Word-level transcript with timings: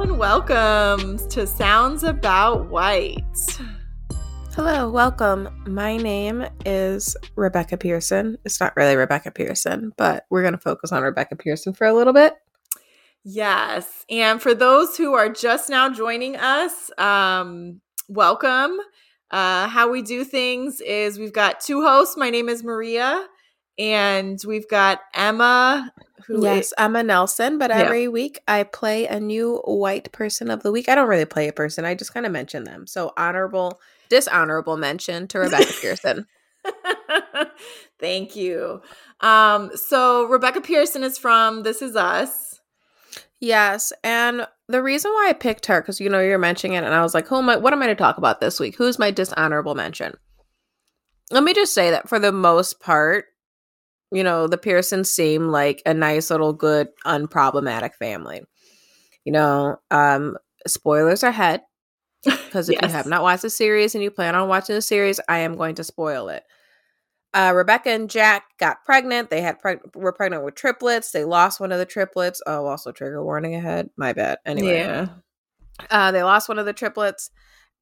and 0.00 0.18
welcome 0.18 1.18
to 1.28 1.46
Sounds 1.46 2.04
About 2.04 2.70
White. 2.70 3.22
Hello, 4.54 4.88
welcome. 4.88 5.46
My 5.66 5.98
name 5.98 6.46
is 6.64 7.18
Rebecca 7.36 7.76
Pearson. 7.76 8.38
It's 8.46 8.60
not 8.60 8.74
really 8.76 8.96
Rebecca 8.96 9.30
Pearson, 9.30 9.92
but 9.98 10.24
we're 10.30 10.40
going 10.40 10.54
to 10.54 10.58
focus 10.58 10.90
on 10.90 11.02
Rebecca 11.02 11.36
Pearson 11.36 11.74
for 11.74 11.86
a 11.86 11.92
little 11.92 12.14
bit. 12.14 12.32
Yes. 13.24 14.06
And 14.08 14.40
for 14.40 14.54
those 14.54 14.96
who 14.96 15.12
are 15.12 15.28
just 15.28 15.68
now 15.68 15.90
joining 15.90 16.34
us, 16.34 16.90
um, 16.96 17.82
welcome. 18.08 18.78
Uh, 19.30 19.68
how 19.68 19.90
we 19.90 20.00
do 20.00 20.24
things 20.24 20.80
is 20.80 21.18
we've 21.18 21.34
got 21.34 21.60
two 21.60 21.82
hosts. 21.82 22.16
My 22.16 22.30
name 22.30 22.48
is 22.48 22.64
Maria, 22.64 23.26
and 23.78 24.40
we've 24.46 24.68
got 24.70 25.00
Emma. 25.14 25.92
Who 26.30 26.44
yes, 26.44 26.66
is- 26.66 26.74
Emma 26.78 27.02
Nelson, 27.02 27.58
but 27.58 27.70
Yeah. 27.70 27.78
every 27.78 28.08
week 28.08 28.40
I 28.46 28.62
play 28.62 29.06
a 29.06 29.18
new 29.20 29.58
white 29.64 30.12
person 30.12 30.50
of 30.50 30.62
the 30.62 30.70
week. 30.72 30.88
I 30.88 30.94
don't 30.94 31.08
really 31.08 31.24
play 31.24 31.48
a 31.48 31.52
person, 31.52 31.84
I 31.84 31.94
just 31.94 32.14
kind 32.14 32.26
of 32.26 32.32
mention 32.32 32.64
them. 32.64 32.86
So, 32.86 33.12
honorable, 33.16 33.80
dishonorable 34.08 34.76
mention 34.76 35.26
to 35.28 35.38
Rebecca 35.40 35.72
Pearson. 35.80 36.26
Thank 37.98 38.36
you. 38.36 38.80
Um, 39.20 39.70
so 39.76 40.24
Rebecca 40.24 40.60
Pearson 40.60 41.02
is 41.04 41.18
from 41.18 41.62
This 41.62 41.82
Is 41.82 41.96
Us. 41.96 42.60
Yes, 43.40 43.92
and 44.04 44.46
the 44.68 44.82
reason 44.82 45.10
why 45.12 45.28
I 45.30 45.32
picked 45.32 45.66
her 45.66 45.80
because 45.80 46.00
you 46.00 46.08
know 46.10 46.20
you're 46.20 46.38
mentioning 46.38 46.76
it, 46.76 46.84
and 46.84 46.94
I 46.94 47.02
was 47.02 47.14
like, 47.14 47.26
"Who 47.28 47.36
am 47.36 47.48
I? 47.48 47.56
What 47.56 47.72
am 47.72 47.82
I 47.82 47.86
to 47.86 47.94
talk 47.94 48.18
about 48.18 48.40
this 48.40 48.60
week? 48.60 48.76
Who's 48.76 48.98
my 48.98 49.10
dishonorable 49.10 49.74
mention?" 49.74 50.14
Let 51.30 51.42
me 51.44 51.54
just 51.54 51.72
say 51.72 51.90
that 51.90 52.08
for 52.08 52.18
the 52.18 52.32
most 52.32 52.80
part, 52.80 53.26
you 54.12 54.24
know, 54.24 54.46
the 54.46 54.58
Pearsons 54.58 55.10
seem 55.10 55.48
like 55.48 55.82
a 55.86 55.94
nice 55.94 56.30
little, 56.30 56.52
good, 56.52 56.88
unproblematic 57.06 57.94
family. 57.94 58.42
You 59.24 59.32
know, 59.32 59.76
um, 59.90 60.36
spoilers 60.66 61.22
ahead 61.22 61.62
because 62.24 62.68
if 62.68 62.80
you 62.82 62.88
have 62.88 63.06
not 63.06 63.22
watched 63.22 63.42
the 63.42 63.50
series 63.50 63.94
and 63.94 64.02
you 64.04 64.10
plan 64.10 64.34
on 64.34 64.48
watching 64.48 64.74
the 64.74 64.82
series, 64.82 65.20
I 65.28 65.38
am 65.38 65.56
going 65.56 65.74
to 65.76 65.84
spoil 65.84 66.28
it. 66.28 66.42
Uh, 67.32 67.52
Rebecca 67.54 67.90
and 67.90 68.10
Jack 68.10 68.44
got 68.58 68.84
pregnant. 68.84 69.30
They 69.30 69.40
had 69.40 69.60
preg- 69.60 69.94
were 69.94 70.12
pregnant 70.12 70.44
with 70.44 70.56
triplets. 70.56 71.12
They 71.12 71.24
lost 71.24 71.60
one 71.60 71.70
of 71.70 71.78
the 71.78 71.86
triplets. 71.86 72.42
Oh, 72.46 72.66
also 72.66 72.90
trigger 72.90 73.24
warning 73.24 73.54
ahead. 73.54 73.90
My 73.96 74.12
bad. 74.12 74.38
Anyway, 74.44 74.78
Yeah. 74.78 75.06
uh, 75.90 76.10
they 76.10 76.24
lost 76.24 76.48
one 76.48 76.58
of 76.58 76.66
the 76.66 76.72
triplets, 76.72 77.30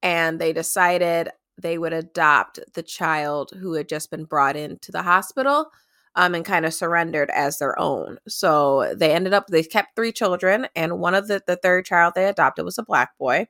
and 0.03 0.39
they 0.39 0.53
decided 0.53 1.29
they 1.59 1.77
would 1.77 1.93
adopt 1.93 2.59
the 2.75 2.83
child 2.83 3.51
who 3.59 3.73
had 3.73 3.89
just 3.89 4.11
been 4.11 4.25
brought 4.25 4.55
into 4.55 4.91
the 4.91 5.01
hospital, 5.01 5.71
um, 6.15 6.35
and 6.35 6.45
kind 6.45 6.65
of 6.65 6.73
surrendered 6.73 7.29
as 7.31 7.59
their 7.59 7.79
own. 7.79 8.17
So 8.27 8.93
they 8.95 9.13
ended 9.13 9.33
up 9.33 9.47
they 9.47 9.63
kept 9.63 9.95
three 9.95 10.11
children, 10.11 10.67
and 10.75 10.99
one 10.99 11.15
of 11.15 11.27
the 11.27 11.41
the 11.45 11.55
third 11.55 11.85
child 11.85 12.13
they 12.15 12.25
adopted 12.25 12.65
was 12.65 12.77
a 12.77 12.83
black 12.83 13.17
boy. 13.17 13.47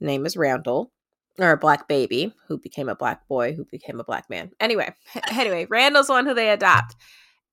Name 0.00 0.26
is 0.26 0.36
Randall, 0.36 0.92
or 1.38 1.52
a 1.52 1.56
black 1.56 1.88
baby 1.88 2.34
who 2.48 2.58
became 2.58 2.88
a 2.88 2.96
black 2.96 3.26
boy 3.28 3.54
who 3.54 3.64
became 3.64 4.00
a 4.00 4.04
black 4.04 4.28
man. 4.28 4.50
Anyway, 4.60 4.94
anyway, 5.32 5.66
Randall's 5.68 6.08
one 6.08 6.26
who 6.26 6.34
they 6.34 6.50
adopt. 6.50 6.96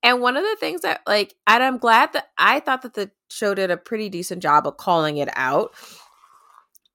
And 0.04 0.20
one 0.20 0.36
of 0.36 0.44
the 0.44 0.58
things 0.60 0.82
that 0.82 1.02
like 1.06 1.36
and 1.46 1.62
I'm 1.62 1.78
glad 1.78 2.14
that 2.14 2.30
I 2.38 2.60
thought 2.60 2.82
that 2.82 2.96
the 2.96 3.12
show 3.30 3.54
did 3.54 3.70
a 3.70 3.78
pretty 3.78 4.10
decent 4.10 4.42
job 4.42 4.66
of 4.66 4.78
calling 4.78 5.18
it 5.18 5.30
out. 5.36 5.74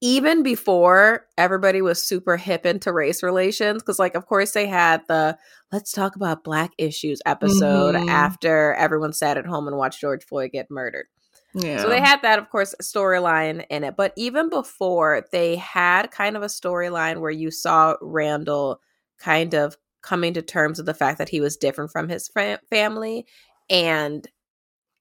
Even 0.03 0.43
before 0.43 1.27
everybody 1.39 1.81
was 1.81 2.03
super 2.03 2.37
hip 2.37 2.67
into 2.67 2.93
race 2.93 3.23
relations, 3.23 3.83
because 3.83 3.99
like 3.99 4.15
of 4.15 4.27
course 4.27 4.53
they 4.53 4.67
had 4.67 5.03
the 5.09 5.39
let's 5.73 5.91
talk 5.93 6.17
about 6.17 6.45
black 6.45 6.73
issues 6.79 7.21
episode 7.25 7.95
Mhm. 7.95 8.09
after 8.09 8.75
everyone 8.75 9.13
sat 9.15 9.39
at 9.39 9.47
home 9.47 9.67
and 9.67 9.77
watched 9.77 10.01
George 10.01 10.25
Floyd 10.25 10.51
get 10.53 10.71
murdered. 10.71 11.07
Yeah. 11.55 11.81
So 11.81 11.89
they 11.89 12.01
had 12.01 12.21
that, 12.21 12.39
of 12.39 12.51
course, 12.51 12.75
storyline 12.83 13.65
in 13.71 13.83
it. 13.85 13.97
But 13.97 14.13
even 14.17 14.51
before, 14.51 15.25
they 15.33 15.57
had 15.57 16.11
kind 16.11 16.37
of 16.37 16.43
a 16.43 16.47
storyline 16.47 17.21
where 17.21 17.31
you 17.31 17.51
saw 17.51 17.97
Randall 18.03 18.81
kind 19.19 19.55
of 19.55 19.79
coming 20.03 20.35
to 20.35 20.43
terms 20.43 20.77
with 20.79 20.85
the 20.85 20.93
fact 20.93 21.17
that 21.17 21.31
he 21.31 21.41
was 21.41 21.57
different 21.57 21.91
from 21.91 22.11
his 22.11 22.29
fa- 22.29 22.61
family. 22.69 23.27
And 23.71 24.29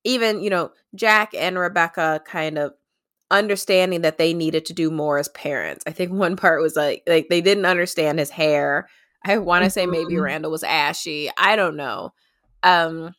even, 0.05 0.41
you 0.41 0.49
know, 0.49 0.71
Jack 0.95 1.33
and 1.35 1.59
Rebecca 1.59 2.21
kind 2.25 2.57
of 2.57 2.73
understanding 3.31 4.01
that 4.01 4.17
they 4.17 4.33
needed 4.33 4.65
to 4.65 4.73
do 4.73 4.91
more 4.91 5.17
as 5.17 5.27
parents. 5.29 5.83
I 5.87 5.91
think 5.91 6.11
one 6.11 6.35
part 6.35 6.61
was 6.61 6.75
like, 6.75 7.03
like 7.07 7.27
they 7.29 7.41
didn't 7.41 7.65
understand 7.65 8.19
his 8.19 8.29
hair. 8.29 8.87
I 9.25 9.37
want 9.37 9.63
to 9.63 9.69
say 9.69 9.85
maybe 9.87 10.13
Mhm. 10.13 10.23
Randall 10.23 10.51
was 10.51 10.63
ashy. 10.63 11.29
I 11.37 11.55
don't 11.55 11.75
know. 11.75 12.13
Um, 12.63 13.15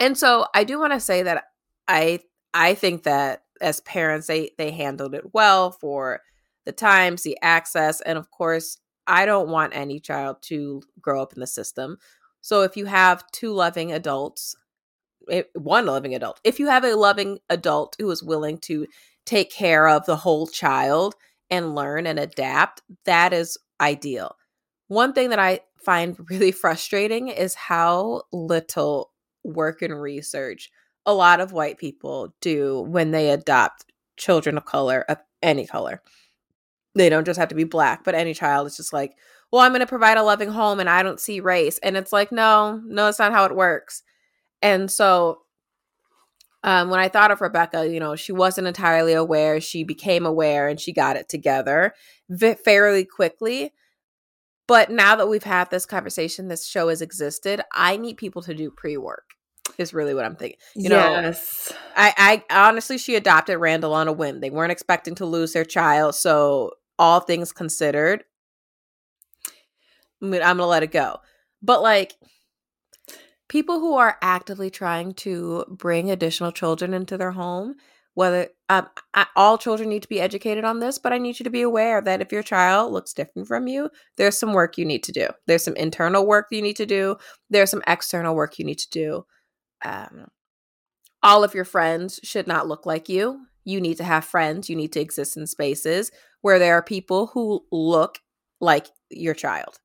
and 0.00 0.18
so 0.18 0.46
I 0.54 0.64
do 0.64 0.78
want 0.78 0.92
to 0.92 1.00
say 1.00 1.22
that 1.22 1.44
I 1.88 2.20
I 2.52 2.74
think 2.74 3.04
that 3.04 3.44
as 3.60 3.80
parents 3.80 4.26
they 4.26 4.50
they 4.58 4.70
handled 4.70 5.14
it 5.14 5.32
well 5.32 5.70
for 5.70 6.20
the 6.64 6.72
times, 6.72 7.22
the 7.22 7.38
access, 7.42 8.00
and 8.00 8.18
of 8.18 8.30
course, 8.30 8.78
I 9.06 9.26
don't 9.26 9.50
want 9.50 9.76
any 9.76 10.00
child 10.00 10.38
to 10.42 10.82
grow 11.00 11.22
up 11.22 11.32
in 11.34 11.40
the 11.40 11.46
system. 11.46 11.98
So 12.40 12.62
if 12.62 12.76
you 12.76 12.86
have 12.86 13.24
two 13.32 13.52
loving 13.52 13.92
adults, 13.92 14.56
Eh, 15.30 15.42
one 15.54 15.86
loving 15.86 16.14
adult, 16.14 16.40
if 16.44 16.58
you 16.58 16.66
have 16.66 16.84
a 16.84 16.94
loving 16.94 17.38
adult 17.50 17.96
who 17.98 18.10
is 18.10 18.22
willing 18.22 18.58
to 18.58 18.86
take 19.26 19.50
care 19.50 19.88
of 19.88 20.04
the 20.06 20.16
whole 20.16 20.46
child 20.46 21.14
and 21.50 21.74
learn 21.74 22.06
and 22.06 22.18
adapt, 22.18 22.82
that 23.04 23.32
is 23.32 23.58
ideal. 23.80 24.36
One 24.88 25.12
thing 25.12 25.30
that 25.30 25.38
I 25.38 25.60
find 25.78 26.16
really 26.30 26.52
frustrating 26.52 27.28
is 27.28 27.54
how 27.54 28.22
little 28.32 29.10
work 29.44 29.82
and 29.82 30.00
research 30.00 30.70
a 31.06 31.12
lot 31.12 31.40
of 31.40 31.52
white 31.52 31.78
people 31.78 32.34
do 32.40 32.80
when 32.80 33.10
they 33.10 33.30
adopt 33.30 33.84
children 34.16 34.56
of 34.56 34.64
color 34.64 35.04
of 35.08 35.18
any 35.42 35.66
color. 35.66 36.02
They 36.94 37.08
don't 37.08 37.26
just 37.26 37.38
have 37.38 37.48
to 37.48 37.54
be 37.54 37.64
black, 37.64 38.04
but 38.04 38.14
any 38.14 38.32
child 38.32 38.66
is 38.68 38.76
just 38.76 38.92
like, 38.92 39.16
well, 39.50 39.62
I'm 39.62 39.72
going 39.72 39.80
to 39.80 39.86
provide 39.86 40.16
a 40.16 40.22
loving 40.22 40.48
home 40.48 40.80
and 40.80 40.88
I 40.88 41.02
don't 41.02 41.20
see 41.20 41.40
race. 41.40 41.78
And 41.78 41.96
it's 41.96 42.12
like, 42.12 42.32
no, 42.32 42.80
no, 42.86 43.08
it's 43.08 43.18
not 43.18 43.32
how 43.32 43.44
it 43.44 43.54
works. 43.54 44.02
And 44.64 44.90
so 44.90 45.42
um, 46.64 46.88
when 46.88 46.98
I 46.98 47.08
thought 47.08 47.30
of 47.30 47.42
Rebecca, 47.42 47.86
you 47.86 48.00
know, 48.00 48.16
she 48.16 48.32
wasn't 48.32 48.66
entirely 48.66 49.12
aware. 49.12 49.60
She 49.60 49.84
became 49.84 50.24
aware 50.24 50.66
and 50.66 50.80
she 50.80 50.94
got 50.94 51.16
it 51.16 51.28
together 51.28 51.94
v- 52.30 52.54
fairly 52.54 53.04
quickly. 53.04 53.74
But 54.66 54.90
now 54.90 55.16
that 55.16 55.28
we've 55.28 55.44
had 55.44 55.70
this 55.70 55.84
conversation, 55.84 56.48
this 56.48 56.66
show 56.66 56.88
has 56.88 57.02
existed, 57.02 57.60
I 57.74 57.98
need 57.98 58.16
people 58.16 58.40
to 58.42 58.54
do 58.54 58.70
pre 58.70 58.96
work, 58.96 59.24
is 59.76 59.92
really 59.92 60.14
what 60.14 60.24
I'm 60.24 60.36
thinking. 60.36 60.58
You 60.74 60.88
know. 60.88 61.32
I, 61.94 62.42
I 62.48 62.66
honestly, 62.66 62.96
she 62.96 63.16
adopted 63.16 63.58
Randall 63.58 63.92
on 63.92 64.08
a 64.08 64.12
whim. 64.14 64.40
They 64.40 64.48
weren't 64.48 64.72
expecting 64.72 65.14
to 65.16 65.26
lose 65.26 65.52
their 65.52 65.66
child. 65.66 66.14
So, 66.14 66.70
all 66.98 67.20
things 67.20 67.52
considered, 67.52 68.24
I'm 70.22 70.30
gonna 70.30 70.66
let 70.66 70.82
it 70.82 70.92
go. 70.92 71.18
But, 71.60 71.82
like, 71.82 72.14
people 73.54 73.78
who 73.78 73.94
are 73.94 74.18
actively 74.20 74.68
trying 74.68 75.14
to 75.14 75.64
bring 75.68 76.10
additional 76.10 76.50
children 76.50 76.92
into 76.92 77.16
their 77.16 77.30
home, 77.30 77.76
whether 78.14 78.48
um, 78.68 78.88
I, 79.14 79.26
all 79.36 79.58
children 79.58 79.88
need 79.90 80.02
to 80.02 80.08
be 80.08 80.20
educated 80.20 80.64
on 80.64 80.80
this, 80.80 80.98
but 80.98 81.12
I 81.12 81.18
need 81.18 81.38
you 81.38 81.44
to 81.44 81.50
be 81.50 81.62
aware 81.62 82.00
that 82.00 82.20
if 82.20 82.32
your 82.32 82.42
child 82.42 82.92
looks 82.92 83.12
different 83.12 83.46
from 83.46 83.68
you, 83.68 83.90
there's 84.16 84.36
some 84.36 84.54
work 84.54 84.76
you 84.76 84.84
need 84.84 85.04
to 85.04 85.12
do. 85.12 85.28
There's 85.46 85.62
some 85.62 85.76
internal 85.76 86.26
work 86.26 86.48
you 86.50 86.62
need 86.62 86.74
to 86.78 86.84
do. 86.84 87.14
There's 87.48 87.70
some 87.70 87.84
external 87.86 88.34
work 88.34 88.58
you 88.58 88.64
need 88.64 88.80
to 88.80 88.90
do. 88.90 89.24
Um, 89.84 90.26
all 91.22 91.44
of 91.44 91.54
your 91.54 91.64
friends 91.64 92.18
should 92.24 92.48
not 92.48 92.66
look 92.66 92.86
like 92.86 93.08
you. 93.08 93.46
You 93.64 93.80
need 93.80 93.98
to 93.98 94.04
have 94.04 94.24
friends. 94.24 94.68
You 94.68 94.74
need 94.74 94.92
to 94.94 95.00
exist 95.00 95.36
in 95.36 95.46
spaces 95.46 96.10
where 96.40 96.58
there 96.58 96.74
are 96.74 96.82
people 96.82 97.28
who 97.28 97.64
look 97.70 98.18
like 98.60 98.88
your 99.10 99.34
child. 99.34 99.78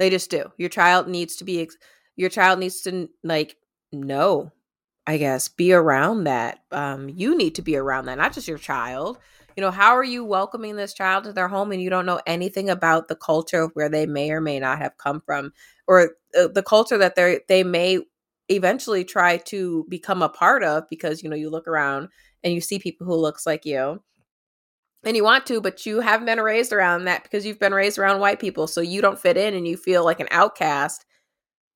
They 0.00 0.10
just 0.10 0.30
do. 0.30 0.50
Your 0.58 0.68
child 0.68 1.06
needs 1.06 1.36
to 1.36 1.44
be, 1.44 1.62
ex- 1.62 1.76
your 2.16 2.30
child 2.30 2.58
needs 2.58 2.80
to 2.82 3.08
like 3.22 3.56
know, 3.92 4.52
I 5.06 5.18
guess, 5.18 5.48
be 5.48 5.72
around 5.72 6.24
that. 6.24 6.60
Um, 6.70 7.08
you 7.08 7.36
need 7.36 7.54
to 7.56 7.62
be 7.62 7.76
around 7.76 8.06
that, 8.06 8.18
not 8.18 8.32
just 8.32 8.48
your 8.48 8.58
child. 8.58 9.18
You 9.56 9.60
know, 9.60 9.70
how 9.70 9.92
are 9.96 10.04
you 10.04 10.24
welcoming 10.24 10.76
this 10.76 10.94
child 10.94 11.24
to 11.24 11.32
their 11.32 11.46
home 11.46 11.70
and 11.70 11.80
you 11.80 11.88
don't 11.88 12.06
know 12.06 12.20
anything 12.26 12.68
about 12.70 13.06
the 13.06 13.14
culture 13.14 13.62
of 13.62 13.70
where 13.74 13.88
they 13.88 14.04
may 14.04 14.32
or 14.32 14.40
may 14.40 14.58
not 14.58 14.78
have 14.78 14.98
come 14.98 15.22
from, 15.24 15.52
or 15.86 16.16
uh, 16.36 16.48
the 16.48 16.62
culture 16.62 16.98
that 16.98 17.14
they 17.14 17.40
they 17.48 17.62
may 17.62 18.00
eventually 18.48 19.04
try 19.04 19.36
to 19.38 19.86
become 19.88 20.22
a 20.22 20.28
part 20.28 20.62
of 20.62 20.88
because 20.90 21.22
you 21.22 21.30
know 21.30 21.36
you 21.36 21.48
look 21.48 21.66
around 21.66 22.08
and 22.42 22.52
you 22.52 22.60
see 22.60 22.78
people 22.78 23.06
who 23.06 23.14
looks 23.14 23.46
like 23.46 23.64
you 23.64 24.02
and 25.02 25.16
you 25.16 25.24
want 25.24 25.46
to 25.46 25.62
but 25.62 25.86
you 25.86 26.00
haven't 26.00 26.26
been 26.26 26.40
raised 26.40 26.70
around 26.70 27.06
that 27.06 27.22
because 27.22 27.46
you've 27.46 27.58
been 27.58 27.72
raised 27.72 27.98
around 27.98 28.20
white 28.20 28.38
people 28.38 28.66
so 28.66 28.82
you 28.82 29.00
don't 29.00 29.18
fit 29.18 29.38
in 29.38 29.54
and 29.54 29.66
you 29.66 29.78
feel 29.78 30.04
like 30.04 30.20
an 30.20 30.28
outcast 30.30 31.06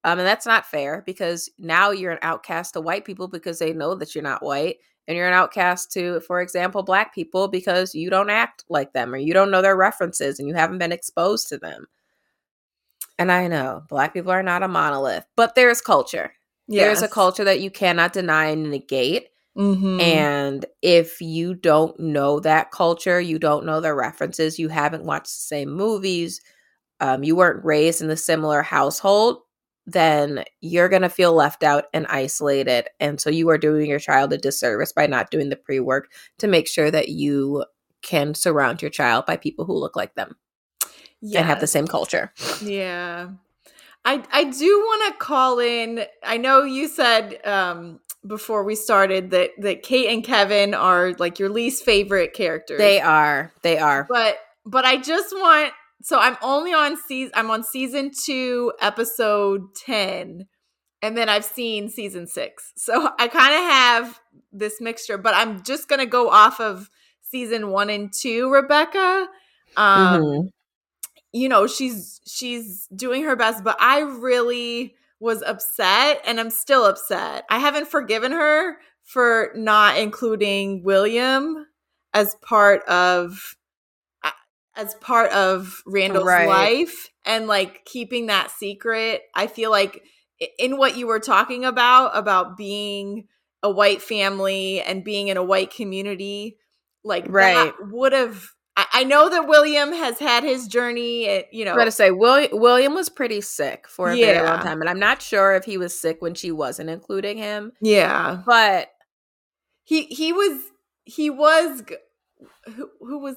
um 0.05 0.19
and 0.19 0.27
that's 0.27 0.47
not 0.47 0.67
fair 0.67 1.03
because 1.07 1.51
now 1.59 1.91
you're 1.91 2.13
an 2.13 2.19
outcast 2.23 2.75
to 2.75 2.81
white 2.81 3.05
people 3.05 3.29
because 3.29 3.59
they 3.59 3.73
know 3.73 3.95
that 3.95 4.15
you're 4.15 4.23
not 4.25 4.43
white 4.43 4.77
and 5.07 5.17
you're 5.17 5.29
an 5.29 5.35
outcast 5.35 5.93
to 5.93 6.21
for 6.21 6.41
example 6.41 6.83
black 6.83 7.15
people 7.15 7.49
because 7.49 7.95
you 7.95 8.11
don't 8.11 8.31
act 8.31 8.65
like 8.69 8.93
them 8.93 9.15
or 9.15 9.19
you 9.19 9.33
don't 9.33 9.51
know 9.51 9.63
their 9.63 9.77
references 9.77 10.39
and 10.39 10.49
you 10.49 10.55
haven't 10.55 10.79
been 10.79 10.93
exposed 10.93 11.49
to 11.49 11.59
them. 11.59 11.87
And 13.19 13.33
i 13.33 13.49
know 13.49 13.83
black 13.89 14.15
people 14.15 14.31
are 14.31 14.43
not 14.43 14.63
a 14.63 14.69
monolith 14.69 15.25
but 15.37 15.55
there's 15.55 15.81
culture. 15.81 16.33
There's 16.69 17.03
a 17.03 17.09
culture 17.09 17.45
that 17.45 17.61
you 17.61 17.71
cannot 17.71 18.13
deny 18.13 18.47
and 18.47 18.71
negate 18.71 19.29
Mhm. 19.57 20.01
And 20.01 20.67
if 20.83 21.21
you 21.21 21.55
don't 21.55 21.99
know 21.99 22.39
that 22.41 22.71
culture, 22.71 23.21
you 23.21 23.39
don't 23.39 23.67
know 23.67 23.81
their 23.81 23.97
references, 23.97 24.59
you 24.59 24.69
haven't 24.69 25.05
watched 25.05 25.27
the 25.27 25.41
same 25.43 25.71
movies, 25.71 26.41
um, 27.01 27.25
you 27.25 27.37
weren't 27.37 27.65
raised 27.65 28.03
in 28.03 28.11
a 28.11 28.17
similar 28.17 28.63
household, 28.63 29.41
then 29.89 30.45
you're 30.61 30.91
going 30.91 31.03
to 31.03 31.09
feel 31.09 31.33
left 31.33 31.63
out 31.63 31.87
and 31.95 32.07
isolated. 32.09 32.89
And 33.01 33.19
so 33.19 33.31
you 33.31 33.49
are 33.49 33.57
doing 33.57 33.89
your 33.89 33.99
child 33.99 34.33
a 34.35 34.39
disservice 34.39 34.93
by 34.93 35.07
not 35.07 35.31
doing 35.31 35.49
the 35.49 35.57
pre 35.57 35.81
work 35.81 36.13
to 36.39 36.47
make 36.47 36.69
sure 36.69 36.91
that 36.91 37.09
you 37.09 37.65
can 38.03 38.35
surround 38.35 38.83
your 38.83 38.91
child 38.91 39.25
by 39.25 39.39
people 39.39 39.65
who 39.65 39.73
look 39.73 39.97
like 39.97 40.15
them 40.15 40.37
and 41.23 41.47
have 41.47 41.61
the 41.61 41.67
same 41.67 41.87
culture. 41.87 42.33
Yeah. 42.63 43.31
I 44.05 44.23
I 44.31 44.45
do 44.45 44.67
want 44.67 45.13
to 45.13 45.19
call 45.19 45.59
in. 45.59 46.05
I 46.23 46.37
know 46.37 46.65
you 46.65 46.87
said 46.87 47.45
um 47.47 48.01
before 48.27 48.65
we 48.65 48.75
started 48.75 49.31
that 49.31 49.51
that 49.59 49.83
Kate 49.83 50.11
and 50.11 50.23
Kevin 50.23 50.75
are 50.75 51.15
like 51.19 51.39
your 51.39 51.49
least 51.49 51.83
favorite 51.85 52.35
characters. 52.35 52.79
They 52.79 53.01
are. 53.01 53.53
They 53.63 53.79
are. 53.79 54.07
but 54.09 54.37
but 54.67 54.85
I 54.85 54.99
just 54.99 55.35
want 55.35 55.73
so 56.03 56.19
I'm 56.19 56.37
only 56.43 56.73
on 56.73 56.97
season 56.97 57.33
I'm 57.35 57.51
on 57.51 57.63
season 57.65 58.11
2 58.25 58.73
episode 58.81 59.75
10 59.75 60.47
and 61.03 61.17
then 61.17 61.29
I've 61.29 61.45
seen 61.45 61.89
season 61.89 62.27
6. 62.27 62.73
So 62.77 63.11
I 63.19 63.29
kind 63.29 63.55
of 63.55 63.61
have 63.61 64.21
this 64.53 64.81
mixture 64.81 65.19
but 65.19 65.35
I'm 65.35 65.63
just 65.63 65.89
going 65.89 66.01
to 66.01 66.07
go 66.07 66.31
off 66.31 66.61
of 66.61 66.91
season 67.23 67.71
1 67.71 67.91
and 67.91 68.13
2 68.13 68.51
Rebecca. 68.51 69.29
Um 69.77 70.21
Mhm. 70.23 70.49
you 71.33 71.49
know 71.49 71.67
she's 71.67 72.21
she's 72.27 72.87
doing 72.95 73.23
her 73.25 73.37
best 73.37 73.63
but 73.65 73.77
i 73.81 74.01
really 74.01 74.95
was 75.21 75.43
upset 75.43 76.21
and 76.27 76.41
i'm 76.41 76.51
still 76.51 76.85
upset 76.85 77.45
i 77.51 77.59
haven't 77.59 77.87
forgiven 77.89 78.33
her 78.33 78.77
for 79.05 79.51
not 79.55 79.99
including 79.99 80.83
william 80.83 81.67
as 82.15 82.35
part 82.37 82.83
of 82.89 83.57
as 84.79 84.95
part 84.97 85.31
of 85.33 85.83
randall's 85.87 86.25
Right. 86.27 86.47
life 86.49 87.11
and 87.27 87.47
like 87.47 87.85
keeping 87.85 88.27
that 88.27 88.51
secret 88.51 89.23
i 89.35 89.47
feel 89.47 89.71
like 89.71 90.03
in 90.59 90.79
what 90.79 90.97
you 90.97 91.07
were 91.07 91.21
talking 91.21 91.65
about 91.67 92.17
about 92.17 92.57
being 92.57 93.27
a 93.63 93.71
white 93.71 94.01
family 94.01 94.81
and 94.81 95.03
being 95.05 95.29
in 95.29 95.37
a 95.37 95.43
white 95.43 95.71
community 95.75 96.57
like 97.05 97.27
Right. 97.29 97.55
that 97.55 97.75
would 97.91 98.13
have 98.13 98.49
I, 98.77 98.87
I 98.93 99.05
know 99.05 99.29
that 99.29 99.49
William 99.49 99.91
has 99.93 100.21
had 100.21 100.45
his 100.45 100.69
journey, 100.69 101.27
eh, 101.27 101.43
you 101.51 101.65
know. 101.65 101.73
I'm 101.73 101.79
gonna 101.79 101.91
say 101.91 102.13
William 102.13 102.51
William 102.61 102.95
was 102.95 103.09
pretty 103.09 103.41
sick 103.41 103.89
for 103.89 104.13
a 104.13 104.17
very 104.17 104.41
long 104.47 104.61
time, 104.61 104.81
and 104.81 104.89
I'm 104.89 105.01
not 105.01 105.21
sure 105.21 105.57
if 105.57 105.65
he 105.65 105.77
was 105.79 105.99
sick 106.01 106.23
when 106.23 106.35
she 106.35 106.53
wasn't 106.53 106.89
including 106.89 107.39
him. 107.39 107.73
yeah. 107.81 108.41
But 108.47 108.89
He 109.83 110.05
he 110.05 110.33
was 110.33 110.61
he 111.05 111.29
was 111.29 111.83
who, 112.77 112.89
who 113.01 113.19
was 113.19 113.35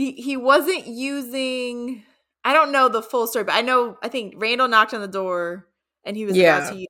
he 0.00 0.12
he 0.12 0.36
wasn't 0.36 0.86
using 0.86 2.02
I 2.44 2.54
don't 2.54 2.72
know 2.72 2.88
the 2.88 3.02
full 3.02 3.26
story, 3.26 3.44
but 3.44 3.54
I 3.54 3.60
know 3.60 3.98
I 4.02 4.08
think 4.08 4.34
Randall 4.36 4.68
knocked 4.68 4.94
on 4.94 5.00
the 5.02 5.08
door 5.08 5.68
and 6.04 6.16
he 6.16 6.24
was 6.24 6.36
Yeah. 6.36 6.58
about 6.58 6.72
to 6.72 6.78
use 6.78 6.86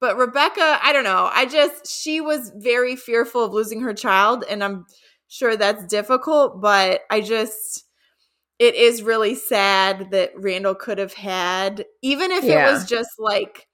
but 0.00 0.16
Rebecca, 0.16 0.78
I 0.82 0.92
don't 0.94 1.04
know. 1.04 1.28
I 1.32 1.46
just 1.46 1.86
she 1.86 2.20
was 2.20 2.52
very 2.56 2.96
fearful 2.96 3.44
of 3.44 3.52
losing 3.52 3.80
her 3.82 3.94
child 3.94 4.44
and 4.50 4.64
I'm 4.64 4.86
sure 5.28 5.56
that's 5.56 5.84
difficult, 5.86 6.60
but 6.60 7.02
I 7.10 7.20
just 7.22 7.84
it 8.58 8.74
is 8.74 9.02
really 9.02 9.34
sad 9.34 10.10
that 10.10 10.32
Randall 10.36 10.74
could 10.74 10.98
have 10.98 11.14
had 11.14 11.86
even 12.02 12.30
if 12.30 12.44
Yeah. 12.44 12.68
it 12.68 12.72
was 12.72 12.84
just 12.86 13.10
like 13.18 13.68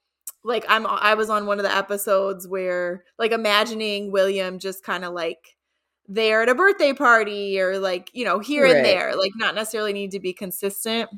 like 0.45 0.65
I'm 0.69 0.87
I 0.87 1.15
was 1.15 1.31
on 1.31 1.47
one 1.47 1.59
of 1.59 1.65
the 1.65 1.75
episodes 1.77 2.47
where 2.49 3.05
like 3.19 3.33
imagining 3.33 4.13
William 4.13 4.59
just 4.61 4.85
kind 4.85 5.05
of 5.05 5.13
like 5.13 5.56
there 6.09 6.43
at 6.43 6.49
a 6.49 6.55
birthday 6.55 6.93
party 6.93 7.61
or 7.61 7.79
like, 7.79 8.11
you 8.15 8.25
know, 8.25 8.39
here 8.39 8.65
Right. 8.65 8.77
and 8.77 8.85
there, 8.85 9.17
like 9.17 9.33
not 9.37 9.55
necessarily 9.55 9.93
need 9.93 10.13
to 10.13 10.21
be 10.21 10.33
consistent. 10.33 11.11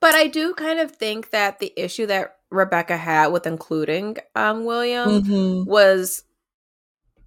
but 0.00 0.14
I 0.14 0.26
do 0.28 0.54
kind 0.54 0.78
of 0.80 0.90
think 0.92 1.30
that 1.30 1.58
the 1.60 1.72
issue 1.76 2.06
that 2.06 2.36
Rebecca 2.50 2.96
had 2.98 3.28
with 3.28 3.46
including 3.46 4.16
um 4.36 4.64
William 4.66 5.22
Mm-hmm. 5.22 5.70
was 5.70 6.24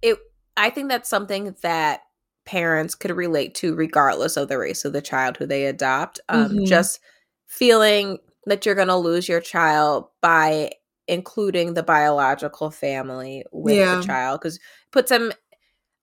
it 0.02 0.18
I 0.56 0.70
think 0.70 0.88
that's 0.88 1.08
something 1.08 1.54
that 1.62 2.02
parents 2.46 2.94
could 2.94 3.10
relate 3.10 3.54
to 3.56 3.74
regardless 3.74 4.36
of 4.36 4.48
the 4.48 4.58
race 4.58 4.84
of 4.84 4.92
the 4.92 5.02
child 5.02 5.36
who 5.36 5.46
they 5.46 5.66
adopt. 5.66 6.20
Um 6.28 6.58
Mhm. 6.58 6.66
just 6.66 7.00
feeling 7.46 8.18
that 8.46 8.66
you're 8.66 8.74
going 8.74 8.88
to 8.88 8.96
lose 8.96 9.28
your 9.28 9.40
child 9.40 10.06
by 10.20 10.70
including 11.08 11.74
the 11.74 11.82
biological 11.82 12.70
family 12.70 13.44
with 13.52 13.76
Yeah. 13.78 13.96
the 13.96 14.02
child 14.06 14.40
cuz 14.42 14.58
puts 14.92 15.08
them 15.10 15.32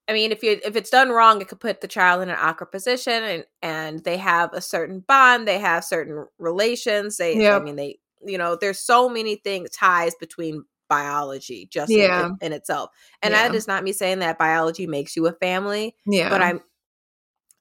I 0.08 0.12
mean, 0.12 0.32
if 0.32 0.42
you 0.42 0.58
if 0.64 0.74
it's 0.76 0.90
done 0.90 1.10
wrong, 1.10 1.40
it 1.40 1.48
could 1.48 1.60
put 1.60 1.80
the 1.80 1.88
child 1.88 2.22
in 2.22 2.28
an 2.28 2.36
awkward 2.38 2.72
position, 2.72 3.22
and 3.22 3.44
and 3.62 4.04
they 4.04 4.16
have 4.16 4.52
a 4.52 4.60
certain 4.60 5.00
bond, 5.00 5.46
they 5.46 5.58
have 5.58 5.84
certain 5.84 6.26
relations. 6.38 7.16
They, 7.18 7.36
I 7.48 7.60
mean, 7.60 7.76
they, 7.76 7.98
you 8.24 8.36
know, 8.36 8.56
there's 8.56 8.80
so 8.80 9.08
many 9.08 9.36
things 9.36 9.70
ties 9.70 10.14
between 10.16 10.64
biology 10.88 11.68
just 11.70 11.90
in- 11.90 11.98
Yeah. 11.98 12.26
in, 12.26 12.36
in 12.42 12.52
itself, 12.52 12.90
and 13.22 13.32
Yeah. 13.32 13.48
that 13.48 13.54
is 13.54 13.66
not 13.68 13.84
me 13.84 13.92
saying 13.92 14.18
that 14.18 14.38
biology 14.38 14.86
makes 14.86 15.14
you 15.16 15.26
a 15.28 15.32
family, 15.32 15.94
Yeah. 16.06 16.28
but 16.28 16.42
I'm. 16.42 16.60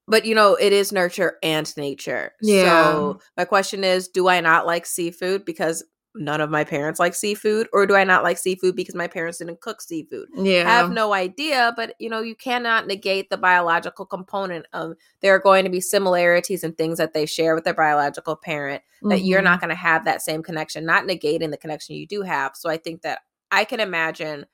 But 0.07 0.25
you 0.25 0.35
know, 0.35 0.55
it 0.55 0.73
is 0.73 0.91
nurture 0.91 1.37
and 1.43 1.71
nature. 1.77 2.33
Yeah. 2.41 2.91
So 2.91 3.19
my 3.37 3.45
question 3.45 3.83
is, 3.83 4.07
do 4.09 4.27
I 4.27 4.41
not 4.41 4.65
like 4.65 4.85
seafood 4.85 5.45
because 5.45 5.83
none 6.15 6.41
of 6.41 6.49
my 6.49 6.63
parents 6.63 6.99
like 6.99 7.15
seafood, 7.15 7.67
or 7.73 7.85
do 7.85 7.95
I 7.95 8.03
not 8.03 8.23
like 8.23 8.37
seafood 8.37 8.75
because 8.75 8.95
my 8.95 9.07
parents 9.07 9.37
didn't 9.37 9.61
cook 9.61 9.81
seafood? 9.81 10.27
yeah. 10.35 10.63
I 10.67 10.71
have 10.73 10.91
no 10.91 11.13
idea 11.13 11.73
but 11.75 11.95
you 11.99 12.09
know 12.09 12.21
you 12.21 12.35
cannot 12.35 12.87
negate 12.87 13.29
the 13.29 13.37
biological 13.37 14.05
component 14.05 14.65
of 14.73 14.93
there 15.21 15.33
are 15.35 15.39
going 15.39 15.63
to 15.63 15.69
be 15.71 15.81
similarities 15.81 16.63
and 16.63 16.77
things 16.77 16.97
that 16.97 17.13
they 17.13 17.25
share 17.25 17.55
with 17.55 17.63
their 17.63 17.73
biological 17.73 18.35
parent 18.35 18.81
that 19.03 19.23
you're 19.23 19.41
not 19.41 19.59
going 19.59 19.69
to 19.69 19.75
have 19.75 20.05
that 20.05 20.21
same 20.21 20.43
connection 20.43 20.85
not 20.85 21.05
negating 21.05 21.49
the 21.51 21.57
connection 21.57 21.95
you 21.95 22.05
do 22.07 22.21
have 22.21 22.55
so 22.55 22.69
i 22.69 22.77
think 22.77 23.01
that 23.01 23.19
i 23.51 23.63
can 23.63 23.79
imagine 23.79 24.45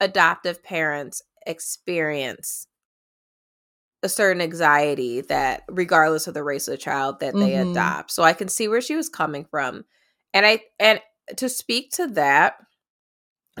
adoptive 0.00 0.62
parents 0.62 1.22
experience 1.46 2.66
a 4.02 4.08
certain 4.08 4.42
anxiety 4.42 5.20
that 5.22 5.62
regardless 5.68 6.26
of 6.26 6.34
the 6.34 6.42
race 6.42 6.66
of 6.66 6.72
the 6.72 6.78
child 6.78 7.20
that 7.20 7.34
they 7.34 7.52
Mhm. 7.52 7.70
adopt 7.70 8.10
so 8.10 8.22
i 8.22 8.32
can 8.32 8.48
see 8.48 8.66
where 8.68 8.80
she 8.80 8.96
was 8.96 9.08
coming 9.08 9.44
from 9.44 9.84
and 10.34 10.46
i 10.46 10.60
and 10.78 11.00
to 11.36 11.48
speak 11.48 11.90
to 11.92 12.06
that 12.08 12.54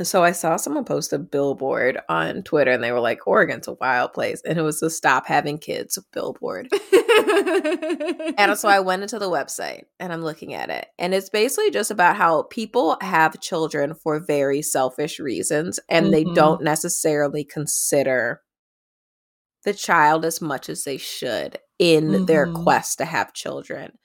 so 0.02 0.24
I 0.24 0.32
saw 0.32 0.56
someone 0.56 0.86
post 0.86 1.12
a 1.12 1.18
billboard 1.18 1.98
on 2.08 2.42
Twitter 2.44 2.70
and 2.70 2.82
they 2.82 2.92
were 2.92 2.98
like, 3.00 3.26
Oregon's 3.26 3.68
a 3.68 3.74
wild 3.74 4.14
place. 4.14 4.40
And 4.40 4.58
it 4.58 4.62
was 4.62 4.82
a 4.82 4.88
stop 4.88 5.26
having 5.26 5.58
kids 5.58 5.98
billboard. 6.14 6.68
And 6.72 8.56
so 8.56 8.68
I 8.70 8.80
went 8.84 9.02
into 9.02 9.18
the 9.18 9.28
website 9.28 9.82
and 10.00 10.10
I'm 10.10 10.22
looking 10.22 10.54
at 10.54 10.70
it. 10.70 10.86
And 10.98 11.12
it's 11.12 11.28
basically 11.28 11.70
just 11.70 11.90
about 11.90 12.16
how 12.16 12.44
people 12.44 12.96
have 13.02 13.38
children 13.42 13.94
for 13.94 14.18
very 14.18 14.62
selfish 14.62 15.20
reasons 15.20 15.78
and 15.90 16.10
they 16.10 16.24
Mhm. 16.24 16.34
don't 16.34 16.62
necessarily 16.62 17.44
consider 17.44 18.40
the 19.64 19.74
child 19.74 20.24
as 20.24 20.40
much 20.40 20.70
as 20.70 20.84
they 20.84 20.96
should 20.96 21.58
in 21.78 22.24
their 22.24 22.46
Mhm. 22.46 22.62
quest 22.64 22.96
to 22.96 23.04
have 23.04 23.34
children. 23.34 23.98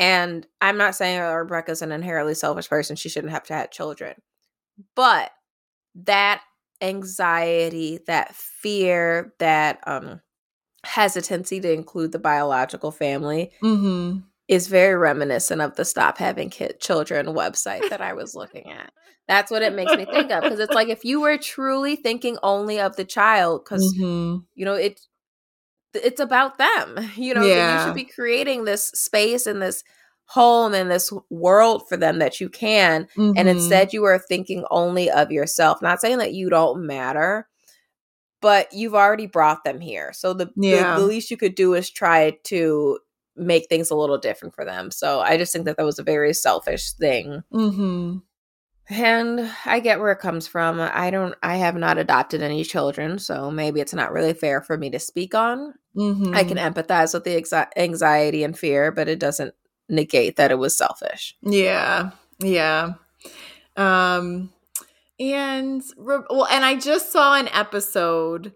And 0.00 0.48
I'm 0.62 0.78
not 0.78 0.96
saying 0.96 1.20
oh, 1.20 1.34
Rebecca's 1.34 1.82
an 1.82 1.92
inherently 1.92 2.34
selfish 2.34 2.68
person. 2.70 2.96
She 2.96 3.10
shouldn't 3.10 3.32
have 3.34 3.44
to 3.44 3.54
have 3.54 3.70
children. 3.70 4.16
But 4.96 5.30
that 5.96 6.42
anxiety, 6.82 8.00
that 8.06 8.34
fear, 8.34 9.34
that 9.40 9.80
um 9.86 10.20
hesitancy 10.84 11.60
to 11.60 11.72
include 11.72 12.12
the 12.12 12.18
biological 12.20 12.92
family 12.92 13.52
Mhm. 13.62 14.24
is 14.48 14.68
very 14.68 14.96
reminiscent 14.96 15.60
of 15.62 15.76
the 15.76 15.84
Stop 15.84 16.18
Having 16.18 16.50
Kid 16.50 16.80
Children 16.80 17.26
website 17.28 17.88
that 17.88 18.00
I 18.02 18.14
was 18.14 18.34
looking 18.34 18.70
at. 18.70 18.92
That's 19.28 19.50
what 19.50 19.62
it 19.62 19.74
makes 19.74 19.96
me 19.96 20.06
think 20.06 20.30
of 20.32 20.44
because 20.44 20.60
it's 20.60 20.74
like 20.74 20.88
if 20.88 21.04
you 21.04 21.20
were 21.20 21.38
truly 21.38 21.96
thinking 21.96 22.38
only 22.42 22.80
of 22.80 22.96
the 22.96 23.04
child, 23.04 23.64
because 23.64 23.94
Mhm. 23.94 24.44
you 24.54 24.64
know 24.64 24.74
it, 24.74 25.00
it's 25.94 26.20
about 26.20 26.58
them. 26.58 26.98
You 27.16 27.34
know, 27.34 27.46
that 27.46 27.78
you 27.80 27.86
should 27.86 27.94
be 27.94 28.04
creating 28.12 28.64
this 28.64 28.86
space 28.88 29.46
and 29.46 29.60
this 29.62 29.82
home 30.26 30.74
and 30.74 30.88
this 30.90 31.12
world 31.28 31.82
for 31.88 31.96
them 31.96 32.20
that 32.20 32.40
you 32.40 32.48
can 32.48 33.08
and 33.16 33.34
Mhm. 33.36 33.46
instead 33.48 33.92
you 33.92 34.04
are 34.04 34.16
thinking 34.18 34.64
only 34.70 35.10
of 35.10 35.32
yourself 35.32 35.82
not 35.82 36.00
saying 36.00 36.18
that 36.18 36.32
you 36.32 36.48
don't 36.48 36.86
matter 36.86 37.48
but 38.40 38.72
you've 38.72 38.94
already 38.94 39.26
brought 39.26 39.64
them 39.64 39.80
here 39.80 40.12
so 40.12 40.32
the, 40.32 40.46
the- 40.56 40.68
Yeah. 40.68 40.94
the, 40.96 41.04
least 41.04 41.32
you 41.32 41.36
could 41.36 41.56
do 41.56 41.74
is 41.74 41.90
try 41.90 42.38
to 42.44 43.00
make 43.34 43.68
things 43.68 43.90
a 43.90 43.96
little 43.96 44.18
different 44.18 44.54
for 44.54 44.64
them 44.64 44.92
so 44.92 45.18
i 45.18 45.36
just 45.36 45.52
think 45.52 45.64
that 45.64 45.76
that 45.76 45.84
was 45.84 45.98
a 45.98 46.04
very 46.04 46.32
selfish 46.32 46.92
thing 46.92 47.42
Mhm. 47.52 48.22
and 48.88 49.50
i 49.66 49.80
get 49.80 49.98
where 49.98 50.12
it 50.12 50.20
comes 50.20 50.46
from 50.46 50.78
i 50.80 51.10
don't 51.10 51.34
i 51.42 51.56
have 51.56 51.74
not 51.74 51.98
adopted 51.98 52.40
any 52.40 52.62
children 52.62 53.18
so 53.18 53.50
maybe 53.50 53.80
it's 53.80 53.94
not 53.94 54.12
really 54.12 54.32
fair 54.34 54.60
for 54.62 54.78
me 54.78 54.90
to 54.90 55.00
speak 55.00 55.34
on 55.34 55.74
Mhm. 55.96 56.34
i 56.36 56.44
can 56.44 56.56
empathize 56.56 57.12
with 57.14 57.24
the 57.24 57.34
exi- 57.40 57.68
anxiety 57.76 58.44
and 58.44 58.56
fear 58.58 58.92
but 58.92 59.08
it 59.08 59.18
doesn't 59.18 59.54
negate 59.88 60.36
that 60.36 60.50
it 60.50 60.58
was 60.58 60.76
selfish 60.76 61.36
Yeah. 61.42 62.10
Yeah. 62.40 62.94
Um 63.76 64.52
and 65.18 65.82
well, 65.98 66.46
and 66.46 66.64
I 66.64 66.76
just 66.76 67.12
saw 67.12 67.34
an 67.34 67.48
episode. 67.48 68.54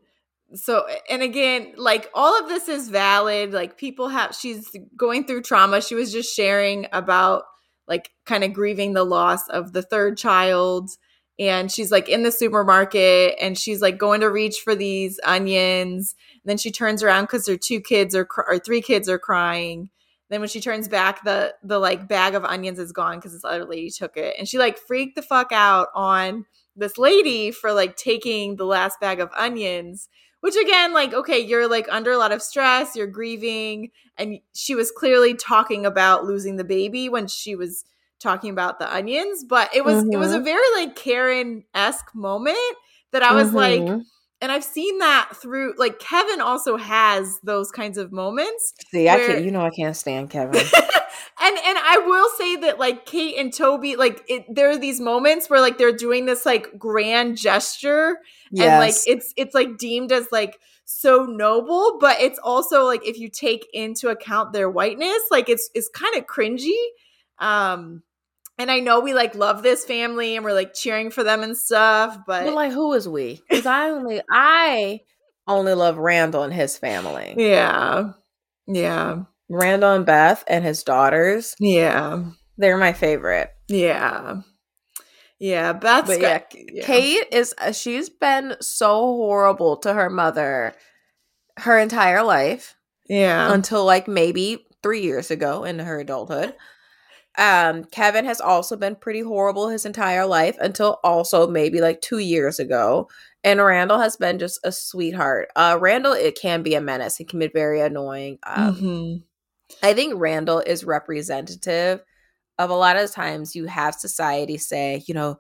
So, 0.55 0.87
and 1.11 1.23
again, 1.23 1.75
like 1.77 2.11
all 2.15 2.41
of 2.41 2.49
this 2.49 2.69
is 2.69 2.89
valid. 2.89 3.53
Like 3.53 3.77
people 3.77 4.09
have, 4.09 4.35
she's 4.35 4.71
going 4.97 5.27
through 5.27 5.43
trauma. 5.43 5.83
She 5.83 5.95
was 5.95 6.11
just 6.11 6.35
sharing 6.35 6.87
about 6.93 7.43
like 7.87 8.11
kind 8.25 8.45
of 8.45 8.55
grieving 8.55 8.95
the 8.95 9.05
loss 9.05 9.47
of 9.51 9.73
the 9.75 9.83
third 9.83 10.17
child. 10.17 10.89
And 11.39 11.71
she's 11.71 11.91
like 11.91 12.09
in 12.09 12.23
the 12.23 12.31
supermarket 12.31 13.35
and 13.41 13.59
she's 13.59 13.83
like 13.83 13.99
going 13.99 14.21
to 14.21 14.31
reach 14.31 14.61
for 14.61 14.75
these 14.75 15.19
onions. 15.25 16.15
And 16.43 16.51
then 16.51 16.59
she 16.59 16.71
turns 16.71 17.03
around 17.03 17.25
because 17.25 17.49
her 17.49 17.57
two 17.57 17.81
kids 17.81 18.15
are, 18.15 18.29
or 18.47 18.59
three 18.59 18.81
kids 18.81 19.09
are 19.09 19.19
crying. 19.19 19.91
Then 20.31 20.41
when 20.41 20.49
she 20.49 20.61
turns 20.61 20.89
back, 20.89 21.23
the 21.23 21.55
the 21.63 21.79
like 21.79 22.09
bag 22.09 22.35
of 22.35 22.45
onions 22.45 22.79
is 22.79 22.93
gone 22.93 23.19
because 23.19 23.33
this 23.33 23.45
other 23.45 23.65
lady 23.65 23.91
took 23.91 24.17
it, 24.17 24.35
and 24.39 24.49
she 24.49 24.59
like 24.59 24.79
freaked 24.79 25.17
the 25.17 25.23
fuck 25.23 25.53
out 25.53 25.89
on 25.95 26.47
this 26.75 26.99
lady 26.99 27.51
for 27.51 27.73
like 27.73 27.97
taking 27.97 28.57
the 28.57 28.65
last 28.65 28.99
bag 29.01 29.21
of 29.21 29.31
onions. 29.37 30.09
Which 30.41 30.57
again, 30.57 30.93
like, 30.93 31.15
okay, 31.15 31.39
you're 31.39 31.69
like 31.69 31.87
under 31.91 32.11
a 32.11 32.19
lot 32.19 32.33
of 32.33 32.43
stress, 32.43 32.97
you're 32.97 33.07
grieving, 33.07 33.91
and 34.19 34.41
she 34.55 34.75
was 34.75 34.91
clearly 34.91 35.35
talking 35.35 35.87
about 35.87 36.25
losing 36.25 36.57
the 36.57 36.65
baby 36.65 37.09
when 37.09 37.27
she 37.29 37.55
was 37.55 37.85
talking 38.25 38.51
about 38.51 38.81
the 38.81 38.93
onions. 38.93 39.45
But 39.45 39.75
it 39.75 39.85
was 39.85 40.03
mm-hmm. 40.03 40.13
it 40.13 40.17
was 40.17 40.33
a 40.33 40.37
mm-hmm. 40.37 40.45
very 40.45 40.85
like 40.85 40.97
Karen 40.97 41.65
esque 41.75 42.13
moment 42.15 42.59
that 43.13 43.23
I 43.23 43.33
was 43.35 43.49
mm-hmm. 43.49 43.57
like 43.57 44.03
and 44.41 44.53
I've 44.53 44.65
seen 44.65 44.99
that 44.99 45.31
through 45.35 45.75
like 45.79 45.99
Kevin 45.99 46.41
also 46.41 46.77
has 46.77 47.39
those 47.43 47.71
kinds 47.71 47.97
of 47.97 48.13
moments. 48.13 48.75
See, 48.91 49.05
where, 49.05 49.15
I 49.15 49.27
can't 49.27 49.45
you 49.45 49.51
know 49.51 49.65
I 49.65 49.71
can't 49.71 49.97
stand 49.97 50.31
Kevin. 50.31 50.61
and 51.41 51.57
and 51.57 51.79
I 51.79 52.03
will 52.05 52.29
say 52.37 52.57
that 52.57 52.79
like 52.79 53.07
Kate 53.07 53.37
and 53.39 53.55
Toby, 53.55 53.97
like 53.97 54.23
it, 54.29 54.45
there 54.55 54.69
are 54.71 54.77
these 54.77 55.01
moments 55.01 55.49
where 55.49 55.61
like 55.61 55.79
they're 55.79 55.97
doing 55.97 56.27
this 56.27 56.45
like 56.45 56.79
grand 56.79 57.39
gesture 57.39 58.19
yes. 58.51 58.67
and 58.67 58.81
like 58.81 58.95
it's 59.07 59.33
it's 59.37 59.55
like 59.55 59.79
deemed 59.79 60.13
as 60.13 60.29
like 60.31 60.59
so 60.85 61.25
noble, 61.25 61.97
but 61.99 62.21
it's 62.21 62.39
also 62.39 62.85
like 62.85 63.07
if 63.07 63.19
you 63.19 63.31
take 63.31 63.67
into 63.73 64.09
account 64.09 64.53
their 64.53 64.69
whiteness, 64.69 65.23
like 65.31 65.49
it's 65.49 65.71
it's 65.75 65.89
kind 65.89 66.17
of 66.17 66.27
cringy. 66.27 66.83
Um 67.39 68.03
and 68.59 68.71
I 68.71 68.81
know 68.81 69.01
we 69.01 69.15
like 69.15 69.35
love 69.35 69.63
this 69.63 69.85
family 69.85 70.37
and 70.37 70.45
we're 70.45 70.53
like 70.53 70.75
cheering 70.75 71.11
for 71.11 71.25
them 71.25 71.43
and 71.43 71.57
stuff, 71.57 72.19
but, 72.27 72.45
but 72.45 72.55
like 72.55 72.73
who 72.73 72.93
is 72.93 73.09
we? 73.09 73.43
Because 73.49 73.67
I 73.67 73.91
only 73.91 74.21
I 74.31 75.01
only 75.47 75.75
love 75.75 75.99
Randall 75.99 76.43
and 76.43 76.55
his 76.55 76.77
family. 76.79 77.35
Yeah. 77.37 78.13
Yeah. 78.67 79.25
Randall 79.49 79.93
and 79.93 80.07
Beth 80.07 80.45
and 80.47 80.65
his 80.65 80.83
daughters. 80.83 81.55
Yeah. 81.59 82.25
They're 82.57 82.79
my 82.79 82.93
favorite. 82.93 83.51
Yeah. 83.69 84.43
Yeah, 85.39 85.73
Beth's 85.73 86.07
but 86.07 86.21
got, 86.21 86.47
yeah, 86.55 86.63
yeah, 86.73 86.87
Kate 86.87 87.27
is 87.33 87.55
uh, 87.59 87.73
she's 87.73 88.09
been 88.09 88.55
so 88.61 88.95
horrible 89.01 89.77
to 89.79 89.93
her 89.93 90.09
mother 90.09 90.75
her 91.59 91.79
entire 91.79 92.23
life. 92.23 92.77
Yeah. 93.09 93.53
Until 93.53 93.85
like 93.85 94.09
maybe 94.09 94.65
3 94.83 95.03
years 95.03 95.31
ago 95.31 95.65
in 95.65 95.81
her 95.81 96.01
adulthood. 96.01 96.55
Um, 97.37 97.85
Kevin 97.85 98.25
has 98.25 98.41
also 98.41 98.77
been 98.77 98.95
pretty 98.95 99.21
horrible 99.21 99.69
his 99.69 99.85
entire 99.85 100.27
life 100.27 100.57
until 100.61 101.01
also 101.03 101.49
maybe 101.49 101.81
like 101.81 102.01
two 102.01 102.19
years 102.19 102.59
ago. 102.59 103.09
And 103.43 103.63
Randall 103.63 103.99
has 103.99 104.17
been 104.17 104.39
just 104.39 104.61
a 104.65 104.73
sweetheart. 104.73 105.49
Uh, 105.57 105.77
Randall, 105.81 106.13
it 106.13 106.39
can 106.41 106.63
be 106.63 106.75
a 106.75 106.81
menace. 106.81 107.17
He 107.17 107.25
can 107.25 107.41
be 107.41 107.49
very 107.49 107.81
annoying. 107.81 108.39
Um, 108.45 108.75
mm-hmm. 108.75 109.17
I 109.83 109.95
think 109.95 110.15
Randall 110.17 110.61
is 110.61 110.85
representative 110.85 112.03
of 112.59 112.71
a 112.71 112.75
lot 112.75 112.97
of 112.97 113.11
times 113.11 113.57
you 113.57 113.67
have 113.67 113.95
society 113.95 114.57
say, 114.57 115.03
you 115.07 115.15
know, 115.15 115.39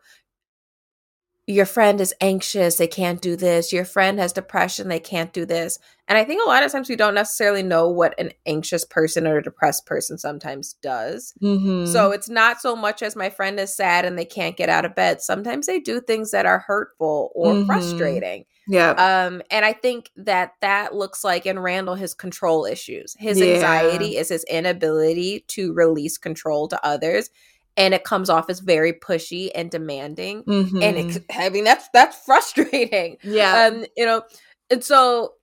your 1.46 1.66
friend 1.66 2.00
is 2.00 2.14
anxious, 2.20 2.76
they 2.76 2.86
can't 2.86 3.20
do 3.20 3.36
this. 3.36 3.72
Your 3.72 3.84
friend 3.84 4.18
has 4.18 4.32
depression, 4.32 4.88
they 4.88 5.00
can't 5.00 5.32
do 5.32 5.44
this. 5.44 5.78
And 6.08 6.16
I 6.18 6.24
think 6.24 6.42
a 6.42 6.48
lot 6.48 6.62
of 6.62 6.72
times 6.72 6.88
we 6.88 6.96
don't 6.96 7.14
necessarily 7.14 7.62
know 7.62 7.88
what 7.88 8.18
an 8.18 8.32
anxious 8.46 8.84
person 8.84 9.26
or 9.26 9.38
a 9.38 9.42
depressed 9.42 9.86
person 9.86 10.18
sometimes 10.18 10.74
does. 10.82 11.34
Mm-hmm. 11.42 11.90
So 11.90 12.12
it's 12.12 12.28
not 12.28 12.60
so 12.60 12.74
much 12.76 13.02
as 13.02 13.16
my 13.16 13.30
friend 13.30 13.58
is 13.60 13.74
sad 13.74 14.04
and 14.04 14.18
they 14.18 14.24
can't 14.24 14.56
get 14.56 14.68
out 14.68 14.84
of 14.84 14.94
bed. 14.94 15.20
Sometimes 15.20 15.66
they 15.66 15.80
do 15.80 16.00
things 16.00 16.30
that 16.30 16.46
are 16.46 16.60
hurtful 16.60 17.30
or 17.34 17.52
mm-hmm. 17.52 17.66
frustrating. 17.66 18.44
Yeah. 18.66 18.90
Um 18.92 19.42
and 19.50 19.64
I 19.64 19.74
think 19.74 20.10
that 20.16 20.52
that 20.62 20.94
looks 20.94 21.24
like 21.24 21.44
in 21.44 21.58
Randall 21.58 21.94
his 21.94 22.14
control 22.14 22.64
issues. 22.64 23.14
His 23.18 23.38
yeah. 23.38 23.54
anxiety 23.54 24.16
is 24.16 24.30
his 24.30 24.44
inability 24.44 25.44
to 25.48 25.74
release 25.74 26.16
control 26.16 26.68
to 26.68 26.86
others 26.86 27.28
and 27.76 27.94
it 27.94 28.04
comes 28.04 28.30
off 28.30 28.48
as 28.48 28.60
very 28.60 28.92
pushy 28.92 29.50
and 29.54 29.70
demanding 29.70 30.44
mm-hmm. 30.44 30.82
and 30.82 30.96
it, 30.96 31.24
i 31.36 31.48
mean 31.48 31.64
that's 31.64 31.88
that's 31.92 32.16
frustrating. 32.26 33.16
Yeah. 33.22 33.70
Um 33.72 33.84
you 33.96 34.04
know 34.04 34.22
and 34.70 34.82
so 34.82 35.34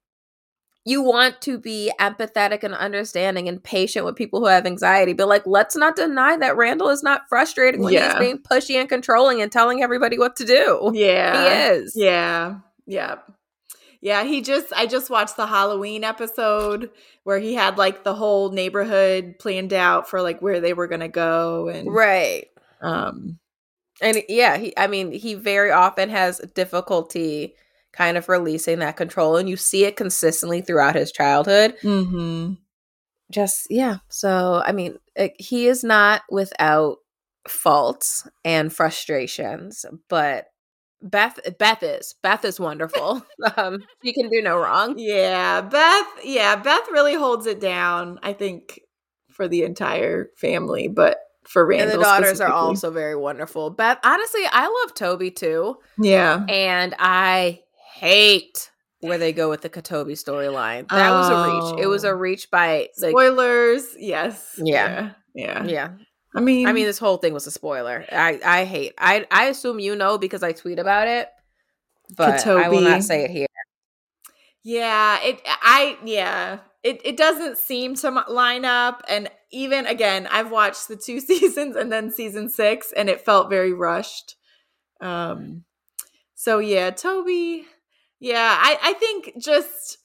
you 0.83 1.03
want 1.03 1.39
to 1.41 1.59
be 1.59 1.91
empathetic 1.99 2.63
and 2.63 2.73
understanding 2.73 3.47
and 3.47 3.63
patient 3.63 4.03
with 4.03 4.15
people 4.15 4.39
who 4.39 4.47
have 4.47 4.65
anxiety 4.65 5.13
but 5.13 5.27
like 5.27 5.45
let's 5.45 5.75
not 5.75 5.95
deny 5.95 6.37
that 6.37 6.57
randall 6.57 6.89
is 6.89 7.03
not 7.03 7.21
frustrating 7.29 7.81
when 7.81 7.93
yeah. 7.93 8.11
he's 8.11 8.19
being 8.19 8.39
pushy 8.39 8.79
and 8.79 8.89
controlling 8.89 9.41
and 9.41 9.51
telling 9.51 9.83
everybody 9.83 10.17
what 10.17 10.35
to 10.37 10.45
do. 10.45 10.91
Yeah. 10.93 11.69
he 11.69 11.75
is. 11.75 11.93
Yeah. 11.95 12.59
Yeah 12.87 13.17
yeah, 14.01 14.23
he 14.23 14.41
just 14.41 14.73
I 14.75 14.87
just 14.87 15.09
watched 15.09 15.37
the 15.37 15.45
Halloween 15.45 16.03
episode 16.03 16.89
where 17.23 17.39
he 17.39 17.53
had 17.53 17.77
like 17.77 18.03
the 18.03 18.15
whole 18.15 18.51
neighborhood 18.51 19.35
planned 19.39 19.73
out 19.73 20.09
for 20.09 20.21
like 20.21 20.41
where 20.41 20.59
they 20.59 20.73
were 20.73 20.87
going 20.87 21.01
to 21.01 21.07
go 21.07 21.67
and 21.67 21.91
Right. 21.91 22.47
Um 22.81 23.39
and 24.01 24.23
yeah, 24.27 24.57
he 24.57 24.73
I 24.75 24.87
mean, 24.87 25.11
he 25.11 25.35
very 25.35 25.69
often 25.69 26.09
has 26.09 26.39
difficulty 26.55 27.55
kind 27.93 28.17
of 28.17 28.27
releasing 28.27 28.79
that 28.79 28.97
control 28.97 29.37
and 29.37 29.47
you 29.47 29.57
see 29.57 29.85
it 29.85 29.97
consistently 29.97 30.61
throughout 30.61 30.95
his 30.95 31.11
childhood. 31.11 31.75
Mm-hmm. 31.83 32.53
Just 33.31 33.67
yeah. 33.69 33.97
So, 34.09 34.63
I 34.65 34.71
mean, 34.71 34.97
it, 35.15 35.33
he 35.37 35.67
is 35.67 35.83
not 35.83 36.23
without 36.29 36.97
faults 37.47 38.27
and 38.43 38.73
frustrations, 38.73 39.85
but 40.09 40.47
Beth 41.01 41.39
Beth 41.57 41.83
is 41.83 42.15
Beth 42.21 42.45
is 42.45 42.59
wonderful. 42.59 43.25
um, 43.57 43.79
she 44.03 44.13
can 44.13 44.29
do 44.29 44.41
no 44.41 44.57
wrong. 44.57 44.95
Yeah, 44.97 45.61
Beth. 45.61 46.07
Yeah, 46.23 46.55
Beth 46.55 46.87
really 46.91 47.15
holds 47.15 47.45
it 47.45 47.59
down. 47.59 48.19
I 48.23 48.33
think 48.33 48.79
for 49.29 49.47
the 49.47 49.63
entire 49.63 50.29
family, 50.37 50.87
but 50.87 51.17
for 51.43 51.65
Randall, 51.65 51.91
and 51.91 51.99
the 51.99 52.03
daughters 52.03 52.41
are 52.41 52.51
also 52.51 52.91
very 52.91 53.15
wonderful. 53.15 53.71
Beth, 53.71 53.97
honestly, 54.03 54.41
I 54.51 54.67
love 54.83 54.93
Toby 54.93 55.31
too. 55.31 55.77
Yeah, 55.97 56.45
and 56.47 56.95
I 56.99 57.61
hate 57.95 58.71
where 59.01 59.17
they 59.17 59.33
go 59.33 59.49
with 59.49 59.61
the 59.61 59.69
Katobi 59.69 60.13
storyline. 60.13 60.87
That 60.89 61.11
oh. 61.11 61.17
was 61.17 61.29
a 61.29 61.75
reach. 61.75 61.83
It 61.83 61.87
was 61.87 62.03
a 62.03 62.09
oh. 62.09 62.13
reach 62.13 62.49
by 62.51 62.89
like, 63.01 63.11
spoilers. 63.11 63.95
Yes. 63.97 64.59
Yeah. 64.63 65.11
Yeah. 65.33 65.63
Yeah. 65.63 65.63
yeah. 65.63 65.89
I 66.33 66.39
mean, 66.39 66.67
I 66.67 66.73
mean, 66.73 66.85
this 66.85 66.99
whole 66.99 67.17
thing 67.17 67.33
was 67.33 67.45
a 67.47 67.51
spoiler. 67.51 68.05
I 68.11 68.39
I 68.43 68.65
hate. 68.65 68.93
I 68.97 69.25
I 69.29 69.45
assume 69.47 69.79
you 69.79 69.95
know 69.95 70.17
because 70.17 70.43
I 70.43 70.53
tweet 70.53 70.79
about 70.79 71.07
it, 71.07 71.29
but 72.15 72.39
Katobi. 72.41 72.63
I 72.63 72.69
will 72.69 72.81
not 72.81 73.03
say 73.03 73.23
it 73.25 73.31
here. 73.31 73.47
Yeah, 74.63 75.19
it. 75.23 75.41
I 75.45 75.97
yeah. 76.05 76.59
It 76.83 77.01
it 77.05 77.17
doesn't 77.17 77.57
seem 77.57 77.95
to 77.97 78.09
line 78.27 78.65
up, 78.65 79.03
and 79.07 79.29
even 79.51 79.85
again, 79.85 80.27
I've 80.31 80.51
watched 80.51 80.87
the 80.87 80.95
two 80.95 81.19
seasons 81.19 81.75
and 81.75 81.91
then 81.91 82.11
season 82.11 82.49
six, 82.49 82.91
and 82.95 83.09
it 83.09 83.25
felt 83.25 83.49
very 83.49 83.73
rushed. 83.73 84.35
Um. 85.01 85.65
So 86.35 86.59
yeah, 86.59 86.91
Toby. 86.91 87.65
Yeah, 88.19 88.57
I 88.57 88.77
I 88.81 88.93
think 88.93 89.33
just. 89.37 89.97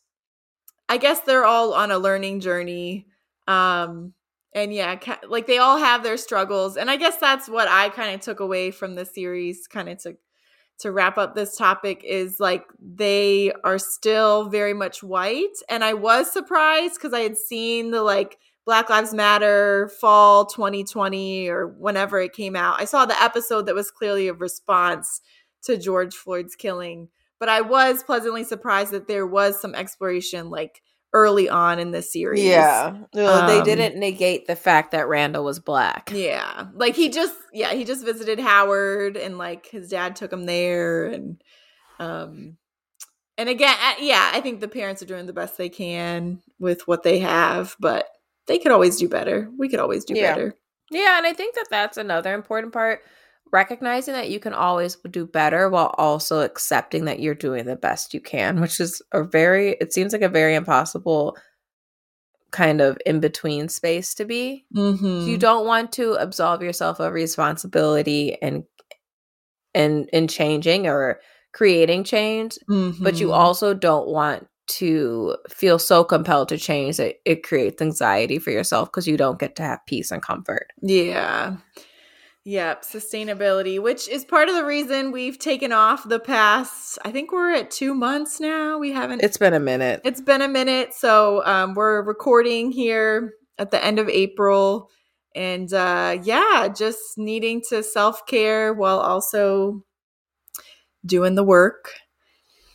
I 0.88 0.98
guess 0.98 1.20
they're 1.20 1.44
all 1.44 1.74
on 1.74 1.90
a 1.90 1.98
learning 1.98 2.40
journey. 2.40 3.08
Um, 3.48 4.14
and 4.56 4.72
yeah 4.72 4.98
like 5.28 5.46
they 5.46 5.58
all 5.58 5.78
have 5.78 6.02
their 6.02 6.16
struggles 6.16 6.76
and 6.76 6.90
i 6.90 6.96
guess 6.96 7.18
that's 7.18 7.48
what 7.48 7.68
i 7.68 7.88
kind 7.90 8.12
of 8.12 8.20
took 8.20 8.40
away 8.40 8.72
from 8.72 8.96
the 8.96 9.04
series 9.04 9.68
kind 9.68 9.88
of 9.88 9.98
to 9.98 10.16
to 10.78 10.92
wrap 10.92 11.16
up 11.16 11.34
this 11.34 11.56
topic 11.56 12.02
is 12.04 12.40
like 12.40 12.64
they 12.80 13.52
are 13.64 13.78
still 13.78 14.48
very 14.48 14.74
much 14.74 15.02
white 15.02 15.56
and 15.68 15.84
i 15.84 15.94
was 15.94 16.32
surprised 16.32 16.94
because 16.94 17.12
i 17.12 17.20
had 17.20 17.36
seen 17.36 17.92
the 17.92 18.02
like 18.02 18.38
black 18.64 18.90
lives 18.90 19.14
matter 19.14 19.88
fall 20.00 20.44
2020 20.44 21.48
or 21.48 21.68
whenever 21.68 22.18
it 22.18 22.32
came 22.32 22.56
out. 22.56 22.80
I 22.80 22.84
saw 22.84 23.06
the 23.06 23.22
episode 23.22 23.66
that 23.66 23.76
was 23.76 23.92
clearly 23.92 24.26
a 24.26 24.34
response 24.34 25.20
to 25.62 25.76
george 25.76 26.14
floyd's 26.14 26.56
killing 26.56 27.08
but 27.38 27.48
i 27.48 27.60
was 27.60 28.02
pleasantly 28.02 28.44
surprised 28.44 28.92
that 28.92 29.08
there 29.08 29.26
was 29.26 29.60
some 29.60 29.74
exploration 29.74 30.50
like 30.50 30.82
early 31.16 31.48
on 31.48 31.78
in 31.78 31.92
the 31.92 32.02
series. 32.02 32.44
Yeah. 32.44 32.94
Um, 33.14 33.46
they 33.46 33.62
didn't 33.62 33.98
negate 33.98 34.46
the 34.46 34.54
fact 34.54 34.90
that 34.90 35.08
Randall 35.08 35.44
was 35.44 35.58
black. 35.58 36.10
Yeah. 36.12 36.66
Like 36.74 36.94
he 36.94 37.08
just 37.08 37.34
yeah, 37.54 37.72
he 37.72 37.84
just 37.84 38.04
visited 38.04 38.38
Howard 38.38 39.16
and 39.16 39.38
like 39.38 39.66
his 39.66 39.88
dad 39.88 40.14
took 40.14 40.30
him 40.30 40.44
there 40.44 41.06
and 41.06 41.42
um 41.98 42.58
and 43.38 43.48
again, 43.48 43.74
yeah, 43.98 44.30
I 44.32 44.40
think 44.42 44.60
the 44.60 44.68
parents 44.68 45.02
are 45.02 45.06
doing 45.06 45.26
the 45.26 45.32
best 45.32 45.56
they 45.56 45.70
can 45.70 46.42
with 46.58 46.86
what 46.86 47.02
they 47.02 47.18
have, 47.20 47.76
but 47.80 48.06
they 48.46 48.58
could 48.58 48.72
always 48.72 48.98
do 48.98 49.08
better. 49.08 49.50
We 49.58 49.70
could 49.70 49.80
always 49.80 50.04
do 50.04 50.14
yeah. 50.14 50.34
better. 50.34 50.54
Yeah, 50.90 51.16
and 51.16 51.26
I 51.26 51.32
think 51.32 51.54
that 51.54 51.66
that's 51.70 51.96
another 51.96 52.34
important 52.34 52.72
part 52.72 53.00
recognizing 53.52 54.14
that 54.14 54.30
you 54.30 54.40
can 54.40 54.52
always 54.52 54.96
do 55.10 55.26
better 55.26 55.68
while 55.68 55.94
also 55.98 56.40
accepting 56.40 57.04
that 57.04 57.20
you're 57.20 57.34
doing 57.34 57.64
the 57.64 57.76
best 57.76 58.12
you 58.12 58.20
can, 58.20 58.60
which 58.60 58.80
is 58.80 59.00
a 59.12 59.22
very, 59.22 59.76
it 59.80 59.92
seems 59.92 60.12
like 60.12 60.22
a 60.22 60.28
very 60.28 60.54
impossible 60.54 61.36
kind 62.50 62.80
of 62.80 62.96
in 63.04 63.20
between 63.20 63.68
space 63.68 64.14
to 64.14 64.24
be. 64.24 64.64
Mm-hmm. 64.74 65.28
You 65.28 65.38
don't 65.38 65.66
want 65.66 65.92
to 65.92 66.14
absolve 66.14 66.62
yourself 66.62 67.00
of 67.00 67.12
responsibility 67.12 68.40
and 68.40 68.64
and 69.74 70.08
in 70.10 70.26
changing 70.26 70.86
or 70.86 71.20
creating 71.52 72.04
change, 72.04 72.58
mm-hmm. 72.68 73.04
but 73.04 73.20
you 73.20 73.32
also 73.32 73.74
don't 73.74 74.08
want 74.08 74.46
to 74.68 75.36
feel 75.48 75.78
so 75.78 76.02
compelled 76.02 76.48
to 76.48 76.58
change 76.58 76.96
that 76.96 77.16
it 77.24 77.42
creates 77.42 77.80
anxiety 77.80 78.38
for 78.38 78.50
yourself 78.50 78.90
because 78.90 79.06
you 79.06 79.16
don't 79.16 79.38
get 79.38 79.54
to 79.56 79.62
have 79.62 79.78
peace 79.86 80.10
and 80.10 80.22
comfort. 80.22 80.68
Yeah. 80.82 81.56
Yep, 82.48 82.84
sustainability, 82.84 83.82
which 83.82 84.08
is 84.08 84.24
part 84.24 84.48
of 84.48 84.54
the 84.54 84.64
reason 84.64 85.10
we've 85.10 85.36
taken 85.36 85.72
off 85.72 86.08
the 86.08 86.20
past. 86.20 86.96
I 87.04 87.10
think 87.10 87.32
we're 87.32 87.52
at 87.52 87.72
two 87.72 87.92
months 87.92 88.38
now. 88.38 88.78
We 88.78 88.92
haven't. 88.92 89.24
It's 89.24 89.36
been 89.36 89.52
a 89.52 89.58
minute. 89.58 90.02
It's 90.04 90.20
been 90.20 90.40
a 90.42 90.46
minute. 90.46 90.94
So 90.94 91.44
um, 91.44 91.74
we're 91.74 92.02
recording 92.02 92.70
here 92.70 93.32
at 93.58 93.72
the 93.72 93.84
end 93.84 93.98
of 93.98 94.08
April, 94.08 94.88
and 95.34 95.72
uh, 95.72 96.18
yeah, 96.22 96.68
just 96.68 97.18
needing 97.18 97.62
to 97.70 97.82
self 97.82 98.24
care 98.26 98.72
while 98.72 99.00
also 99.00 99.82
doing 101.04 101.34
the 101.34 101.42
work. 101.42 101.94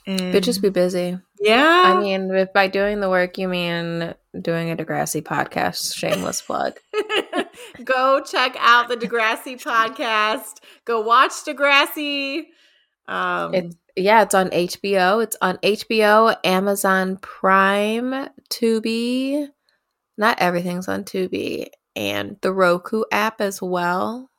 And 0.06 0.36
Bitches 0.36 0.62
be 0.62 0.68
busy. 0.68 1.18
Yeah. 1.42 1.84
I 1.86 2.00
mean, 2.00 2.30
if 2.32 2.54
by 2.54 2.68
doing 2.68 3.00
the 3.00 3.10
work 3.10 3.38
you 3.38 3.48
mean 3.48 4.14
doing 4.40 4.72
a 4.72 4.76
Degrassi 4.78 5.22
podcast, 5.22 5.96
shameless 5.96 6.42
plug. 6.42 6.80
Go 7.84 8.22
check 8.22 8.56
out 8.60 8.88
the 8.88 8.96
Degrassi 8.96 9.62
podcast. 9.62 10.60
Go 10.86 11.02
watch 11.02 11.32
Degrassi. 11.46 12.44
Um, 13.08 13.54
it, 13.56 13.76
yeah, 13.96 14.22
it's 14.22 14.36
on 14.36 14.50
HBO. 14.52 15.24
It's 15.24 15.36
on 15.42 15.58
HBO, 15.58 16.36
Amazon 16.44 17.18
Prime, 17.18 18.30
Tubi. 18.50 19.48
Not 20.18 20.40
everything's 20.40 20.88
on 20.88 21.04
Tubi, 21.04 21.70
and 21.96 22.38
the 22.42 22.54
Roku 22.54 23.04
app 23.12 23.42
as 23.42 23.62
well. 23.62 24.30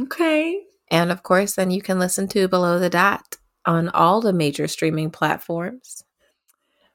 Okay. 0.00 0.62
And 0.90 1.12
of 1.12 1.22
course, 1.22 1.54
then 1.54 1.70
you 1.70 1.82
can 1.82 1.98
listen 1.98 2.28
to 2.28 2.48
Below 2.48 2.78
the 2.78 2.90
Dot 2.90 3.36
on 3.66 3.90
all 3.90 4.20
the 4.22 4.32
major 4.32 4.66
streaming 4.66 5.10
platforms. 5.10 6.04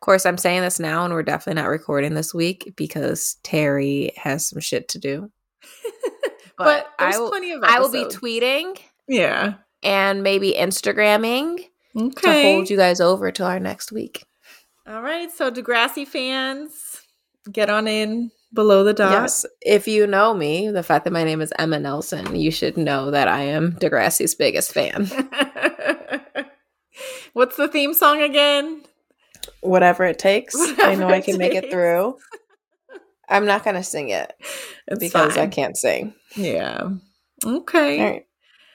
Of 0.03 0.05
course, 0.05 0.25
I'm 0.25 0.37
saying 0.37 0.63
this 0.63 0.81
now, 0.81 1.05
and 1.05 1.13
we're 1.13 1.23
definitely 1.23 1.61
not 1.61 1.69
recording 1.69 2.13
this 2.13 2.33
week 2.33 2.73
because 2.75 3.37
Terry 3.41 4.11
has 4.17 4.49
some 4.49 4.59
shit 4.59 4.89
to 4.89 4.99
do. 4.99 5.31
but, 6.57 6.57
but 6.57 6.87
I 6.99 7.17
will, 7.17 7.29
plenty 7.29 7.51
of 7.51 7.63
episodes. 7.63 7.73
I 7.73 7.79
will 7.79 7.89
be 7.89 8.13
tweeting. 8.13 8.77
Yeah. 9.07 9.53
And 9.81 10.21
maybe 10.21 10.55
Instagramming 10.59 11.63
okay. 11.97 12.11
to 12.19 12.51
hold 12.51 12.69
you 12.69 12.75
guys 12.75 12.99
over 12.99 13.31
till 13.31 13.45
our 13.45 13.61
next 13.61 13.93
week. 13.93 14.25
All 14.85 15.01
right. 15.01 15.31
So, 15.31 15.49
Degrassi 15.49 16.05
fans, 16.05 17.01
get 17.49 17.69
on 17.69 17.87
in 17.87 18.29
below 18.53 18.83
the 18.83 18.93
dot. 18.93 19.13
Yes. 19.13 19.45
If 19.61 19.87
you 19.87 20.05
know 20.05 20.33
me, 20.33 20.69
the 20.69 20.83
fact 20.83 21.05
that 21.05 21.13
my 21.13 21.23
name 21.23 21.39
is 21.39 21.53
Emma 21.57 21.79
Nelson, 21.79 22.35
you 22.35 22.51
should 22.51 22.75
know 22.75 23.09
that 23.11 23.29
I 23.29 23.43
am 23.43 23.71
Degrassi's 23.79 24.35
biggest 24.35 24.73
fan. 24.73 25.05
What's 27.31 27.55
the 27.55 27.69
theme 27.69 27.93
song 27.93 28.21
again? 28.21 28.83
Whatever 29.63 30.03
it 30.05 30.19
takes. 30.19 30.55
Whatever 30.55 30.81
I 30.83 30.95
know 30.95 31.07
I 31.07 31.21
can 31.21 31.37
make 31.37 31.53
it 31.53 31.71
through. 31.71 32.17
I'm 33.29 33.45
not 33.45 33.63
going 33.63 33.75
to 33.75 33.83
sing 33.83 34.09
it 34.09 34.33
it's 34.87 34.99
because 34.99 35.35
fine. 35.35 35.43
I 35.43 35.47
can't 35.47 35.77
sing. 35.77 36.13
Yeah. 36.35 36.89
Okay. 37.45 37.99
All 37.99 38.11
right. 38.11 38.25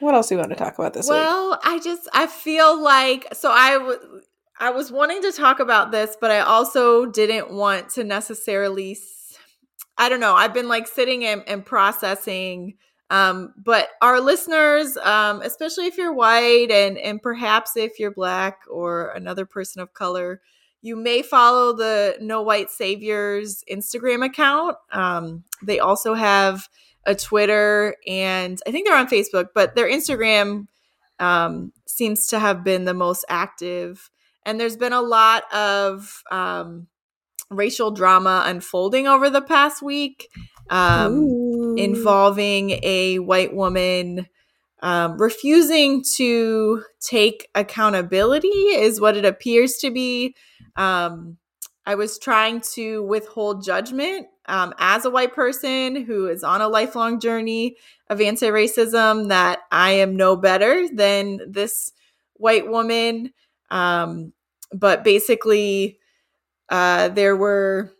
What 0.00 0.14
else 0.14 0.28
do 0.28 0.36
you 0.36 0.38
want 0.38 0.50
to 0.50 0.56
talk 0.56 0.78
about 0.78 0.94
this 0.94 1.08
well, 1.08 1.50
week? 1.50 1.60
Well, 1.64 1.74
I 1.74 1.78
just 1.80 2.08
I 2.12 2.26
feel 2.26 2.80
like 2.80 3.26
so 3.34 3.50
I 3.52 3.78
was 3.78 3.98
I 4.58 4.70
was 4.70 4.90
wanting 4.90 5.22
to 5.22 5.32
talk 5.32 5.60
about 5.60 5.92
this, 5.92 6.16
but 6.20 6.30
I 6.30 6.40
also 6.40 7.06
didn't 7.06 7.52
want 7.52 7.90
to 7.90 8.04
necessarily 8.04 8.96
I 9.96 10.08
don't 10.08 10.20
know. 10.20 10.34
I've 10.34 10.54
been 10.54 10.68
like 10.68 10.86
sitting 10.86 11.24
and, 11.24 11.42
and 11.46 11.66
processing 11.66 12.74
um, 13.10 13.54
but 13.56 13.88
our 14.02 14.20
listeners, 14.20 14.96
um, 14.98 15.40
especially 15.42 15.86
if 15.86 15.96
you're 15.96 16.12
white 16.12 16.70
and 16.70 16.98
and 16.98 17.22
perhaps 17.22 17.76
if 17.76 17.98
you're 17.98 18.10
black 18.10 18.60
or 18.70 19.10
another 19.10 19.46
person 19.46 19.80
of 19.80 19.94
color, 19.94 20.40
you 20.80 20.96
may 20.96 21.22
follow 21.22 21.72
the 21.72 22.16
No 22.20 22.42
White 22.42 22.70
Saviors 22.70 23.64
Instagram 23.70 24.24
account. 24.24 24.76
Um, 24.92 25.44
they 25.62 25.78
also 25.78 26.14
have 26.14 26.68
a 27.04 27.14
Twitter 27.14 27.96
and 28.06 28.60
I 28.66 28.70
think 28.70 28.86
they're 28.86 28.96
on 28.96 29.08
Facebook, 29.08 29.48
but 29.54 29.74
their 29.74 29.90
Instagram 29.90 30.66
um, 31.18 31.72
seems 31.86 32.28
to 32.28 32.38
have 32.38 32.62
been 32.62 32.84
the 32.84 32.94
most 32.94 33.24
active. 33.28 34.10
And 34.46 34.60
there's 34.60 34.76
been 34.76 34.92
a 34.92 35.02
lot 35.02 35.52
of 35.52 36.22
um, 36.30 36.86
racial 37.50 37.90
drama 37.90 38.44
unfolding 38.46 39.06
over 39.06 39.30
the 39.30 39.42
past 39.42 39.82
week 39.82 40.28
um, 40.70 41.74
involving 41.76 42.70
a 42.82 43.18
white 43.18 43.54
woman 43.54 44.26
um, 44.80 45.20
refusing 45.20 46.04
to 46.16 46.84
take 47.00 47.48
accountability, 47.54 48.48
is 48.48 49.00
what 49.00 49.16
it 49.16 49.24
appears 49.24 49.74
to 49.78 49.90
be. 49.90 50.34
Um, 50.78 51.36
I 51.84 51.94
was 51.96 52.18
trying 52.18 52.60
to 52.74 53.02
withhold 53.02 53.64
judgment 53.64 54.28
um, 54.46 54.72
as 54.78 55.04
a 55.04 55.10
white 55.10 55.34
person 55.34 56.04
who 56.04 56.26
is 56.28 56.44
on 56.44 56.60
a 56.60 56.68
lifelong 56.68 57.20
journey 57.20 57.76
of 58.08 58.20
anti 58.20 58.46
racism 58.46 59.28
that 59.28 59.60
I 59.70 59.92
am 59.92 60.16
no 60.16 60.36
better 60.36 60.86
than 60.92 61.40
this 61.50 61.92
white 62.34 62.68
woman. 62.68 63.32
Um, 63.70 64.32
but 64.72 65.02
basically, 65.02 65.98
uh, 66.68 67.08
there 67.08 67.36
were 67.36 67.92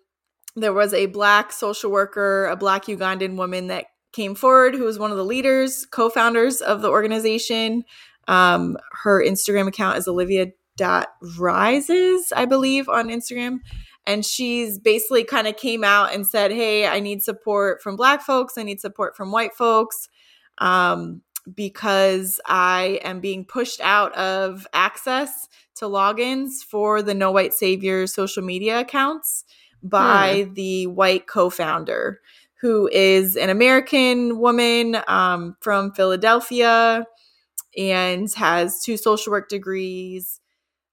there 0.55 0.73
was 0.73 0.93
a 0.93 1.07
black 1.07 1.53
social 1.53 1.91
worker, 1.91 2.47
a 2.47 2.57
black 2.57 2.85
Ugandan 2.87 3.37
woman 3.37 3.69
that 3.69 3.87
came 4.13 4.35
forward 4.35 4.75
who 4.75 4.85
was 4.85 4.99
one 4.99 5.11
of 5.11 5.17
the 5.17 5.25
leaders, 5.25 5.87
co-founders 5.87 6.61
of 6.61 6.83
the 6.83 6.89
organization. 6.89 7.85
Um, 8.27 8.77
her 9.03 9.25
Instagram 9.25 9.69
account 9.69 9.99
is 9.99 10.09
Olivia 10.09 10.49
dot 10.79 11.09
rises, 11.37 12.33
I 12.35 12.47
believe, 12.47 12.89
on 12.89 13.09
Instagram. 13.09 13.59
And 14.07 14.25
she's 14.25 14.79
basically 14.79 15.25
kind 15.25 15.47
of 15.47 15.59
came 15.59 15.85
out 15.85 16.15
and 16.15 16.27
said, 16.27 16.51
Hey, 16.51 16.87
I 16.87 17.01
need 17.01 17.23
support 17.23 17.83
from 17.83 17.97
black 17.97 18.23
folks, 18.23 18.57
I 18.57 18.63
need 18.63 18.81
support 18.81 19.15
from 19.17 19.31
white 19.31 19.55
folks. 19.55 20.09
Um, 20.57 21.21
because 21.55 22.41
I 22.47 23.01
am 23.03 23.21
being 23.21 23.45
pushed 23.45 23.81
out 23.81 24.15
of 24.17 24.67
access 24.73 25.49
to 25.77 25.87
logins 25.87 26.63
for 26.69 27.03
the 27.03 27.15
No 27.15 27.31
White 27.31 27.55
Savior 27.55 28.07
social 28.07 28.43
media 28.43 28.81
accounts 28.81 29.45
by 29.83 30.45
hmm. 30.45 30.55
the 30.55 30.87
white 30.89 31.27
co 31.27 31.51
founder, 31.51 32.21
who 32.61 32.89
is 32.93 33.37
an 33.37 33.51
American 33.51 34.39
woman 34.39 34.99
um, 35.07 35.57
from 35.61 35.93
Philadelphia 35.93 37.07
and 37.77 38.29
has 38.35 38.83
two 38.83 38.97
social 38.97 39.31
work 39.31 39.49
degrees, 39.49 40.41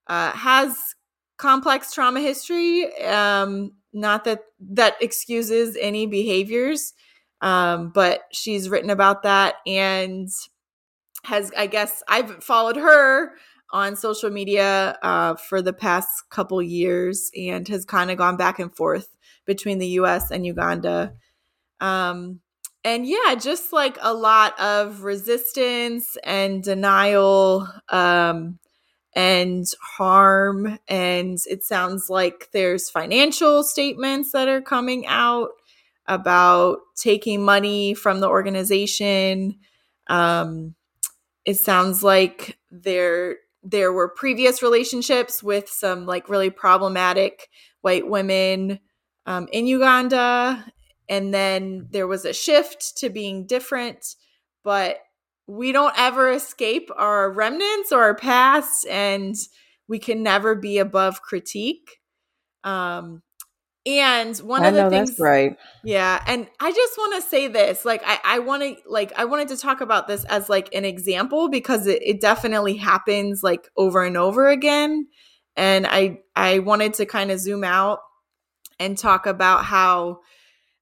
uh, 0.07 0.31
has 0.31 0.95
complex 1.37 1.93
trauma 1.93 2.21
history. 2.21 2.93
Um, 3.03 3.71
not 3.93 4.25
that 4.25 4.41
that 4.59 4.95
excuses 5.01 5.77
any 5.79 6.05
behaviors, 6.05 6.93
um, 7.41 7.91
but 7.93 8.21
she's 8.31 8.69
written 8.69 8.89
about 8.89 9.23
that 9.23 9.55
and 9.65 10.29
has, 11.23 11.51
I 11.57 11.67
guess, 11.67 12.03
I've 12.07 12.43
followed 12.43 12.75
her 12.75 13.31
on 13.71 13.95
social 13.95 14.29
media 14.29 14.97
uh, 15.01 15.35
for 15.35 15.61
the 15.61 15.73
past 15.73 16.09
couple 16.29 16.61
years 16.61 17.31
and 17.35 17.67
has 17.67 17.83
kind 17.83 18.11
of 18.11 18.17
gone 18.17 18.37
back 18.37 18.59
and 18.59 18.75
forth 18.75 19.07
between 19.45 19.79
the 19.79 19.87
US 19.87 20.31
and 20.31 20.45
Uganda. 20.45 21.13
Um, 21.79 22.39
and 22.83 23.05
yeah, 23.07 23.35
just 23.35 23.73
like 23.73 23.97
a 24.01 24.13
lot 24.13 24.59
of 24.59 25.03
resistance 25.03 26.17
and 26.23 26.63
denial 26.63 27.67
um, 27.89 28.59
and 29.15 29.65
harm. 29.82 30.78
And 30.88 31.38
it 31.49 31.63
sounds 31.63 32.10
like 32.10 32.49
there's 32.51 32.89
financial 32.89 33.63
statements 33.63 34.32
that 34.34 34.47
are 34.47 34.62
coming 34.62 35.08
out 35.08 35.49
about 36.08 36.80
taking 36.95 37.43
money 37.43 37.93
from 37.93 38.19
the 38.19 38.30
organization. 38.30 39.58
Um, 40.08 40.75
it 41.45 41.56
sounds 41.56 42.04
like 42.04 42.60
there 42.69 43.38
there 43.63 43.91
were 43.91 44.08
previous 44.08 44.62
relationships 44.62 45.41
with 45.41 45.67
some 45.67 46.06
like 46.06 46.30
really 46.30 46.51
problematic 46.51 47.49
white 47.82 48.08
women 48.08 48.80
um, 49.25 49.47
in 49.51 49.65
Uganda. 49.65 50.63
And 51.10 51.34
then 51.34 51.88
there 51.89 52.06
was 52.06 52.25
a 52.25 52.34
shift 52.34 52.97
to 52.97 53.10
being 53.10 53.47
different, 53.47 54.15
but 54.63 54.97
we 55.47 55.71
don't 55.71 55.93
ever 55.97 56.31
escape 56.31 56.89
our 56.95 57.31
remnants 57.31 57.91
or 57.91 58.01
our 58.01 58.15
past, 58.15 58.88
and 58.88 59.36
we 59.88 59.99
can 59.99 60.23
never 60.23 60.55
be 60.55 60.77
above 60.79 61.21
critique. 61.21 61.99
Um, 62.63 63.21
And 63.86 64.36
one 64.39 64.65
I 64.65 64.69
of 64.69 64.73
the 64.73 64.84
know 64.84 64.89
things 64.89 65.12
that's 65.12 65.19
right. 65.19 65.58
Yeah, 65.84 66.21
and 66.25 66.47
I 66.60 66.71
just 66.71 66.97
want 66.97 67.21
to 67.21 67.29
say 67.29 67.47
this, 67.47 67.86
like 67.86 68.01
I 68.05 68.19
I 68.25 68.39
want 68.39 68.63
to 68.63 68.75
like 68.89 69.13
I 69.15 69.25
wanted 69.25 69.49
to 69.49 69.58
talk 69.58 69.81
about 69.81 70.08
this 70.08 70.25
as 70.25 70.49
like 70.49 70.73
an 70.73 70.86
example 70.86 71.49
because 71.49 71.86
it, 71.86 72.01
it 72.03 72.19
definitely 72.19 72.77
happens 72.77 73.43
like 73.43 73.69
over 73.77 74.03
and 74.03 74.17
over 74.17 74.49
again, 74.49 75.08
and 75.55 75.86
I 75.86 76.21
I 76.36 76.60
wanted 76.60 76.95
to 76.95 77.05
kind 77.05 77.29
of 77.29 77.39
zoom 77.39 77.63
out 77.63 77.99
and 78.79 78.97
talk 78.97 79.27
about 79.27 79.65
how 79.65 80.21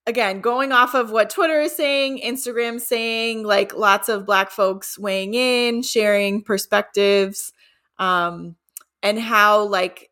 again 0.05 0.41
going 0.41 0.71
off 0.71 0.93
of 0.93 1.11
what 1.11 1.29
Twitter 1.29 1.61
is 1.61 1.75
saying, 1.75 2.21
Instagram 2.23 2.79
saying, 2.79 3.43
like 3.43 3.73
lots 3.75 4.09
of 4.09 4.25
Black 4.25 4.51
folks 4.51 4.97
weighing 4.99 5.33
in, 5.33 5.81
sharing 5.81 6.43
perspectives, 6.43 7.53
um, 7.99 8.55
and 9.01 9.19
how 9.19 9.63
like 9.63 10.09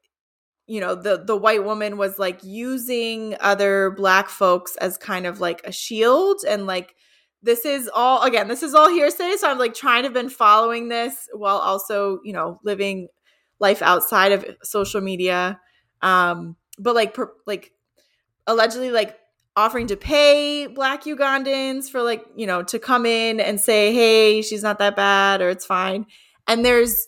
you 0.71 0.79
know 0.79 0.95
the 0.95 1.21
the 1.25 1.35
white 1.35 1.65
woman 1.65 1.97
was 1.97 2.17
like 2.17 2.41
using 2.43 3.35
other 3.41 3.91
black 3.91 4.29
folks 4.29 4.77
as 4.77 4.97
kind 4.97 5.25
of 5.25 5.41
like 5.41 5.61
a 5.65 5.71
shield. 5.71 6.45
And 6.47 6.65
like 6.65 6.95
this 7.43 7.65
is 7.65 7.89
all 7.93 8.23
again 8.23 8.47
this 8.47 8.63
is 8.63 8.73
all 8.73 8.89
hearsay. 8.89 9.35
So 9.35 9.49
i'm 9.49 9.57
like 9.57 9.73
trying 9.73 10.03
to 10.03 10.09
been 10.09 10.29
following 10.29 10.87
this 10.87 11.27
while 11.33 11.57
also 11.57 12.19
you 12.23 12.31
know 12.31 12.59
living 12.63 13.09
life 13.59 13.81
outside 13.81 14.31
of 14.31 14.45
social 14.63 15.01
media. 15.01 15.59
Um 16.01 16.55
but 16.79 16.95
like 16.95 17.13
per, 17.13 17.33
like 17.45 17.73
allegedly 18.47 18.91
like 18.91 19.17
offering 19.55 19.87
to 19.87 19.97
pay 19.97 20.67
black 20.67 21.03
ugandans 21.03 21.89
for 21.89 22.01
like 22.01 22.23
you 22.35 22.47
know 22.47 22.63
to 22.63 22.79
come 22.79 23.05
in 23.05 23.39
and 23.39 23.59
say 23.59 23.93
hey 23.93 24.41
she's 24.41 24.63
not 24.63 24.79
that 24.79 24.95
bad 24.95 25.41
or 25.41 25.49
it's 25.49 25.65
fine. 25.65 26.05
And 26.47 26.65
there's 26.65 27.07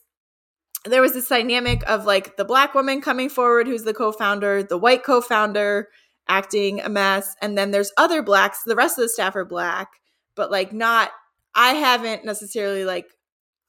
there 0.85 1.01
was 1.01 1.13
this 1.13 1.27
dynamic 1.27 1.81
of 1.89 2.05
like 2.05 2.35
the 2.35 2.45
black 2.45 2.73
woman 2.73 3.01
coming 3.01 3.29
forward 3.29 3.67
who's 3.67 3.83
the 3.83 3.93
co-founder 3.93 4.63
the 4.63 4.77
white 4.77 5.03
co-founder 5.03 5.87
acting 6.27 6.81
a 6.81 6.89
mess 6.89 7.35
and 7.41 7.57
then 7.57 7.71
there's 7.71 7.91
other 7.97 8.21
blacks 8.21 8.63
the 8.65 8.75
rest 8.75 8.97
of 8.97 9.03
the 9.03 9.09
staff 9.09 9.35
are 9.35 9.45
black 9.45 9.99
but 10.35 10.51
like 10.51 10.73
not 10.73 11.11
i 11.55 11.73
haven't 11.73 12.25
necessarily 12.25 12.85
like 12.85 13.07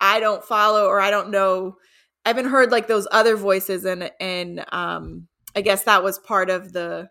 i 0.00 0.20
don't 0.20 0.44
follow 0.44 0.86
or 0.86 1.00
i 1.00 1.10
don't 1.10 1.30
know 1.30 1.76
i 2.24 2.28
haven't 2.28 2.46
heard 2.46 2.70
like 2.70 2.86
those 2.86 3.08
other 3.10 3.36
voices 3.36 3.84
and 3.84 4.10
and 4.20 4.64
um 4.72 5.26
i 5.56 5.60
guess 5.60 5.84
that 5.84 6.02
was 6.02 6.18
part 6.18 6.48
of 6.50 6.72
the 6.72 7.08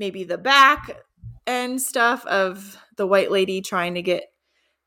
maybe 0.00 0.24
the 0.24 0.38
back 0.38 1.02
end 1.46 1.80
stuff 1.80 2.26
of 2.26 2.76
the 2.96 3.06
white 3.06 3.30
lady 3.30 3.60
trying 3.60 3.94
to 3.94 4.02
get 4.02 4.24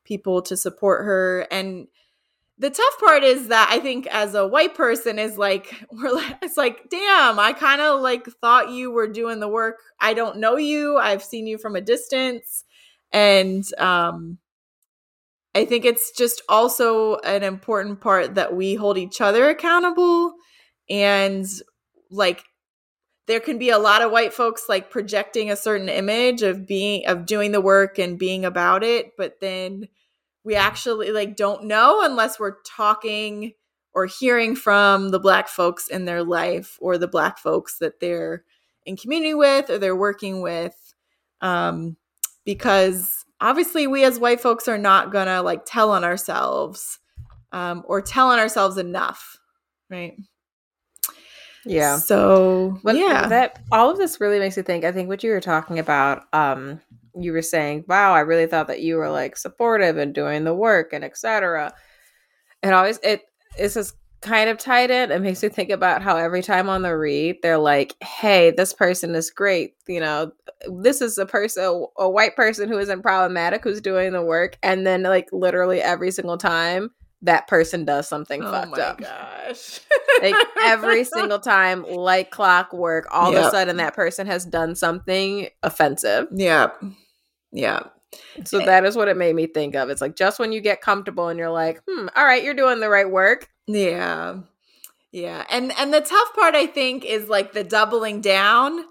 people 0.04 0.42
to 0.42 0.56
support 0.56 1.06
her. 1.06 1.46
And 1.50 1.86
the 2.58 2.68
tough 2.68 2.98
part 3.00 3.22
is 3.22 3.48
that 3.48 3.68
I 3.70 3.78
think 3.78 4.06
as 4.08 4.34
a 4.34 4.46
white 4.46 4.74
person 4.74 5.18
is 5.18 5.38
like 5.38 5.74
we're 5.90 6.12
like 6.12 6.36
it's 6.42 6.56
like 6.56 6.90
damn 6.90 7.38
I 7.38 7.52
kind 7.52 7.80
of 7.80 8.00
like 8.00 8.26
thought 8.40 8.70
you 8.70 8.90
were 8.90 9.08
doing 9.08 9.40
the 9.40 9.48
work. 9.48 9.76
I 10.00 10.12
don't 10.12 10.38
know 10.38 10.56
you. 10.56 10.98
I've 10.98 11.22
seen 11.22 11.46
you 11.46 11.56
from 11.56 11.76
a 11.76 11.80
distance. 11.80 12.64
And 13.12 13.64
um 13.78 14.38
I 15.54 15.64
think 15.64 15.84
it's 15.84 16.10
just 16.10 16.42
also 16.48 17.18
an 17.18 17.44
important 17.44 18.00
part 18.00 18.34
that 18.34 18.56
we 18.56 18.74
hold 18.74 18.98
each 18.98 19.20
other 19.20 19.48
accountable 19.48 20.34
and 20.90 21.46
like 22.10 22.42
there 23.26 23.40
can 23.40 23.58
be 23.58 23.70
a 23.70 23.78
lot 23.78 24.02
of 24.02 24.10
white 24.10 24.32
folks 24.32 24.64
like 24.68 24.90
projecting 24.90 25.50
a 25.50 25.56
certain 25.56 25.88
image 25.88 26.42
of 26.42 26.66
being 26.66 27.06
of 27.06 27.26
doing 27.26 27.52
the 27.52 27.60
work 27.60 27.98
and 27.98 28.18
being 28.18 28.44
about 28.44 28.82
it 28.82 29.12
but 29.16 29.40
then 29.40 29.88
we 30.44 30.54
actually 30.54 31.10
like 31.10 31.36
don't 31.36 31.64
know 31.64 32.02
unless 32.02 32.38
we're 32.38 32.60
talking 32.66 33.52
or 33.94 34.06
hearing 34.06 34.56
from 34.56 35.10
the 35.10 35.20
black 35.20 35.48
folks 35.48 35.88
in 35.88 36.04
their 36.04 36.22
life 36.22 36.76
or 36.80 36.98
the 36.98 37.08
black 37.08 37.38
folks 37.38 37.78
that 37.78 38.00
they're 38.00 38.44
in 38.84 38.96
community 38.96 39.34
with 39.34 39.70
or 39.70 39.78
they're 39.78 39.96
working 39.96 40.42
with 40.42 40.94
um 41.40 41.96
because 42.44 43.24
obviously 43.40 43.86
we 43.86 44.04
as 44.04 44.18
white 44.18 44.40
folks 44.40 44.68
are 44.68 44.78
not 44.78 45.12
gonna 45.12 45.42
like 45.42 45.64
tell 45.64 45.90
on 45.90 46.04
ourselves 46.04 46.98
um 47.52 47.82
or 47.86 48.02
tell 48.02 48.28
on 48.28 48.38
ourselves 48.38 48.76
enough 48.76 49.38
right 49.88 50.14
Yeah. 51.66 51.98
so 51.98 52.78
Well, 52.82 52.96
yeah 52.96 53.28
that 53.28 53.62
all 53.72 53.90
of 53.90 53.98
this 53.98 54.20
really 54.20 54.38
makes 54.38 54.56
me 54.56 54.62
think. 54.62 54.84
I 54.84 54.92
think 54.92 55.08
what 55.08 55.22
you 55.22 55.30
were 55.30 55.40
talking 55.40 55.78
about, 55.78 56.24
um, 56.32 56.80
you 57.18 57.32
were 57.32 57.42
saying, 57.42 57.84
"Wow, 57.88 58.12
I 58.12 58.20
really 58.20 58.46
thought 58.46 58.66
that 58.68 58.80
you 58.80 58.96
were 58.96 59.10
like 59.10 59.36
supportive 59.36 59.96
and 59.96 60.14
doing 60.14 60.44
the 60.44 60.54
work 60.54 60.92
and 60.92 61.04
etc." 61.04 61.72
It 62.62 62.72
always 62.72 62.98
it 63.02 63.22
it's 63.58 63.74
just 63.74 63.96
kind 64.20 64.48
of 64.48 64.56
tied 64.58 64.90
in. 64.90 65.10
It 65.10 65.20
makes 65.20 65.42
me 65.42 65.50
think 65.50 65.70
about 65.70 66.02
how 66.02 66.16
every 66.16 66.42
time 66.42 66.68
on 66.68 66.82
the 66.82 66.96
read, 66.96 67.36
they're 67.42 67.58
like, 67.58 67.94
"Hey, 68.02 68.50
this 68.50 68.72
person 68.72 69.14
is 69.14 69.30
great. 69.30 69.74
You 69.86 70.00
know, 70.00 70.32
this 70.82 71.00
is 71.02 71.18
a 71.18 71.26
person, 71.26 71.86
a 71.98 72.08
white 72.08 72.34
person 72.34 72.68
who 72.68 72.78
isn't 72.78 73.02
problematic, 73.02 73.62
who's 73.64 73.80
doing 73.80 74.12
the 74.12 74.22
work," 74.22 74.56
and 74.62 74.86
then 74.86 75.02
like 75.02 75.28
literally 75.32 75.80
every 75.80 76.10
single 76.10 76.38
time. 76.38 76.90
That 77.22 77.48
person 77.48 77.84
does 77.84 78.06
something 78.08 78.42
oh 78.44 78.50
fucked 78.50 78.76
my 78.76 78.82
up. 78.82 79.00
gosh. 79.00 79.80
Like 80.22 80.34
every 80.62 81.04
single 81.04 81.38
time 81.38 81.84
like 81.84 82.30
clockwork 82.30 83.06
all 83.10 83.34
of 83.34 83.44
a 83.44 83.50
sudden 83.50 83.78
that 83.78 83.94
person 83.94 84.26
has 84.26 84.44
done 84.44 84.74
something 84.74 85.48
offensive. 85.62 86.28
Yeah 86.32 86.70
yeah 87.52 87.84
so 88.44 88.58
that 88.58 88.84
is 88.84 88.96
what 88.96 89.08
it 89.08 89.16
made 89.16 89.34
me 89.34 89.46
think 89.46 89.74
of. 89.74 89.88
It's 89.88 90.00
like 90.00 90.16
just 90.16 90.38
when 90.38 90.52
you 90.52 90.60
get 90.60 90.80
comfortable 90.80 91.28
and 91.28 91.38
you're 91.38 91.50
like 91.50 91.80
hmm 91.88 92.08
all 92.14 92.24
right 92.24 92.42
you're 92.42 92.54
doing 92.54 92.80
the 92.80 92.88
right 92.88 93.10
work. 93.10 93.48
Yeah. 93.66 94.40
Yeah. 95.12 95.44
And 95.50 95.72
and 95.78 95.94
the 95.94 96.00
tough 96.00 96.34
part 96.34 96.54
I 96.54 96.66
think 96.66 97.04
is 97.04 97.28
like 97.28 97.52
the 97.52 97.64
doubling 97.64 98.20
down 98.20 98.84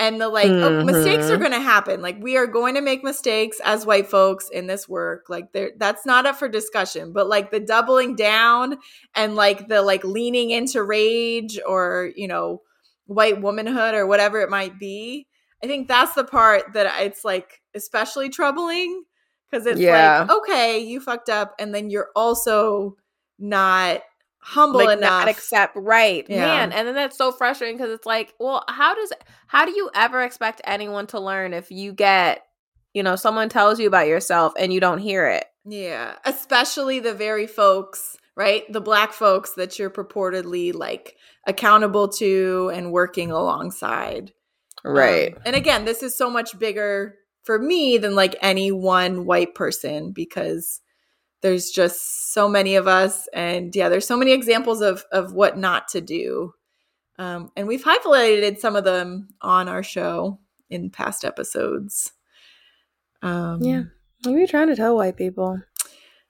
and 0.00 0.20
the 0.20 0.28
like 0.28 0.48
oh, 0.50 0.82
mistakes 0.84 1.30
are 1.30 1.36
Mhm. 1.36 1.40
going 1.40 1.52
to 1.52 1.60
happen. 1.60 2.00
Like 2.02 2.16
we 2.20 2.36
are 2.36 2.46
going 2.48 2.74
to 2.74 2.80
make 2.80 3.04
mistakes 3.04 3.60
as 3.64 3.86
white 3.86 4.08
folks 4.08 4.48
in 4.48 4.66
this 4.66 4.88
work. 4.88 5.26
Like 5.28 5.52
there 5.52 5.70
that's 5.76 6.04
not 6.06 6.26
up 6.26 6.36
for 6.36 6.48
discussion, 6.48 7.12
but 7.12 7.28
like 7.28 7.52
the 7.52 7.60
doubling 7.60 8.16
down 8.16 8.78
and 9.14 9.36
like 9.36 9.68
the 9.68 9.82
like 9.82 10.02
leaning 10.02 10.50
into 10.50 10.82
rage 10.82 11.60
or, 11.66 12.10
you 12.16 12.26
know, 12.26 12.62
white 13.06 13.40
womanhood 13.42 13.94
or 13.94 14.06
whatever 14.06 14.40
it 14.40 14.50
might 14.50 14.78
be. 14.80 15.26
I 15.62 15.66
think 15.66 15.86
that's 15.86 16.14
the 16.14 16.24
part 16.24 16.72
that 16.72 16.90
it's 17.02 17.24
like 17.24 17.60
especially 17.74 18.30
troubling 18.30 19.04
because 19.50 19.66
it's 19.66 19.80
Yeah. 19.80 20.26
like 20.28 20.30
okay, 20.38 20.78
you 20.80 21.00
fucked 21.00 21.28
up 21.28 21.54
and 21.58 21.74
then 21.74 21.90
you're 21.90 22.08
also 22.16 22.96
not 23.38 24.00
humble 24.42 24.80
like 24.80 24.98
enough. 24.98 25.10
not 25.26 25.28
accept 25.28 25.76
right 25.76 26.24
Yeah. 26.28 26.40
man 26.40 26.72
and 26.72 26.88
then 26.88 26.94
that's 26.94 27.16
so 27.16 27.30
frustrating 27.30 27.76
because 27.76 27.92
it's 27.92 28.06
like 28.06 28.34
well 28.40 28.64
how 28.68 28.94
does 28.94 29.12
how 29.46 29.66
do 29.66 29.72
you 29.72 29.90
ever 29.94 30.22
expect 30.22 30.60
anyone 30.64 31.06
to 31.08 31.20
learn 31.20 31.52
if 31.52 31.70
you 31.70 31.92
get 31.92 32.42
you 32.94 33.02
know 33.02 33.16
someone 33.16 33.48
tells 33.48 33.78
you 33.78 33.86
about 33.86 34.08
yourself 34.08 34.52
and 34.58 34.72
you 34.72 34.80
don't 34.80 34.98
hear 34.98 35.26
it 35.28 35.44
Yeah, 35.66 36.16
especially 36.24 37.00
the 37.00 37.12
very 37.14 37.46
folks, 37.46 38.16
right? 38.34 38.64
The 38.72 38.80
black 38.80 39.12
folks 39.12 39.52
that 39.56 39.78
you're 39.78 39.90
purportedly 39.90 40.72
like 40.74 41.16
accountable 41.46 42.08
to 42.08 42.70
and 42.74 42.92
working 42.92 43.30
alongside. 43.30 44.32
Um, 44.84 45.42
and 45.44 45.54
again, 45.54 45.84
this 45.84 46.02
is 46.02 46.16
so 46.16 46.30
much 46.30 46.58
bigger 46.58 47.16
for 47.42 47.58
me 47.58 47.98
than 47.98 48.14
like 48.14 48.36
any 48.40 48.72
one 48.72 49.26
white 49.26 49.54
person 49.54 50.12
because 50.12 50.80
there's 51.42 51.70
just 51.70 52.32
so 52.32 52.48
many 52.48 52.76
of 52.76 52.86
us 52.86 53.28
and 53.32 53.74
yeah, 53.74 53.88
there's 53.88 54.06
so 54.06 54.16
many 54.16 54.32
examples 54.32 54.80
of 54.82 55.04
of 55.12 55.32
what 55.32 55.58
not 55.58 55.88
to 55.88 56.00
do. 56.00 56.52
Um, 57.18 57.50
and 57.56 57.68
we've 57.68 57.84
highlighted 57.84 58.58
some 58.58 58.76
of 58.76 58.84
them 58.84 59.28
on 59.42 59.68
our 59.68 59.82
show 59.82 60.38
in 60.70 60.90
past 60.90 61.24
episodes. 61.24 62.12
Um, 63.22 63.60
Yeah. 63.62 63.82
what 64.24 64.34
are 64.34 64.38
you 64.38 64.46
trying 64.46 64.68
to 64.68 64.76
tell 64.76 64.96
white 64.96 65.16
people 65.16 65.60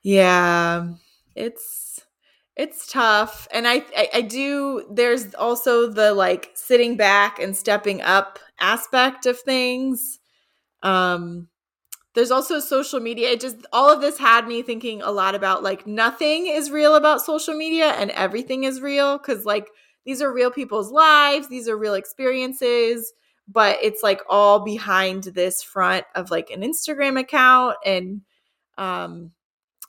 yeah, 0.03 0.88
it's 1.35 2.01
it's 2.57 2.90
tough, 2.90 3.46
and 3.53 3.68
I, 3.68 3.85
I 3.96 4.09
I 4.14 4.20
do. 4.23 4.87
There's 4.90 5.35
also 5.35 5.88
the 5.88 6.14
like 6.14 6.51
sitting 6.55 6.96
back 6.96 7.38
and 7.38 7.55
stepping 7.57 8.01
up 8.03 8.38
aspect 8.61 9.27
of 9.27 9.38
things. 9.38 10.18
Um, 10.83 11.50
there's 12.14 12.31
also 12.31 12.59
social 12.59 13.01
media. 13.01 13.31
It 13.31 13.40
just 13.40 13.66
all 13.73 13.92
of 13.92 14.01
this 14.01 14.18
had 14.18 14.46
me 14.46 14.62
thinking 14.62 15.03
a 15.03 15.11
lot 15.11 15.35
about 15.35 15.62
like 15.62 15.87
nothing 15.87 16.46
is 16.46 16.70
real 16.70 16.96
about 16.96 17.20
social 17.23 17.55
media 17.55 17.90
and 17.92 18.11
everything 18.11 18.64
is 18.64 18.81
real 18.81 19.18
because 19.18 19.44
like 19.44 19.68
these 20.05 20.20
are 20.23 20.33
real 20.33 20.51
people's 20.51 20.90
lives, 20.90 21.49
these 21.49 21.68
are 21.68 21.77
real 21.77 21.94
experiences, 21.94 23.12
but 23.46 23.79
it's 23.83 24.03
like 24.03 24.23
all 24.29 24.64
behind 24.64 25.25
this 25.25 25.62
front 25.62 26.05
of 26.14 26.31
like 26.31 26.51
an 26.51 26.62
Instagram 26.62 27.18
account 27.18 27.77
and 27.85 28.23
um 28.77 29.33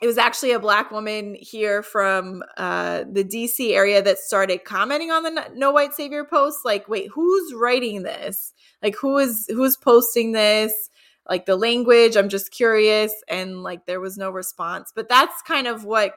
it 0.02 0.08
was 0.08 0.18
actually 0.18 0.52
a 0.52 0.60
black 0.60 0.90
woman 0.90 1.36
here 1.40 1.84
from 1.84 2.42
uh, 2.58 3.04
the 3.10 3.24
DC 3.24 3.72
area 3.74 4.02
that 4.02 4.18
started 4.18 4.66
commenting 4.66 5.12
on 5.12 5.22
the 5.22 5.30
No- 5.30 5.48
No 5.54 5.72
White 5.72 5.94
Savior 5.94 6.26
post. 6.26 6.66
Like, 6.66 6.90
wait, 6.90 7.10
who's 7.14 7.54
writing 7.54 8.02
this? 8.02 8.52
Like, 8.82 8.96
who 8.96 9.20
is 9.20 9.46
who's 9.48 9.78
posting 9.78 10.32
this? 10.32 10.90
Like 11.30 11.46
the 11.46 11.56
language. 11.56 12.16
I'm 12.18 12.30
just 12.30 12.52
curious, 12.52 13.14
and 13.28 13.64
like 13.64 13.86
there 13.86 14.00
was 14.00 14.18
no 14.18 14.30
response. 14.30 14.92
But 14.94 15.10
that's 15.10 15.42
kind 15.44 15.68
of 15.68 15.86
what 15.86 16.16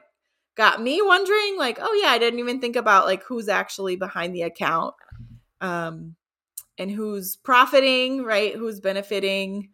got 0.55 0.81
me 0.81 1.01
wondering. 1.01 1.57
Like, 1.57 1.77
oh 1.81 1.99
yeah, 2.01 2.09
I 2.09 2.17
didn't 2.17 2.39
even 2.39 2.59
think 2.59 2.75
about 2.75 3.05
like 3.05 3.23
who's 3.23 3.47
actually 3.47 3.95
behind 3.95 4.35
the 4.35 4.43
account. 4.43 4.95
Um, 5.61 6.15
and 6.77 6.91
who's 6.91 7.35
profiting, 7.37 8.23
right? 8.23 8.53
Who's 8.55 8.79
benefiting. 8.79 9.69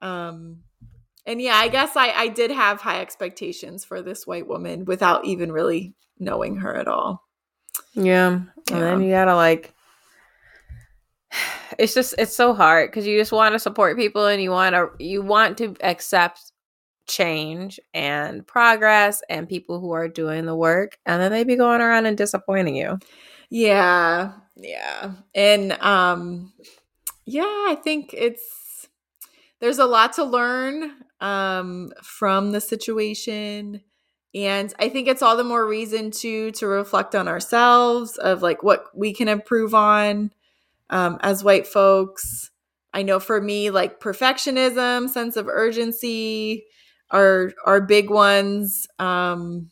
Um, 0.00 0.62
and 1.24 1.40
yeah, 1.40 1.54
I 1.54 1.68
guess 1.68 1.96
I, 1.96 2.10
I 2.10 2.28
did 2.28 2.50
have 2.50 2.80
high 2.80 3.00
expectations 3.00 3.84
for 3.84 4.02
this 4.02 4.26
white 4.26 4.48
woman 4.48 4.84
without 4.84 5.24
even 5.24 5.52
really 5.52 5.94
knowing 6.18 6.56
her 6.56 6.74
at 6.74 6.88
all. 6.88 7.22
Yeah. 7.94 8.40
Yeah. 8.68 8.76
And 8.76 8.82
then 8.82 9.02
you 9.02 9.10
gotta 9.10 9.36
like 9.36 9.74
it's 11.78 11.94
just 11.94 12.14
it's 12.18 12.34
so 12.36 12.54
hard 12.54 12.90
because 12.90 13.06
you 13.06 13.18
just 13.18 13.32
want 13.32 13.54
to 13.54 13.58
support 13.58 13.96
people 13.96 14.26
and 14.26 14.42
you 14.42 14.50
want 14.50 14.74
to 14.74 14.88
you 14.98 15.22
want 15.22 15.58
to 15.58 15.74
accept 15.82 16.52
change 17.08 17.80
and 17.94 18.46
progress 18.46 19.22
and 19.28 19.48
people 19.48 19.80
who 19.80 19.92
are 19.92 20.08
doing 20.08 20.46
the 20.46 20.54
work 20.56 20.98
and 21.06 21.20
then 21.20 21.32
they 21.32 21.44
be 21.44 21.56
going 21.56 21.80
around 21.80 22.06
and 22.06 22.16
disappointing 22.16 22.76
you 22.76 22.98
Yeah, 23.50 24.32
yeah. 24.56 25.12
And 25.34 25.72
um 25.82 26.52
yeah, 27.26 27.42
I 27.44 27.76
think 27.82 28.14
it's 28.16 28.88
there's 29.60 29.78
a 29.78 29.86
lot 29.86 30.14
to 30.14 30.24
learn 30.24 30.92
um 31.20 31.92
from 32.02 32.52
the 32.52 32.60
situation 32.60 33.80
and 34.34 34.72
I 34.78 34.88
think 34.88 35.08
it's 35.08 35.22
all 35.22 35.36
the 35.36 35.44
more 35.44 35.66
reason 35.66 36.10
to 36.12 36.50
to 36.52 36.66
reflect 36.66 37.14
on 37.14 37.28
ourselves 37.28 38.16
of 38.16 38.42
like 38.42 38.62
what 38.62 38.86
we 38.94 39.12
can 39.12 39.28
improve 39.28 39.74
on 39.74 40.32
um 40.90 41.18
as 41.22 41.44
white 41.44 41.66
folks. 41.66 42.50
I 42.94 43.02
know 43.02 43.20
for 43.20 43.40
me 43.40 43.70
like 43.70 44.00
perfectionism, 44.00 45.08
sense 45.08 45.36
of 45.36 45.48
urgency 45.48 46.64
are 47.10 47.52
are 47.64 47.80
big 47.80 48.10
ones 48.10 48.86
um 48.98 49.70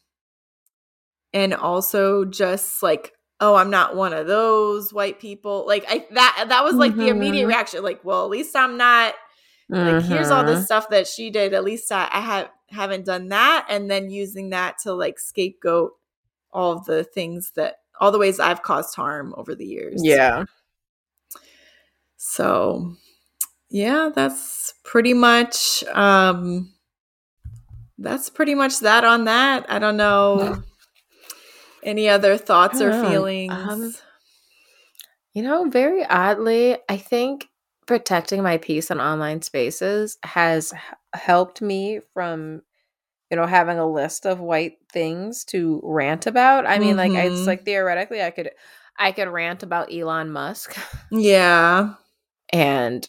and 1.32 1.54
also 1.54 2.24
just 2.24 2.82
like 2.82 3.12
oh 3.40 3.54
i'm 3.54 3.70
not 3.70 3.96
one 3.96 4.12
of 4.12 4.26
those 4.26 4.92
white 4.92 5.18
people 5.20 5.64
like 5.66 5.84
i 5.88 6.06
that 6.12 6.46
that 6.48 6.64
was 6.64 6.74
like 6.74 6.94
the 6.96 7.08
immediate 7.08 7.44
Mhm. 7.44 7.48
reaction 7.48 7.82
like 7.82 8.04
well 8.04 8.24
at 8.24 8.30
least 8.30 8.54
i'm 8.56 8.76
not 8.76 9.14
like 9.70 10.02
here's 10.02 10.30
all 10.30 10.42
Mhm. 10.42 10.46
this 10.48 10.64
stuff 10.66 10.88
that 10.90 11.06
she 11.06 11.30
did 11.30 11.54
at 11.54 11.64
least 11.64 11.90
i, 11.92 12.08
I 12.12 12.20
have 12.20 12.50
haven't 12.68 13.06
done 13.06 13.28
that 13.28 13.66
and 13.70 13.90
then 13.90 14.10
using 14.10 14.50
that 14.50 14.78
to 14.80 14.92
like 14.92 15.18
scapegoat 15.18 15.92
all 16.52 16.72
of 16.72 16.84
the 16.84 17.04
things 17.04 17.52
that 17.56 17.76
all 18.00 18.12
the 18.12 18.18
ways 18.18 18.38
i've 18.40 18.62
caused 18.62 18.94
harm 18.96 19.34
over 19.36 19.54
the 19.54 19.66
years 19.66 20.02
yeah 20.04 20.44
so 22.34 22.94
yeah 23.70 24.10
that's 24.14 24.74
pretty 24.84 25.14
much 25.14 25.84
um 25.92 26.72
that's 28.00 28.30
pretty 28.30 28.54
much 28.54 28.80
that 28.80 29.04
on 29.04 29.24
that. 29.26 29.70
I 29.70 29.78
don't 29.78 29.96
know 29.96 30.62
any 31.84 32.08
other 32.08 32.36
thoughts 32.36 32.80
or 32.80 32.90
know. 32.90 33.02
feelings. 33.02 33.50
Um, 33.52 33.94
You 35.32 35.42
know, 35.42 35.68
very 35.68 36.04
oddly, 36.04 36.76
I 36.88 36.96
think 36.96 37.46
protecting 37.86 38.42
my 38.42 38.56
peace 38.56 38.90
in 38.90 39.00
online 39.00 39.42
spaces 39.42 40.18
has 40.24 40.72
helped 41.14 41.60
me 41.62 42.00
from, 42.14 42.62
you 43.30 43.36
know, 43.36 43.46
having 43.46 43.78
a 43.78 43.88
list 43.88 44.26
of 44.26 44.40
white 44.40 44.78
things 44.92 45.44
to 45.46 45.80
rant 45.84 46.26
about. 46.26 46.66
I 46.66 46.78
mean, 46.78 46.96
like 46.96 47.12
it's 47.12 47.46
like 47.46 47.64
theoretically 47.64 48.22
I 48.22 48.30
could 48.30 48.50
I 48.98 49.12
could 49.12 49.28
rant 49.28 49.62
about 49.62 49.92
Elon 49.92 50.30
Musk. 50.32 50.76
Yeah 51.12 51.94
and 52.52 53.08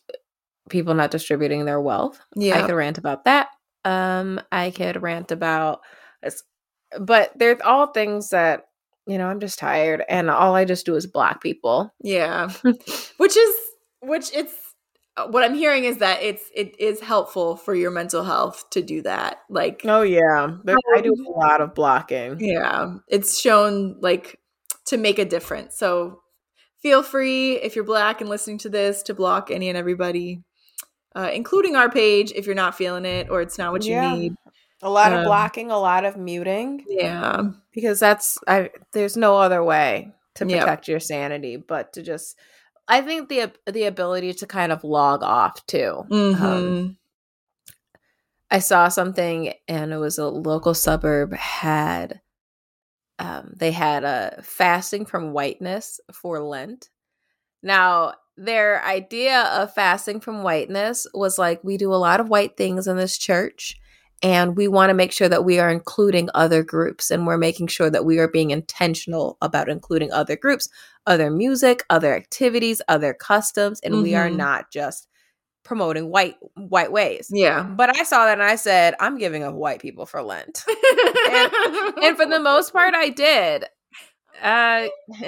people 0.70 0.94
not 0.94 1.12
distributing 1.12 1.66
their 1.66 1.82
wealth. 1.82 2.20
Yeah. 2.36 2.60
I 2.64 2.68
could 2.68 2.76
rant 2.76 2.98
about 2.98 3.26
that. 3.26 3.48
Um, 3.86 4.40
I 4.52 4.72
could 4.72 5.02
rant 5.02 5.32
about 5.32 5.82
but 7.00 7.32
they're 7.38 7.58
all 7.66 7.88
things 7.88 8.30
that, 8.32 8.66
you 9.08 9.18
know, 9.18 9.28
I'm 9.28 9.40
just 9.40 9.58
tired 9.58 10.04
and 10.10 10.30
all 10.30 10.56
I 10.56 10.66
just 10.66 10.86
do 10.86 10.96
is 10.96 11.08
block 11.08 11.42
people. 11.42 11.94
yeah 12.04 12.50
which 13.18 13.38
is 13.38 13.56
which 14.02 14.32
it's 14.36 14.54
uh, 15.18 15.28
what 15.28 15.44
i'm 15.44 15.54
hearing 15.54 15.84
is 15.84 15.98
that 15.98 16.22
it's 16.24 16.50
it 16.56 16.80
is 16.80 17.00
helpful 17.02 17.56
for 17.56 17.76
your 17.76 17.92
mental 17.92 18.24
health 18.24 18.70
to 18.72 18.82
do 18.82 19.02
that 19.04 19.40
like 19.50 19.82
Oh 19.86 20.02
yeah, 20.02 20.56
I 20.96 21.02
do 21.02 21.14
a 21.14 21.30
lot 21.40 21.62
of 21.62 21.76
blocking. 21.76 22.40
yeah 22.40 22.96
it's 23.08 23.40
shown 23.40 23.98
like 24.02 24.40
to 24.86 24.98
make 24.98 25.20
a 25.20 25.26
difference 25.26 25.78
so 25.78 26.21
feel 26.82 27.04
free 27.04 27.54
if 27.58 27.76
you're 27.76 27.86
black 27.86 28.22
and 28.22 28.30
listening 28.30 28.58
to 28.60 28.70
this 28.70 29.04
to 29.04 29.14
block 29.14 29.52
any 29.52 29.70
and 29.70 29.78
everybody 29.78 30.42
uh, 31.16 31.30
including 31.34 31.76
our 31.76 31.90
page 31.90 32.32
if 32.36 32.46
you're 32.46 32.56
not 32.56 32.76
feeling 32.76 33.06
it 33.06 33.30
or 33.30 33.42
it's 33.42 33.58
not 33.58 33.72
what 33.72 33.88
you 33.88 33.96
Yeah. 33.96 34.12
need 34.14 34.34
A 34.84 34.90
lot 34.90 35.12
Um, 35.12 35.20
of 35.20 35.24
blocking, 35.26 35.72
a 35.72 35.78
lot 35.80 36.06
of 36.06 36.18
muting, 36.18 36.86
yeah 36.88 37.42
because 37.74 38.00
that's 38.00 38.38
I. 38.48 38.72
There's 38.94 39.16
no 39.18 39.38
other 39.38 39.64
way 39.64 40.12
to 40.36 40.46
Yep. 40.46 40.60
protect 40.60 40.88
your 40.88 41.00
sanity 41.00 41.58
but 41.58 41.94
to 41.94 42.02
just. 42.04 42.38
I 42.88 43.02
think 43.02 43.30
the 43.30 43.52
the 43.72 43.86
ability 43.86 44.34
to 44.36 44.48
kind 44.48 44.72
of 44.72 44.84
log 44.84 45.24
off 45.24 45.66
too. 45.68 46.04
hmm 46.10 46.42
Um, 46.42 46.98
I 48.50 48.60
saw 48.60 48.90
something 48.90 49.54
and 49.68 49.94
it 49.94 49.98
was 49.98 50.18
a 50.18 50.28
local 50.28 50.74
suburb 50.74 51.34
had 51.34 52.22
um, 53.22 53.54
they 53.56 53.72
had 53.72 54.04
a 54.04 54.40
fasting 54.44 55.06
from 55.06 55.34
whiteness 55.34 56.00
for 56.14 56.40
Lent. 56.42 56.90
Now, 57.64 58.14
their 58.38 58.84
idea 58.84 59.44
of 59.44 59.74
fasting 59.74 60.20
from 60.20 60.44
whiteness 60.44 61.06
was 61.14 61.38
like 61.38 61.64
we 61.64 61.78
do 61.78 61.94
a 61.94 61.96
lot 61.96 62.20
of 62.20 62.30
white 62.30 62.58
things 62.58 62.88
in 62.88 62.98
this 62.98 63.18
church 63.18 63.78
and 64.24 64.56
we 64.56 64.68
want 64.68 64.90
to 64.90 64.94
make 64.96 65.12
sure 65.12 65.30
that 65.30 65.46
we 65.46 65.60
are 65.60 65.70
including 65.70 66.30
other 66.34 66.64
groups 66.64 67.12
and 67.12 67.28
we're 67.28 67.38
making 67.38 67.68
sure 67.68 67.90
that 67.90 68.06
we 68.06 68.20
are 68.20 68.28
being 68.30 68.52
intentional 68.52 69.38
about 69.42 69.70
including 69.70 70.12
other 70.12 70.36
groups, 70.36 70.70
other 71.06 71.30
music, 71.30 71.84
other 71.90 72.16
activities, 72.16 72.82
other 72.88 73.14
customs 73.14 73.80
and 73.82 74.02
we 74.02 74.16
are 74.16 74.30
Mhm. 74.30 74.38
not 74.38 74.72
just 74.72 75.08
promoting 75.64 76.10
white 76.10 76.36
white 76.56 76.92
ways. 76.92 77.30
yeah 77.32 77.64
But 77.64 77.96
I 77.98 78.04
saw 78.04 78.26
that 78.26 78.34
and 78.40 78.44
I 78.44 78.56
said, 78.56 78.96
I'm 79.00 79.18
giving 79.18 79.44
up 79.44 79.54
white 79.54 79.82
people 79.82 80.06
for 80.06 80.22
Lent. 80.22 80.64
and 80.68 82.18
for 82.18 82.26
the 82.26 82.40
most 82.42 82.74
part, 82.74 82.94
I 82.96 83.10
did. 83.10 83.66
Uh, 84.42 84.88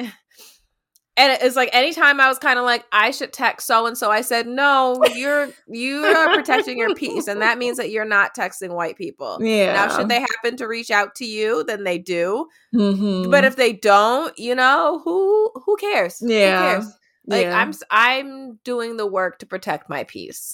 and 1.15 1.37
it's 1.43 1.55
like 1.55 1.69
anytime 1.73 2.19
I 2.19 2.27
was 2.27 2.39
kind 2.39 2.57
of 2.57 2.65
like, 2.65 2.83
I 2.91 3.11
should 3.11 3.31
text 3.31 3.67
so 3.67 3.85
and 3.85 3.95
so, 3.95 4.09
I 4.09 4.21
said, 4.21 4.47
no, 4.47 4.99
you're 5.15 5.49
you 5.67 6.03
are 6.03 6.33
protecting 6.33 6.79
your 6.79 6.95
peace, 6.95 7.27
and 7.27 7.41
that 7.43 7.59
means 7.59 7.77
that 7.77 7.91
you're 7.91 8.03
not 8.03 8.35
texting 8.35 8.73
white 8.73 8.97
people. 8.97 9.37
yeah 9.39 9.73
Now, 9.73 9.95
should 9.95 10.09
they 10.09 10.19
happen 10.21 10.57
to 10.57 10.67
reach 10.67 10.89
out 10.89 11.13
to 11.15 11.25
you, 11.25 11.63
then 11.65 11.83
they 11.83 11.99
do. 11.99 12.47
Mhm. 12.73 13.29
But 13.29 13.43
if 13.43 13.55
they 13.55 13.73
don't, 13.73 14.35
you 14.39 14.55
know, 14.55 15.01
who 15.05 15.51
who 15.63 15.75
cares? 15.77 16.19
Who 16.19 16.31
Yeah. 16.33 16.59
cares? 16.79 16.91
Like 17.25 17.45
Yeah. 17.45 17.57
I'm 17.57 17.71
I'm 17.89 18.55
doing 18.63 18.97
the 18.97 19.07
work 19.07 19.39
to 19.39 19.45
protect 19.45 19.89
my 19.89 20.03
peace. 20.03 20.53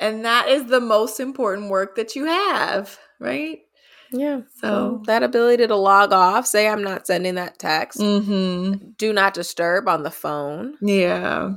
and 0.00 0.24
that 0.24 0.48
is 0.48 0.66
the 0.66 0.80
most 0.80 1.18
important 1.20 1.70
work 1.70 1.96
that 1.96 2.14
you 2.16 2.24
have 2.26 2.98
right 3.20 3.60
Yeah. 4.12 4.42
So- 4.60 5.02
that 5.06 5.22
ability 5.24 5.66
to 5.66 5.74
log 5.76 6.12
off, 6.12 6.46
say 6.46 6.68
I'm 6.68 6.82
not 6.82 7.06
sending 7.06 7.34
that 7.36 7.58
text, 7.58 7.98
mm-hmm 8.00 8.72
do 8.96 9.12
not 9.12 9.34
disturb 9.34 9.88
on 9.88 10.02
the 10.02 10.10
phone, 10.10 10.76
yeah 10.82 11.54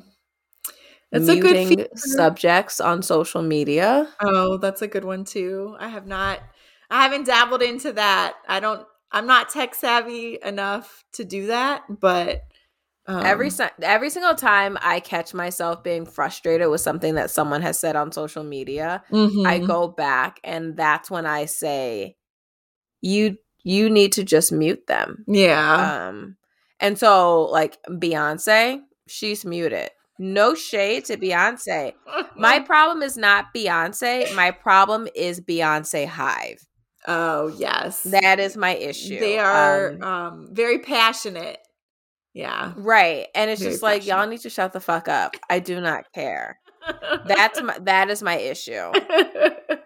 it's 1.12 1.28
a 1.28 1.39
good 1.39 1.67
feature. 1.67 1.88
subjects 1.95 2.80
on 2.80 3.02
social 3.02 3.41
media. 3.41 4.08
oh 4.21 4.58
that's 4.58 4.82
a 4.82 4.88
good 4.88 5.04
one 5.06 5.26
too 5.26 5.76
i 5.80 5.88
have 5.89 6.08
not 6.08 6.39
i 6.89 7.04
haven't 7.04 7.26
dabbled 7.26 7.62
into 7.62 7.91
that 7.93 8.36
i 8.47 8.60
don't 8.60 8.86
i'm 9.12 9.28
not 9.28 9.50
tech 9.50 9.76
savvy 9.76 10.38
enough 10.43 11.04
to 11.13 11.24
do 11.26 11.47
that 11.47 11.84
but 12.00 12.43
um, 13.08 13.26
every 13.26 13.50
every 13.82 14.10
single 14.10 14.36
time 14.36 14.78
I 14.82 15.00
catch 15.00 15.34
myself 15.34 15.84
being 15.84 16.06
frustrated 16.06 16.70
with 16.70 16.82
something 16.82 17.16
that 17.16 17.32
someone 17.32 17.62
has 17.62 17.80
said 17.80 17.96
on 17.96 18.12
social 18.12 18.44
media, 18.44 19.04
mhm. 19.12 19.46
I 19.48 19.60
go 19.60 19.88
back 19.88 20.40
and 20.44 20.78
that's 20.78 21.10
when 21.10 21.26
I 21.26 21.46
say 21.46 22.16
you 23.02 23.38
you 23.64 23.90
need 23.90 24.12
to 24.14 24.24
just 24.24 24.52
mute 24.52 24.86
them. 24.88 25.24
yeah 25.28 26.08
Um 26.08 26.38
and 26.80 26.98
so 26.98 27.44
like 27.46 27.78
Beyonce, 27.90 28.82
she's 29.08 29.46
muted. 29.46 29.90
No 30.20 30.54
shade 30.54 31.06
to 31.06 31.18
Beyonce. 31.18 31.94
My 32.36 32.60
problem 32.72 33.02
is 33.02 33.18
not 33.18 33.46
Beyonce. 33.56 34.34
My 34.36 34.52
problem 34.52 35.08
is 35.16 35.42
Beyonce 35.42 36.06
Hive. 36.08 36.68
oh 37.08 37.48
yes 37.58 38.04
That 38.04 38.40
is 38.40 38.56
my 38.56 38.76
issue. 38.76 39.20
they 39.20 39.40
are 39.40 39.92
Um, 39.94 40.04
um, 40.04 40.48
very 40.52 40.78
passionate 40.80 41.58
yeah 42.34 42.74
right, 42.76 43.28
and 43.36 43.50
it's 43.50 43.62
Very 43.62 43.74
just 43.74 43.84
like 43.84 44.06
y'all 44.06 44.28
need 44.28 44.41
to 44.41 44.50
shut 44.50 44.74
the 44.74 44.80
fuck 44.80 45.08
up. 45.08 45.36
I 45.50 45.60
do 45.60 45.82
not 45.82 46.12
care. 46.13 46.60
That's 47.26 47.62
my 47.63 47.78
that 47.80 48.10
is 48.10 48.24
my 48.24 48.38
issue. 48.38 48.91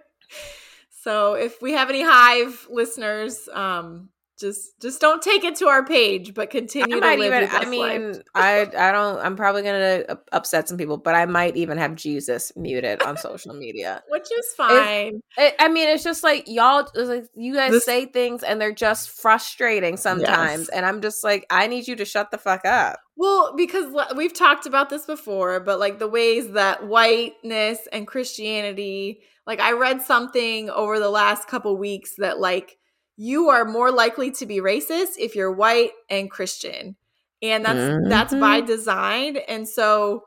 so 0.89 1.34
if 1.34 1.62
we 1.62 1.73
have 1.73 1.89
any 1.89 2.03
hive 2.03 2.67
listeners 2.69 3.47
um 3.53 4.10
just 4.39 4.82
just 4.82 5.00
don't 5.00 5.21
take 5.21 5.43
it 5.43 5.56
to 5.58 5.67
our 5.67 5.86
page, 5.86 6.34
but 6.34 6.50
continue 6.50 7.00
to 7.00 7.08
live 7.08 7.19
even, 7.19 7.32
your 7.39 7.41
best 7.41 7.65
I 7.65 7.69
mean, 7.69 8.13
life. 8.13 8.21
I 8.36 8.62
I 8.62 8.91
don't. 8.91 9.19
I'm 9.19 9.36
probably 9.36 9.63
gonna 9.63 10.04
uh, 10.10 10.15
upset 10.32 10.67
some 10.67 10.78
people, 10.78 10.98
but 10.98 11.15
I 11.15 11.26
might 11.26 11.56
even 11.56 11.78
have 11.78 11.95
Jesus 11.95 12.52
muted 12.56 13.02
on 13.02 13.17
social 13.17 13.54
media, 13.54 14.04
which 14.10 14.24
is 14.32 14.54
fine. 14.58 15.21
It, 15.38 15.56
I 15.60 15.69
mean, 15.69 15.89
it's 15.89 16.04
just 16.04 16.24
like 16.24 16.48
y'all, 16.48 16.88
like 16.95 17.26
you 17.34 17.54
guys 17.54 17.71
this, 17.71 17.86
say 17.86 18.06
things 18.06 18.43
and 18.43 18.60
they're 18.60 18.74
just 18.74 19.10
frustrating 19.10 19.98
sometimes, 19.98 20.62
yes. 20.62 20.69
and 20.69 20.86
I'm 20.86 21.02
just 21.02 21.24
like, 21.24 21.45
I 21.50 21.67
need 21.67 21.88
you 21.88 21.95
to 21.95 22.06
shut 22.06 22.32
the 22.32 22.38
fuck 22.38 22.65
up. 22.65 23.00
Well, 23.15 23.54
because 23.56 23.93
we've 24.15 24.34
talked 24.34 24.65
about 24.65 24.89
this 24.89 25.06
before, 25.06 25.62
but 25.62 25.80
like 25.80 26.00
the 26.00 26.08
ways 26.08 26.52
that 26.52 26.86
whiteness 26.86 27.80
and 27.93 28.06
Christianity, 28.06 29.21
like 29.48 29.62
I 29.62 29.71
read 29.71 30.02
something 30.02 30.69
over 30.69 31.00
the 31.00 31.10
last 31.10 31.48
couple 31.48 31.78
weeks 31.78 32.15
that 32.17 32.39
like 32.39 32.78
you 33.17 33.49
are 33.49 33.65
more 33.65 33.91
likely 33.91 34.32
to 34.32 34.45
be 34.45 34.58
racist 34.58 35.13
if 35.17 35.36
you're 35.36 35.51
white 35.51 35.91
and 36.10 36.30
Christian. 36.30 36.95
And 37.41 37.65
that's 37.65 37.80
mm-hmm. 37.80 38.10
that's 38.10 38.34
by 38.34 38.62
design. 38.62 39.38
And 39.47 39.67
so 39.67 40.23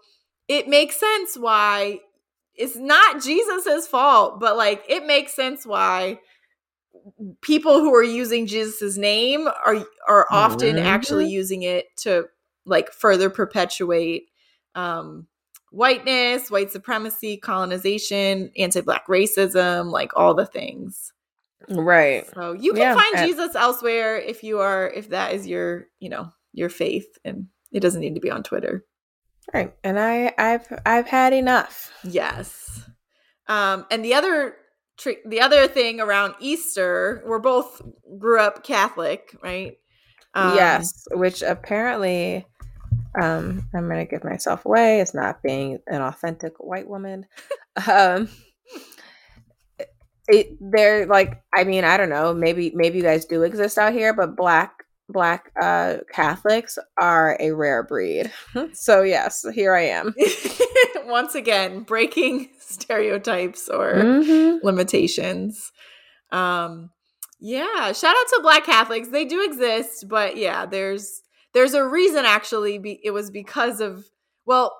it 0.46 0.68
makes 0.68 0.98
sense 0.98 1.36
why 1.36 2.00
it's 2.54 2.76
not 2.76 3.22
Jesus's 3.22 3.86
fault, 3.86 4.40
but 4.40 4.56
like 4.56 4.84
it 4.88 5.06
makes 5.06 5.34
sense 5.34 5.66
why 5.66 6.18
people 7.40 7.80
who 7.80 7.94
are 7.94 8.02
using 8.02 8.46
Jesus's 8.46 8.98
name 8.98 9.46
are 9.46 9.84
are 10.06 10.26
often 10.30 10.76
mm-hmm. 10.76 10.86
actually 10.86 11.28
using 11.28 11.62
it 11.62 11.86
to 11.98 12.26
like 12.64 12.92
further 12.92 13.30
perpetuate 13.30 14.24
um 14.74 15.26
whiteness, 15.70 16.50
white 16.50 16.70
supremacy, 16.70 17.36
colonization, 17.36 18.50
anti-black 18.56 19.06
racism, 19.06 19.90
like 19.90 20.12
all 20.16 20.34
the 20.34 20.46
things. 20.46 21.12
Right. 21.68 22.24
So 22.34 22.52
you 22.52 22.72
can 22.72 22.82
yeah. 22.82 22.94
find 22.94 23.26
Jesus 23.26 23.54
elsewhere 23.54 24.18
if 24.18 24.42
you 24.42 24.60
are 24.60 24.88
if 24.88 25.10
that 25.10 25.34
is 25.34 25.46
your, 25.46 25.86
you 25.98 26.08
know, 26.08 26.32
your 26.52 26.68
faith 26.68 27.06
and 27.24 27.46
it 27.72 27.80
doesn't 27.80 28.00
need 28.00 28.14
to 28.14 28.20
be 28.20 28.30
on 28.30 28.42
Twitter. 28.42 28.84
Right. 29.52 29.74
And 29.82 29.98
I 29.98 30.32
I've 30.38 30.66
I've 30.86 31.06
had 31.06 31.32
enough. 31.32 31.92
Yes. 32.04 32.88
Um 33.48 33.86
and 33.90 34.04
the 34.04 34.14
other 34.14 34.56
trick 34.98 35.18
the 35.28 35.40
other 35.40 35.66
thing 35.68 36.00
around 36.00 36.34
Easter, 36.40 37.22
we're 37.26 37.38
both 37.38 37.82
grew 38.18 38.40
up 38.40 38.64
Catholic, 38.64 39.36
right? 39.42 39.78
Um, 40.34 40.54
yes, 40.54 41.06
which 41.12 41.42
apparently 41.42 42.46
um 43.20 43.68
I'm 43.74 43.88
going 43.88 44.06
to 44.06 44.10
give 44.10 44.24
myself 44.24 44.64
away 44.64 45.00
as 45.00 45.14
not 45.14 45.42
being 45.42 45.78
an 45.86 46.02
authentic 46.02 46.54
white 46.58 46.88
woman. 46.88 47.26
um 47.86 48.28
it, 50.28 50.56
they're 50.60 51.06
like 51.06 51.42
i 51.54 51.64
mean 51.64 51.84
i 51.84 51.96
don't 51.96 52.10
know 52.10 52.32
maybe 52.34 52.70
maybe 52.74 52.98
you 52.98 53.02
guys 53.02 53.24
do 53.24 53.42
exist 53.42 53.78
out 53.78 53.92
here 53.92 54.12
but 54.12 54.36
black 54.36 54.84
black 55.08 55.50
uh 55.60 55.96
catholics 56.12 56.78
are 56.98 57.36
a 57.40 57.52
rare 57.52 57.82
breed. 57.82 58.30
So 58.74 59.02
yes 59.02 59.44
here 59.54 59.74
i 59.74 59.82
am. 59.82 60.14
Once 61.06 61.34
again 61.34 61.82
breaking 61.82 62.50
stereotypes 62.60 63.68
or 63.68 63.94
mm-hmm. 63.94 64.64
limitations. 64.64 65.72
Um 66.30 66.90
yeah 67.40 67.92
shout 67.92 68.14
out 68.16 68.28
to 68.34 68.40
black 68.42 68.64
catholics. 68.64 69.08
They 69.08 69.24
do 69.24 69.42
exist 69.42 70.06
but 70.08 70.36
yeah 70.36 70.66
there's 70.66 71.22
there's 71.54 71.72
a 71.72 71.84
reason 71.84 72.26
actually 72.26 72.78
be, 72.78 73.00
it 73.02 73.12
was 73.12 73.30
because 73.30 73.80
of 73.80 74.04
well 74.44 74.76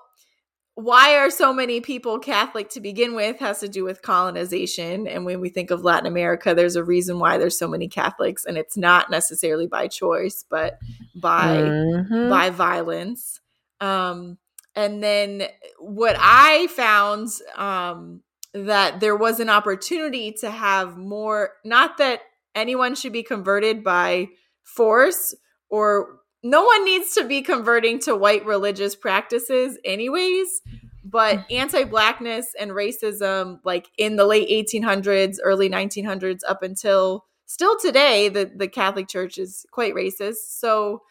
why 0.79 1.17
are 1.17 1.29
so 1.29 1.53
many 1.53 1.81
people 1.81 2.19
Catholic 2.19 2.69
to 2.69 2.79
begin 2.79 3.13
with 3.13 3.37
has 3.39 3.59
to 3.59 3.67
do 3.67 3.83
with 3.83 4.01
colonization. 4.01 5.07
And 5.07 5.25
when 5.25 5.41
we 5.41 5.49
think 5.49 5.71
of 5.71 5.83
Latin 5.83 6.07
America, 6.07 6.55
there's 6.55 6.77
a 6.77 6.83
reason 6.83 7.19
why 7.19 7.37
there's 7.37 7.59
so 7.59 7.67
many 7.67 7.89
Catholics, 7.89 8.45
and 8.45 8.57
it's 8.57 8.77
not 8.77 9.11
necessarily 9.11 9.67
by 9.67 9.89
choice, 9.89 10.45
but 10.49 10.79
by 11.13 11.57
mm-hmm. 11.57 12.29
by 12.29 12.49
violence. 12.49 13.41
Um, 13.81 14.37
and 14.73 15.03
then 15.03 15.43
what 15.79 16.15
I 16.17 16.67
found 16.67 17.27
um, 17.57 18.21
that 18.53 19.01
there 19.01 19.17
was 19.17 19.41
an 19.41 19.49
opportunity 19.49 20.31
to 20.39 20.49
have 20.49 20.97
more. 20.97 21.55
Not 21.65 21.97
that 21.97 22.21
anyone 22.55 22.95
should 22.95 23.11
be 23.11 23.23
converted 23.23 23.83
by 23.83 24.29
force 24.63 25.35
or 25.69 26.19
no 26.43 26.63
one 26.63 26.85
needs 26.85 27.13
to 27.13 27.25
be 27.25 27.41
converting 27.41 27.99
to 27.99 28.15
white 28.15 28.45
religious 28.45 28.95
practices 28.95 29.77
anyways 29.83 30.61
but 31.03 31.37
mm. 31.37 31.45
anti-blackness 31.51 32.53
and 32.59 32.71
racism 32.71 33.59
like 33.63 33.89
in 33.97 34.15
the 34.15 34.25
late 34.25 34.49
1800s 34.49 35.37
early 35.43 35.69
1900s 35.69 36.41
up 36.47 36.63
until 36.63 37.25
still 37.45 37.77
today 37.77 38.29
the, 38.29 38.51
the 38.55 38.67
catholic 38.67 39.07
church 39.07 39.37
is 39.37 39.65
quite 39.71 39.93
racist 39.93 40.59
so 40.59 41.01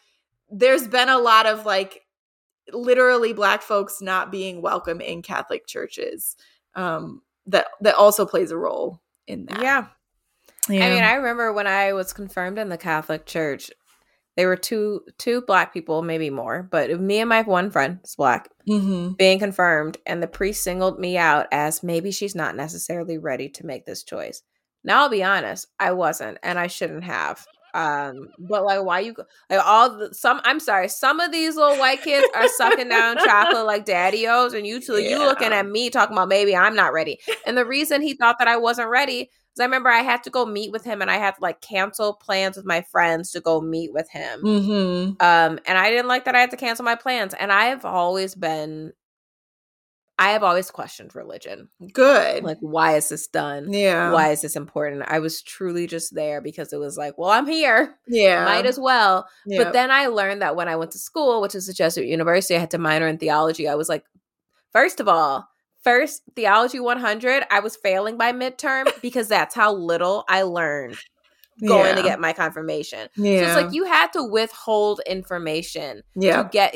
there's 0.49 0.87
been 0.87 1.09
a 1.09 1.17
lot 1.17 1.45
of 1.45 1.65
like 1.65 2.01
literally 2.71 3.33
black 3.33 3.61
folks 3.61 4.01
not 4.01 4.31
being 4.31 4.61
welcome 4.61 5.01
in 5.01 5.21
catholic 5.21 5.67
churches 5.67 6.35
um, 6.75 7.21
that 7.47 7.67
that 7.81 7.95
also 7.95 8.25
plays 8.25 8.51
a 8.51 8.57
role 8.57 9.01
in 9.27 9.45
that 9.45 9.61
yeah 9.61 9.87
yeah. 10.69 10.85
I 10.85 10.89
mean, 10.91 11.03
I 11.03 11.13
remember 11.13 11.51
when 11.51 11.65
I 11.65 11.93
was 11.93 12.13
confirmed 12.13 12.59
in 12.59 12.69
the 12.69 12.77
Catholic 12.77 13.25
Church, 13.25 13.71
they 14.39 14.45
were 14.45 14.55
two 14.55 15.01
two 15.17 15.41
black 15.41 15.73
people, 15.73 16.01
maybe 16.01 16.29
more, 16.29 16.63
but 16.71 16.97
me 16.97 17.19
and 17.19 17.27
my 17.27 17.41
one 17.41 17.69
friend 17.69 17.99
is 18.05 18.15
black, 18.15 18.49
mm-hmm. 18.65 19.11
being 19.15 19.37
confirmed, 19.37 19.97
and 20.05 20.23
the 20.23 20.27
priest 20.27 20.63
singled 20.63 20.97
me 20.97 21.17
out 21.17 21.47
as 21.51 21.83
maybe 21.83 22.09
she's 22.09 22.35
not 22.35 22.55
necessarily 22.55 23.17
ready 23.17 23.49
to 23.49 23.65
make 23.65 23.85
this 23.85 24.01
choice. 24.01 24.41
Now 24.81 25.01
I'll 25.01 25.09
be 25.09 25.25
honest, 25.25 25.67
I 25.77 25.91
wasn't, 25.91 26.37
and 26.41 26.57
I 26.57 26.67
shouldn't 26.67 27.03
have. 27.03 27.45
Um, 27.73 28.29
but 28.39 28.63
like, 28.63 28.81
why 28.81 29.01
you 29.01 29.13
like 29.49 29.59
all 29.61 29.97
the 29.97 30.13
some? 30.13 30.39
I'm 30.45 30.61
sorry, 30.61 30.87
some 30.87 31.19
of 31.19 31.33
these 31.33 31.57
little 31.57 31.77
white 31.77 32.01
kids 32.01 32.25
are 32.33 32.47
sucking 32.47 32.87
down 32.87 33.17
chocolate 33.17 33.65
like 33.65 33.83
daddy-os, 33.83 34.53
and 34.53 34.65
you 34.65 34.79
two, 34.79 34.99
yeah. 34.99 35.09
you 35.09 35.17
looking 35.17 35.51
at 35.51 35.67
me 35.67 35.89
talking 35.89 36.15
about 36.15 36.29
maybe 36.29 36.55
I'm 36.55 36.75
not 36.75 36.93
ready. 36.93 37.19
And 37.45 37.57
the 37.57 37.65
reason 37.65 38.01
he 38.01 38.13
thought 38.13 38.37
that 38.39 38.47
I 38.47 38.55
wasn't 38.55 38.87
ready 38.87 39.31
I 39.59 39.65
remember 39.65 39.89
I 39.89 40.01
had 40.01 40.23
to 40.23 40.29
go 40.29 40.45
meet 40.45 40.71
with 40.71 40.83
him 40.83 41.01
and 41.01 41.09
I 41.09 41.17
had 41.17 41.35
to 41.35 41.41
like 41.41 41.61
cancel 41.61 42.13
plans 42.13 42.57
with 42.57 42.65
my 42.65 42.81
friends 42.81 43.31
to 43.31 43.41
go 43.41 43.61
meet 43.61 43.93
with 43.93 44.09
him. 44.09 44.41
Mm-hmm. 44.41 45.11
Um, 45.19 45.59
and 45.65 45.77
I 45.77 45.89
didn't 45.89 46.07
like 46.07 46.25
that 46.25 46.35
I 46.35 46.39
had 46.39 46.51
to 46.51 46.57
cancel 46.57 46.85
my 46.85 46.95
plans. 46.95 47.33
And 47.33 47.51
I 47.51 47.65
have 47.65 47.85
always 47.85 48.35
been, 48.35 48.93
I 50.17 50.31
have 50.31 50.43
always 50.43 50.69
questioned 50.69 51.15
religion. 51.15 51.69
Good. 51.93 52.43
Like, 52.43 52.57
why 52.59 52.97
is 52.97 53.07
this 53.07 53.27
done? 53.27 53.71
Yeah. 53.71 54.11
Why 54.11 54.31
is 54.31 54.41
this 54.41 54.57
important? 54.57 55.03
I 55.07 55.19
was 55.19 55.41
truly 55.41 55.87
just 55.87 56.13
there 56.13 56.41
because 56.41 56.73
it 56.73 56.77
was 56.77 56.97
like, 56.97 57.17
well, 57.17 57.29
I'm 57.29 57.47
here. 57.47 57.95
Yeah. 58.05 58.43
Might 58.43 58.65
as 58.65 58.77
well. 58.77 59.29
Yep. 59.45 59.63
But 59.63 59.73
then 59.73 59.91
I 59.91 60.07
learned 60.07 60.41
that 60.41 60.57
when 60.57 60.67
I 60.67 60.75
went 60.75 60.91
to 60.91 60.99
school, 60.99 61.41
which 61.41 61.55
is 61.55 61.69
a 61.69 61.73
Jesuit 61.73 62.07
university, 62.07 62.55
I 62.55 62.59
had 62.59 62.71
to 62.71 62.77
minor 62.77 63.07
in 63.07 63.17
theology. 63.17 63.69
I 63.69 63.75
was 63.75 63.87
like, 63.87 64.03
first 64.73 64.99
of 64.99 65.07
all, 65.07 65.47
first 65.83 66.23
theology 66.35 66.79
100 66.79 67.43
i 67.51 67.59
was 67.59 67.75
failing 67.75 68.17
by 68.17 68.31
midterm 68.31 68.89
because 69.01 69.27
that's 69.27 69.55
how 69.55 69.73
little 69.73 70.23
i 70.27 70.41
learned 70.41 70.97
going 71.67 71.89
yeah. 71.89 71.95
to 71.95 72.03
get 72.03 72.19
my 72.19 72.33
confirmation 72.33 73.09
yeah. 73.17 73.39
so 73.39 73.45
it's 73.45 73.65
like 73.65 73.73
you 73.73 73.83
had 73.83 74.07
to 74.13 74.23
withhold 74.23 75.01
information 75.05 76.01
yeah. 76.15 76.43
to 76.43 76.49
get 76.49 76.75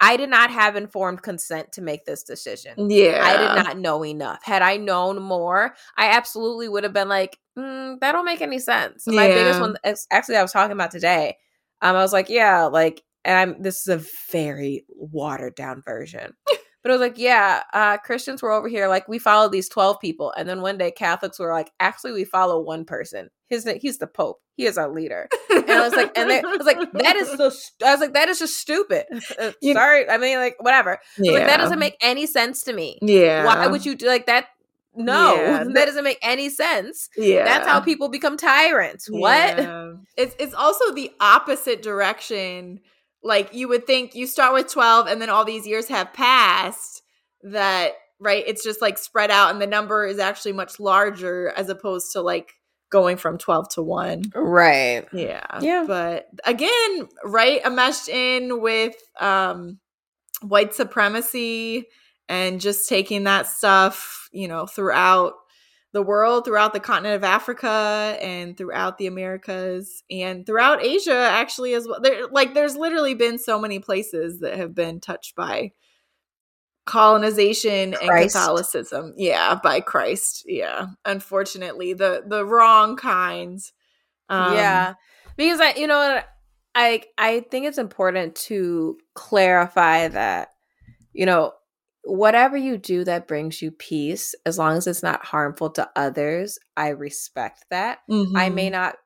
i 0.00 0.16
did 0.16 0.30
not 0.30 0.50
have 0.50 0.76
informed 0.76 1.22
consent 1.22 1.72
to 1.72 1.82
make 1.82 2.04
this 2.04 2.22
decision 2.22 2.90
yeah 2.90 3.20
i 3.24 3.36
did 3.36 3.64
not 3.64 3.78
know 3.78 4.04
enough 4.04 4.38
had 4.44 4.62
i 4.62 4.76
known 4.76 5.20
more 5.20 5.74
i 5.96 6.10
absolutely 6.10 6.68
would 6.68 6.84
have 6.84 6.92
been 6.92 7.08
like 7.08 7.38
mm, 7.58 7.98
that 8.00 8.12
don't 8.12 8.24
make 8.24 8.40
any 8.40 8.58
sense 8.58 9.04
yeah. 9.06 9.16
my 9.16 9.26
biggest 9.28 9.60
one 9.60 9.76
actually 10.10 10.36
i 10.36 10.42
was 10.42 10.52
talking 10.52 10.72
about 10.72 10.90
today 10.90 11.36
um 11.80 11.96
i 11.96 12.02
was 12.02 12.12
like 12.12 12.28
yeah 12.28 12.64
like 12.64 13.02
and 13.24 13.36
i'm 13.36 13.62
this 13.62 13.80
is 13.80 13.88
a 13.88 14.08
very 14.30 14.84
watered 14.88 15.54
down 15.56 15.82
version 15.84 16.32
but 16.82 16.90
it 16.90 16.92
was 16.92 17.00
like, 17.00 17.18
yeah, 17.18 17.62
uh, 17.72 17.98
Christians 17.98 18.42
were 18.42 18.50
over 18.50 18.68
here, 18.68 18.88
like 18.88 19.08
we 19.08 19.18
follow 19.18 19.48
these 19.48 19.68
twelve 19.68 20.00
people, 20.00 20.32
and 20.36 20.48
then 20.48 20.62
one 20.62 20.78
day 20.78 20.90
Catholics 20.90 21.38
were 21.38 21.52
like, 21.52 21.70
actually, 21.78 22.12
we 22.12 22.24
follow 22.24 22.60
one 22.60 22.84
person. 22.84 23.30
His 23.48 23.68
he's 23.80 23.98
the 23.98 24.06
Pope. 24.06 24.40
He 24.56 24.66
is 24.66 24.76
our 24.78 24.90
leader. 24.90 25.28
And 25.50 25.70
I 25.70 25.82
was 25.82 25.92
like, 25.94 26.16
and 26.16 26.30
they, 26.30 26.38
I 26.38 26.56
was 26.56 26.66
like, 26.66 26.92
that 26.92 27.16
is 27.16 27.28
so. 27.28 27.50
I 27.86 27.92
was 27.92 28.00
like, 28.00 28.14
that 28.14 28.28
is 28.28 28.38
just 28.38 28.58
stupid. 28.58 29.06
Uh, 29.38 29.52
sorry, 29.72 30.08
I 30.08 30.18
mean, 30.18 30.38
like 30.38 30.56
whatever. 30.60 30.98
Yeah. 31.16 31.32
Like, 31.32 31.46
that 31.46 31.56
doesn't 31.56 31.78
make 31.78 31.96
any 32.02 32.26
sense 32.26 32.64
to 32.64 32.72
me. 32.72 32.98
Yeah. 33.00 33.44
Why 33.44 33.66
would 33.66 33.86
you 33.86 33.94
do 33.94 34.06
like 34.06 34.26
that? 34.26 34.48
No, 34.94 35.36
yeah. 35.36 35.64
that 35.74 35.86
doesn't 35.86 36.04
make 36.04 36.18
any 36.22 36.50
sense. 36.50 37.08
Yeah. 37.16 37.44
That's 37.44 37.66
how 37.66 37.80
people 37.80 38.08
become 38.08 38.36
tyrants. 38.36 39.08
What? 39.08 39.58
Yeah. 39.58 39.94
It's 40.16 40.36
it's 40.38 40.54
also 40.54 40.92
the 40.92 41.12
opposite 41.20 41.82
direction 41.82 42.80
like 43.22 43.54
you 43.54 43.68
would 43.68 43.86
think 43.86 44.14
you 44.14 44.26
start 44.26 44.52
with 44.52 44.68
12 44.68 45.06
and 45.06 45.20
then 45.20 45.30
all 45.30 45.44
these 45.44 45.66
years 45.66 45.88
have 45.88 46.12
passed 46.12 47.02
that 47.42 47.92
right 48.20 48.44
it's 48.46 48.64
just 48.64 48.80
like 48.80 48.98
spread 48.98 49.30
out 49.30 49.50
and 49.50 49.60
the 49.60 49.66
number 49.66 50.06
is 50.06 50.18
actually 50.18 50.52
much 50.52 50.78
larger 50.80 51.50
as 51.50 51.68
opposed 51.68 52.12
to 52.12 52.20
like 52.20 52.54
going 52.90 53.16
from 53.16 53.38
12 53.38 53.70
to 53.70 53.82
1 53.82 54.32
right. 54.34 55.06
Yeah. 55.12 55.60
Yeah. 55.60 55.84
But 55.86 56.28
again 56.44 57.08
right 57.24 57.64
enmeshed 57.64 58.08
in 58.08 58.60
with 58.60 58.94
um 59.18 59.78
white 60.42 60.74
supremacy 60.74 61.86
and 62.28 62.60
just 62.60 62.88
taking 62.88 63.24
that 63.24 63.46
stuff 63.46 64.28
you 64.32 64.46
know 64.46 64.66
throughout 64.66 65.34
the 65.92 66.02
world, 66.02 66.44
throughout 66.44 66.72
the 66.72 66.80
continent 66.80 67.16
of 67.16 67.24
Africa, 67.24 68.16
and 68.20 68.56
throughout 68.56 68.98
the 68.98 69.06
Americas, 69.06 70.02
and 70.10 70.46
throughout 70.46 70.82
Asia, 70.82 71.28
actually 71.30 71.74
as 71.74 71.86
well. 71.86 72.00
There, 72.00 72.28
like, 72.28 72.54
there's 72.54 72.76
literally 72.76 73.14
been 73.14 73.38
so 73.38 73.58
many 73.60 73.78
places 73.78 74.40
that 74.40 74.56
have 74.56 74.74
been 74.74 75.00
touched 75.00 75.36
by 75.36 75.72
colonization 76.84 77.92
Christ. 77.92 78.02
and 78.10 78.32
Catholicism. 78.32 79.14
Yeah, 79.16 79.58
by 79.62 79.80
Christ. 79.80 80.44
Yeah, 80.46 80.86
unfortunately, 81.04 81.92
the 81.92 82.24
the 82.26 82.44
wrong 82.44 82.96
kinds. 82.96 83.72
Um, 84.28 84.54
yeah, 84.54 84.94
because 85.36 85.60
I, 85.60 85.74
you 85.74 85.86
know, 85.86 86.22
I 86.74 87.02
I 87.18 87.40
think 87.50 87.66
it's 87.66 87.78
important 87.78 88.34
to 88.36 88.98
clarify 89.14 90.08
that, 90.08 90.48
you 91.12 91.26
know, 91.26 91.52
whatever 92.04 92.56
you 92.56 92.76
do 92.78 93.04
that 93.04 93.28
brings 93.28 93.62
you 93.62 93.70
peace, 93.70 94.34
as 94.44 94.58
long 94.58 94.76
as 94.76 94.86
it's 94.86 95.02
not 95.02 95.24
harmful 95.24 95.70
to 95.70 95.88
others, 95.96 96.58
I 96.76 96.88
respect 96.88 97.66
that. 97.70 98.00
Mm-hmm. 98.10 98.36
I 98.36 98.48
may 98.50 98.66
mm-hmm. 98.66 98.72
not 98.72 98.96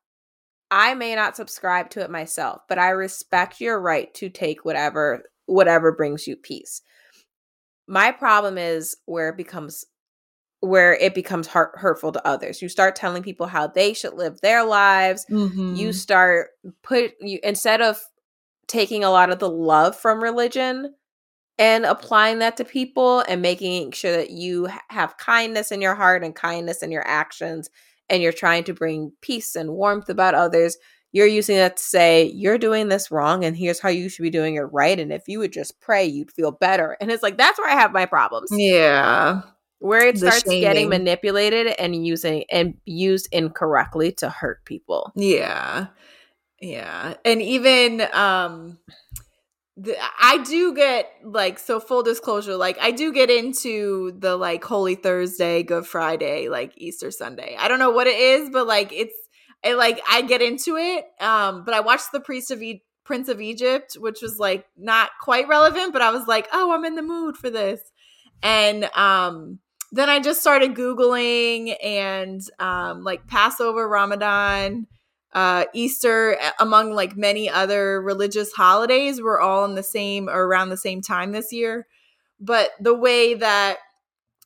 I 0.71 0.95
may 0.95 1.15
not 1.15 1.37
subscribe 1.37 1.91
to 1.91 2.01
it 2.01 2.11
myself, 2.11 2.63
but 2.69 2.79
I 2.79 2.91
respect 2.91 3.61
your 3.61 3.81
right 3.81 4.13
to 4.15 4.29
take 4.29 4.65
whatever 4.65 5.25
whatever 5.47 5.93
brings 5.93 6.27
you 6.27 6.37
peace. 6.37 6.83
My 7.87 8.11
problem 8.11 8.59
is 8.59 8.97
where 9.07 9.29
it 9.29 9.37
becomes 9.37 9.85
where 10.61 10.95
it 10.95 11.15
becomes 11.15 11.47
hurt, 11.47 11.73
hurtful 11.75 12.13
to 12.13 12.27
others. 12.27 12.61
You 12.63 12.69
start 12.69 12.97
telling 12.97 13.23
people 13.23 13.47
how 13.47 13.69
they 13.69 13.93
should 13.93 14.15
live 14.15 14.41
their 14.41 14.65
lives. 14.65 15.27
Mm-hmm. 15.31 15.77
You 15.77 15.93
start 15.93 16.49
put 16.83 17.13
you 17.21 17.39
instead 17.43 17.81
of 17.81 18.01
taking 18.67 19.05
a 19.05 19.11
lot 19.11 19.31
of 19.31 19.39
the 19.39 19.51
love 19.51 19.97
from 19.97 20.23
religion, 20.23 20.95
and 21.59 21.85
applying 21.85 22.41
that 22.41 22.57
to 22.59 22.65
people 22.65 23.21
and 23.29 23.41
making 23.43 23.93
sure 23.93 24.13
that 24.13 24.31
you 24.31 24.69
have 24.89 25.17
kindness 25.17 25.73
in 25.73 25.81
your 25.81 25.95
heart 25.95 26.23
and 26.23 26.35
kindness 26.35 26.83
in 26.83 26.91
your 26.91 27.07
actions 27.07 27.71
and 28.09 28.23
you're 28.23 28.33
trying 28.33 28.65
to 28.65 28.75
bring 28.75 29.13
peace 29.21 29.57
and 29.57 29.73
warmth 29.73 30.09
about 30.09 30.35
others 30.35 30.77
you're 31.17 31.27
using 31.27 31.57
that 31.57 31.79
to 31.79 31.83
say 31.83 32.25
you're 32.35 32.59
doing 32.59 32.89
this 32.89 33.11
wrong 33.11 33.43
and 33.43 33.57
here's 33.57 33.81
how 33.81 33.89
you 33.89 34.09
should 34.11 34.23
be 34.23 34.29
doing 34.29 34.57
it 34.57 34.61
right 34.61 35.01
and 35.01 35.11
if 35.11 35.23
you 35.27 35.39
would 35.39 35.51
just 35.51 35.81
pray 35.81 36.05
you'd 36.05 36.31
feel 36.31 36.53
better. 36.53 36.95
And 37.01 37.11
it's 37.11 37.23
like 37.23 37.39
that's 37.39 37.59
where 37.59 37.71
i 37.71 37.75
have 37.75 37.93
my 37.93 38.05
problems. 38.05 38.51
Yeah. 38.53 39.41
Where 39.79 40.07
it 40.07 40.19
starts 40.19 40.43
getting 40.45 40.91
manipulated 40.91 41.69
and 41.79 42.07
using 42.07 42.45
and 42.51 42.75
used 42.85 43.29
incorrectly 43.33 44.13
to 44.13 44.29
hurt 44.29 44.63
people. 44.67 45.11
Yeah. 45.15 45.87
Yeah. 46.61 47.15
And 47.25 47.41
even 47.41 48.03
um 48.13 48.79
the, 49.77 49.95
I 50.21 50.39
do 50.39 50.75
get 50.75 51.11
like 51.23 51.59
so 51.59 51.81
full 51.81 52.03
disclosure 52.03 52.57
like 52.57 52.79
I 52.81 52.93
do 52.93 53.13
get 53.13 53.29
into 53.29 54.13
the 54.19 54.37
like 54.37 54.65
Holy 54.65 54.95
Thursday, 54.95 55.63
Good 55.63 55.87
Friday, 55.87 56.49
like 56.49 56.73
Easter 56.77 57.11
Sunday. 57.11 57.57
I 57.59 57.69
don't 57.69 57.79
know 57.79 57.91
what 57.91 58.07
it 58.07 58.19
is, 58.19 58.49
but 58.51 58.67
like 58.67 58.93
it's 58.93 59.15
I 59.65 59.75
like 59.75 60.01
I 60.11 60.23
get 60.23 60.41
into 60.41 60.77
it. 60.77 61.05
Um 61.21 61.65
but 61.65 61.75
I 61.75 61.81
watched 61.81 62.13
The 62.13 62.21
Priest 62.21 62.51
of 62.51 62.63
e- 62.63 62.83
Prince 63.05 63.29
of 63.29 63.41
Egypt, 63.41 63.97
which 64.01 64.23
was 64.23 64.39
like 64.39 64.67
not 64.79 65.11
quite 65.21 65.47
relevant, 65.47 65.93
but 65.93 66.03
I 66.03 66.11
was 66.11 66.27
like, 66.27 66.49
"Oh, 66.53 66.73
I'm 66.73 66.85
in 66.85 66.95
the 66.95 67.03
mood 67.03 67.37
for 67.37 67.51
this." 67.51 67.81
And 68.43 68.85
um 68.97 69.59
then 69.93 70.09
I 70.09 70.21
just 70.21 70.41
started 70.41 70.75
googling 70.75 71.77
and 71.85 72.41
um 72.59 73.05
like 73.05 73.27
Passover, 73.27 73.87
Ramadan, 73.87 74.87
uh, 75.33 75.65
Easter, 75.75 76.39
among 76.59 76.93
like 76.93 77.17
many 77.17 77.49
other 77.49 78.01
religious 78.01 78.53
holidays, 78.53 79.21
were 79.21 79.41
all 79.41 79.65
in 79.65 79.75
the 79.75 79.83
same 79.83 80.29
or 80.29 80.47
around 80.47 80.71
the 80.71 80.77
same 80.77 81.03
time 81.03 81.33
this 81.33 81.53
year. 81.53 81.87
But 82.41 82.71
the 82.81 82.95
way 82.95 83.35
that 83.35 83.79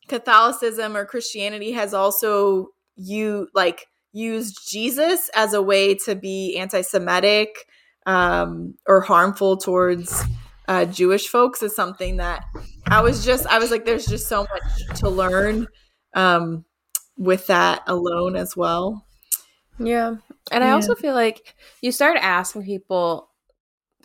Catholicism 0.07 0.97
or 0.97 1.05
Christianity 1.05 1.71
has 1.71 1.93
also 1.93 2.67
you 2.95 3.47
like 3.53 3.87
used 4.11 4.59
Jesus 4.69 5.29
as 5.33 5.53
a 5.53 5.61
way 5.61 5.95
to 5.95 6.15
be 6.15 6.57
anti-Semitic 6.57 7.65
um, 8.05 8.75
or 8.87 9.01
harmful 9.01 9.57
towards 9.57 10.23
uh, 10.67 10.85
Jewish 10.85 11.27
folks 11.27 11.63
is 11.63 11.75
something 11.75 12.17
that 12.17 12.43
I 12.87 13.01
was 13.01 13.23
just 13.23 13.45
I 13.47 13.59
was 13.59 13.71
like, 13.71 13.85
there's 13.85 14.05
just 14.05 14.27
so 14.27 14.41
much 14.51 14.99
to 14.99 15.09
learn 15.09 15.67
um, 16.13 16.65
with 17.17 17.47
that 17.47 17.83
alone 17.87 18.35
as 18.35 18.55
well. 18.55 19.05
Yeah. 19.79 20.15
And 20.51 20.63
I 20.63 20.71
also 20.71 20.95
feel 20.95 21.13
like 21.13 21.55
you 21.81 21.91
start 21.91 22.17
asking 22.19 22.65
people 22.65 23.29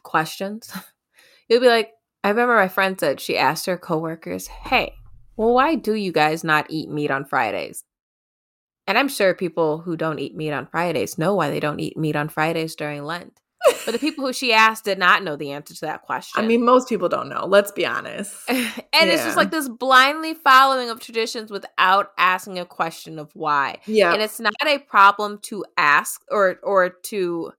questions. 0.03 0.72
You'll 1.49 1.61
be 1.61 1.68
like, 1.68 1.92
I 2.22 2.30
remember 2.30 2.57
my 2.57 2.68
friend 2.68 2.99
said 2.99 3.20
she 3.20 3.36
asked 3.36 3.66
her 3.66 3.76
coworkers, 3.76 4.47
Hey, 4.47 4.94
well, 5.36 5.53
why 5.53 5.74
do 5.74 5.94
you 5.94 6.12
guys 6.12 6.44
not 6.44 6.66
eat 6.70 6.88
meat 6.88 7.11
on 7.11 7.24
Fridays? 7.24 7.84
And 8.86 8.97
I'm 8.97 9.09
sure 9.09 9.34
people 9.34 9.78
who 9.78 9.97
don't 9.97 10.20
eat 10.20 10.36
meat 10.36 10.53
on 10.53 10.66
Fridays 10.66 11.18
know 11.18 11.34
why 11.34 11.51
they 11.51 11.61
don't 11.61 11.80
eat 11.80 11.97
meat 11.97 12.16
on 12.16 12.28
Fridays 12.28 12.76
during 12.76 13.05
Lent 13.05 13.40
but 13.85 13.93
the 13.93 13.99
people 13.99 14.27
who 14.27 14.33
she 14.33 14.53
asked 14.53 14.85
did 14.85 14.99
not 14.99 15.23
know 15.23 15.37
the 15.37 15.53
answer 15.53 15.75
to 15.75 15.81
that 15.83 16.03
question. 16.03 16.43
I 16.43 16.47
mean, 16.47 16.64
most 16.64 16.89
people 16.89 17.09
don't 17.09 17.29
know. 17.29 17.47
Let's 17.47 17.73
be 17.73 17.87
honest. 17.87 18.35
and 18.49 18.59
yeah. 18.59 19.05
it's 19.05 19.25
just 19.25 19.37
like 19.37 19.51
this 19.51 19.69
blindly 19.69 20.35
following 20.35 20.91
of 20.91 21.01
traditions 21.01 21.51
without 21.51 22.12
asking 22.19 22.59
a 22.59 22.64
question 22.64 23.19
of 23.19 23.31
why. 23.35 23.79
Yeah, 23.87 24.12
and 24.12 24.23
it's 24.23 24.41
not 24.41 24.55
a 24.67 24.79
problem 24.79 25.39
to 25.43 25.64
ask 25.77 26.23
or 26.31 26.59
or 26.62 26.91
to, 26.91 27.53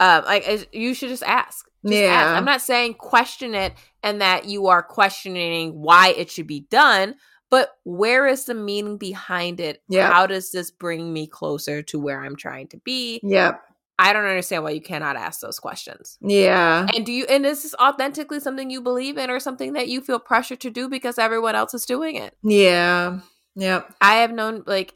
um, 0.00 0.24
like 0.24 0.68
you 0.72 0.94
should 0.94 1.08
just 1.08 1.22
ask. 1.22 1.66
Just 1.84 1.94
yeah, 1.94 2.08
ask. 2.08 2.36
I'm 2.36 2.44
not 2.44 2.60
saying 2.60 2.94
question 2.94 3.54
it 3.54 3.74
and 4.02 4.20
that 4.20 4.46
you 4.46 4.66
are 4.66 4.82
questioning 4.82 5.80
why 5.80 6.08
it 6.10 6.30
should 6.30 6.46
be 6.46 6.60
done. 6.70 7.14
But 7.50 7.70
where 7.84 8.26
is 8.26 8.44
the 8.44 8.54
meaning 8.54 8.98
behind 8.98 9.58
it? 9.60 9.82
Yeah. 9.88 10.12
How 10.12 10.26
does 10.26 10.50
this 10.50 10.70
bring 10.70 11.12
me 11.12 11.26
closer 11.26 11.82
to 11.84 11.98
where 11.98 12.22
I'm 12.22 12.36
trying 12.36 12.68
to 12.68 12.76
be? 12.78 13.20
Yep. 13.22 13.62
I 13.98 14.12
don't 14.12 14.24
understand 14.24 14.62
why 14.62 14.70
you 14.70 14.80
cannot 14.80 15.16
ask 15.16 15.40
those 15.40 15.58
questions. 15.58 16.18
Yeah. 16.20 16.86
And 16.94 17.04
do 17.04 17.12
you 17.12 17.24
and 17.28 17.44
is 17.44 17.64
this 17.64 17.74
authentically 17.80 18.38
something 18.38 18.70
you 18.70 18.80
believe 18.80 19.18
in 19.18 19.28
or 19.28 19.40
something 19.40 19.72
that 19.72 19.88
you 19.88 20.00
feel 20.00 20.20
pressure 20.20 20.56
to 20.56 20.70
do 20.70 20.88
because 20.88 21.18
everyone 21.18 21.56
else 21.56 21.74
is 21.74 21.84
doing 21.84 22.16
it? 22.16 22.36
Yeah. 22.42 23.20
Yep. 23.56 23.92
I 24.00 24.16
have 24.16 24.30
known 24.30 24.62
like 24.66 24.94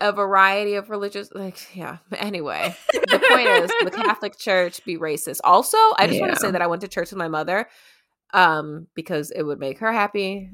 a 0.00 0.12
variety 0.12 0.74
of 0.74 0.88
religious 0.88 1.30
like 1.34 1.76
yeah. 1.76 1.98
Anyway, 2.16 2.74
the 2.92 3.22
point 3.28 3.48
is 3.48 3.70
the 3.84 3.90
Catholic 4.02 4.38
Church 4.38 4.82
be 4.86 4.96
racist. 4.96 5.40
Also, 5.44 5.76
I 5.98 6.06
just 6.06 6.14
yeah. 6.14 6.20
want 6.22 6.34
to 6.34 6.40
say 6.40 6.50
that 6.50 6.62
I 6.62 6.68
went 6.68 6.80
to 6.82 6.88
church 6.88 7.10
with 7.10 7.18
my 7.18 7.28
mother 7.28 7.68
um 8.32 8.86
because 8.94 9.30
it 9.30 9.42
would 9.42 9.58
make 9.58 9.78
her 9.80 9.92
happy. 9.92 10.50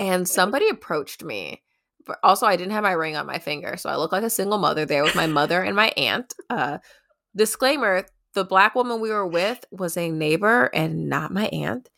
And 0.00 0.26
somebody 0.28 0.68
approached 0.70 1.22
me 1.22 1.62
but 2.06 2.18
also 2.22 2.46
I 2.46 2.56
didn't 2.56 2.72
have 2.72 2.82
my 2.82 2.92
ring 2.92 3.16
on 3.16 3.26
my 3.26 3.38
finger, 3.38 3.76
so 3.76 3.88
I 3.90 3.96
look 3.96 4.12
like 4.12 4.22
a 4.22 4.30
single 4.30 4.58
mother 4.58 4.84
there 4.84 5.04
with 5.04 5.14
my 5.14 5.26
mother 5.26 5.62
and 5.62 5.76
my 5.76 5.92
aunt. 5.96 6.34
Uh, 6.50 6.78
disclaimer: 7.34 8.06
the 8.34 8.44
black 8.44 8.74
woman 8.74 9.00
we 9.00 9.10
were 9.10 9.26
with 9.26 9.64
was 9.70 9.96
a 9.96 10.10
neighbor 10.10 10.66
and 10.74 11.08
not 11.08 11.32
my 11.32 11.46
aunt. 11.46 11.88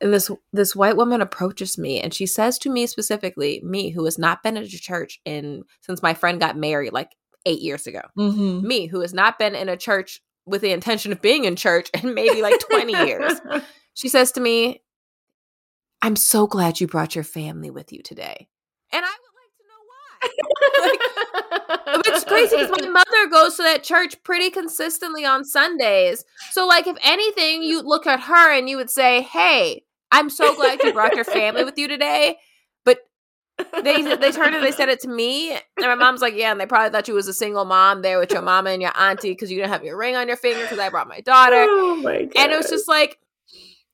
And 0.00 0.12
this 0.12 0.30
this 0.52 0.76
white 0.76 0.96
woman 0.96 1.20
approaches 1.20 1.78
me 1.78 2.00
and 2.00 2.12
she 2.12 2.26
says 2.26 2.58
to 2.58 2.70
me 2.70 2.86
specifically, 2.86 3.60
me 3.64 3.90
who 3.90 4.04
has 4.04 4.18
not 4.18 4.42
been 4.42 4.56
in 4.56 4.64
a 4.64 4.68
church 4.68 5.20
in 5.24 5.64
since 5.80 6.02
my 6.02 6.14
friend 6.14 6.38
got 6.38 6.56
married 6.56 6.92
like 6.92 7.12
eight 7.46 7.60
years 7.60 7.86
ago, 7.86 8.02
mm-hmm. 8.18 8.66
me 8.66 8.86
who 8.86 9.00
has 9.00 9.14
not 9.14 9.38
been 9.38 9.54
in 9.54 9.68
a 9.68 9.76
church 9.76 10.20
with 10.46 10.60
the 10.60 10.72
intention 10.72 11.12
of 11.12 11.22
being 11.22 11.44
in 11.44 11.56
church 11.56 11.90
in 11.94 12.12
maybe 12.12 12.42
like 12.42 12.60
twenty 12.60 12.92
years. 13.06 13.32
She 13.96 14.08
says 14.08 14.32
to 14.32 14.40
me, 14.40 14.82
"I'm 16.02 16.16
so 16.16 16.48
glad 16.48 16.80
you 16.80 16.88
brought 16.88 17.14
your 17.14 17.22
family 17.22 17.70
with 17.70 17.92
you 17.92 18.02
today." 18.02 18.48
And 18.92 19.04
I 19.04 19.14
like, 20.80 21.00
it's 22.06 22.24
crazy 22.24 22.56
because 22.56 22.70
my 22.70 22.88
mother 22.88 23.30
goes 23.30 23.56
to 23.56 23.62
that 23.62 23.82
church 23.82 24.22
pretty 24.22 24.50
consistently 24.50 25.24
on 25.24 25.44
Sundays. 25.44 26.24
So, 26.52 26.66
like, 26.66 26.86
if 26.86 26.96
anything, 27.02 27.62
you 27.62 27.82
look 27.82 28.06
at 28.06 28.20
her 28.20 28.52
and 28.52 28.68
you 28.68 28.76
would 28.76 28.90
say, 28.90 29.22
"Hey, 29.22 29.84
I'm 30.10 30.30
so 30.30 30.54
glad 30.54 30.82
you 30.82 30.92
brought 30.92 31.14
your 31.14 31.24
family 31.24 31.64
with 31.64 31.78
you 31.78 31.88
today." 31.88 32.38
But 32.84 33.00
they 33.82 34.02
they 34.16 34.32
turned 34.32 34.54
and 34.54 34.64
they 34.64 34.72
said 34.72 34.88
it 34.88 35.00
to 35.00 35.08
me, 35.08 35.52
and 35.52 35.60
my 35.78 35.94
mom's 35.94 36.20
like, 36.20 36.34
"Yeah," 36.34 36.50
and 36.50 36.60
they 36.60 36.66
probably 36.66 36.90
thought 36.90 37.08
you 37.08 37.14
was 37.14 37.28
a 37.28 37.34
single 37.34 37.64
mom 37.64 38.02
there 38.02 38.18
with 38.18 38.32
your 38.32 38.42
mama 38.42 38.70
and 38.70 38.82
your 38.82 38.92
auntie 38.98 39.30
because 39.30 39.50
you 39.50 39.58
didn't 39.58 39.72
have 39.72 39.84
your 39.84 39.96
ring 39.96 40.16
on 40.16 40.28
your 40.28 40.36
finger 40.36 40.62
because 40.62 40.78
I 40.78 40.88
brought 40.88 41.08
my 41.08 41.20
daughter. 41.20 41.66
Oh 41.68 41.96
my 41.96 42.28
and 42.36 42.52
it 42.52 42.56
was 42.56 42.68
just 42.68 42.88
like 42.88 43.18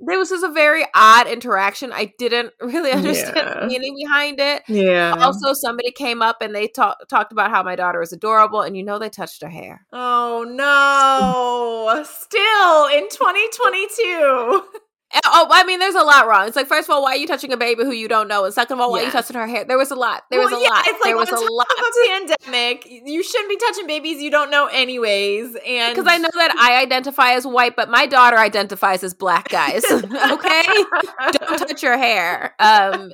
there 0.01 0.19
was 0.19 0.31
just 0.31 0.45
a 0.45 0.53
very 0.53 0.85
odd 0.95 1.27
interaction. 1.27 1.93
I 1.93 2.13
didn't 2.19 2.53
really 2.61 2.93
understand 2.93 3.37
yeah. 3.37 3.61
the 3.61 3.67
meaning 3.67 3.97
behind 3.97 4.41
it. 4.41 4.63
Yeah. 4.69 5.15
Also, 5.19 5.53
somebody 5.53 5.91
came 5.91 6.23
up 6.23 6.41
and 6.41 6.55
they 6.55 6.69
talked 6.69 7.09
talked 7.09 7.33
about 7.33 7.51
how 7.51 7.63
my 7.63 7.77
daughter 7.77 8.01
was 8.01 8.13
adorable, 8.13 8.63
and 8.63 8.77
you 8.77 8.83
know 8.83 8.99
they 8.99 9.11
touched 9.11 9.43
her 9.43 9.49
hair. 9.49 9.87
Oh 9.93 10.45
no! 10.49 12.03
Still 12.05 12.87
in 12.87 13.09
2022. 13.09 14.81
Oh, 15.27 15.49
I 15.51 15.65
mean, 15.65 15.81
there's 15.81 15.97
a 15.97 16.03
lot 16.03 16.29
wrong. 16.29 16.47
It's 16.47 16.55
like, 16.55 16.69
first 16.69 16.89
of 16.89 16.95
all, 16.95 17.03
why 17.03 17.13
are 17.13 17.17
you 17.17 17.27
touching 17.27 17.53
a 17.53 17.57
baby 17.57 17.83
who 17.83 17.91
you 17.91 18.07
don't 18.07 18.29
know? 18.29 18.45
And 18.45 18.55
second 18.55 18.75
of 18.75 18.81
all, 18.81 18.93
why 18.93 18.99
yes. 18.99 19.03
are 19.03 19.07
you 19.07 19.13
touching 19.13 19.37
her 19.37 19.47
hair? 19.47 19.65
There 19.65 19.77
was 19.77 19.91
a 19.91 19.97
lot. 19.97 20.25
There 20.31 20.39
well, 20.39 20.51
was 20.51 20.61
a 20.61 20.63
yeah, 20.63 20.71
lot. 20.71 20.85
It's 20.87 21.05
like 21.05 21.11
there 21.11 21.17
was 21.17 21.31
a 21.31 21.53
lot. 21.53 21.67
Of 21.67 21.85
a 21.85 22.09
pandemic, 22.09 22.87
you 22.89 23.23
shouldn't 23.23 23.49
be 23.49 23.57
touching 23.57 23.87
babies 23.87 24.23
you 24.23 24.31
don't 24.31 24.51
know, 24.51 24.67
anyways. 24.67 25.57
And 25.67 25.95
because 25.95 26.07
I 26.07 26.19
know 26.19 26.31
that 26.35 26.55
I 26.59 26.81
identify 26.81 27.33
as 27.33 27.47
white, 27.47 27.75
but 27.75 27.91
my 27.91 28.07
daughter 28.07 28.39
identifies 28.39 29.03
as 29.03 29.15
black, 29.15 29.49
guys. 29.49 29.85
okay, 29.91 30.05
don't 30.05 31.59
touch 31.59 31.83
your 31.83 31.99
hair. 31.99 32.55
Um, 32.61 33.13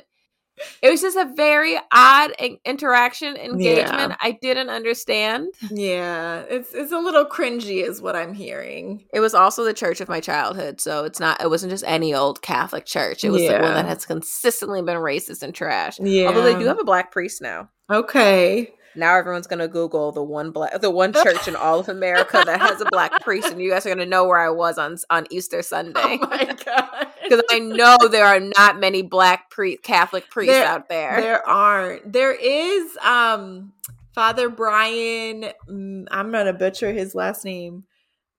it 0.82 0.90
was 0.90 1.00
just 1.00 1.16
a 1.16 1.30
very 1.34 1.78
odd 1.92 2.32
interaction 2.64 3.36
engagement. 3.36 4.10
Yeah. 4.10 4.16
I 4.20 4.38
didn't 4.40 4.70
understand. 4.70 5.52
Yeah, 5.70 6.44
it's 6.48 6.72
it's 6.72 6.92
a 6.92 6.98
little 6.98 7.24
cringy, 7.24 7.86
is 7.86 8.00
what 8.00 8.16
I'm 8.16 8.34
hearing. 8.34 9.04
It 9.12 9.20
was 9.20 9.34
also 9.34 9.64
the 9.64 9.74
church 9.74 10.00
of 10.00 10.08
my 10.08 10.20
childhood, 10.20 10.80
so 10.80 11.04
it's 11.04 11.20
not. 11.20 11.42
It 11.42 11.50
wasn't 11.50 11.70
just 11.70 11.84
any 11.86 12.14
old 12.14 12.42
Catholic 12.42 12.86
church. 12.86 13.24
It 13.24 13.30
was 13.30 13.42
yeah. 13.42 13.58
the 13.58 13.64
one 13.64 13.74
that 13.74 13.86
has 13.86 14.06
consistently 14.06 14.82
been 14.82 14.96
racist 14.96 15.42
and 15.42 15.54
trash. 15.54 15.98
Yeah, 16.00 16.28
although 16.28 16.42
they 16.42 16.58
do 16.58 16.66
have 16.66 16.80
a 16.80 16.84
black 16.84 17.12
priest 17.12 17.42
now. 17.42 17.70
Okay. 17.90 18.72
Now 18.96 19.16
everyone's 19.16 19.46
gonna 19.46 19.68
Google 19.68 20.12
the 20.12 20.22
one 20.22 20.50
black, 20.50 20.80
the 20.80 20.90
one 20.90 21.12
church 21.24 21.48
in 21.48 21.56
all 21.56 21.80
of 21.80 21.88
America 21.88 22.42
that 22.44 22.60
has 22.60 22.80
a 22.80 22.86
black 22.86 23.20
priest, 23.22 23.50
and 23.50 23.60
you 23.60 23.70
guys 23.70 23.86
are 23.86 23.90
gonna 23.90 24.06
know 24.06 24.26
where 24.26 24.38
I 24.38 24.50
was 24.50 24.78
on 24.78 24.96
on 25.10 25.26
Easter 25.30 25.62
Sunday. 25.62 26.00
Oh 26.04 26.18
my 26.18 26.44
god! 26.64 27.08
Because 27.22 27.42
I 27.50 27.58
know 27.58 27.96
there 28.10 28.26
are 28.26 28.40
not 28.40 28.78
many 28.80 29.02
black 29.02 29.50
pre 29.50 29.76
Catholic 29.76 30.30
priests 30.30 30.54
there, 30.54 30.66
out 30.66 30.88
there. 30.88 31.20
There 31.20 31.48
aren't. 31.48 32.12
There 32.12 32.32
is 32.32 32.96
um 32.98 33.72
Father 34.14 34.48
Bryan. 34.48 35.46
I'm 35.68 36.32
gonna 36.32 36.52
butcher 36.52 36.92
his 36.92 37.14
last 37.14 37.44
name. 37.44 37.84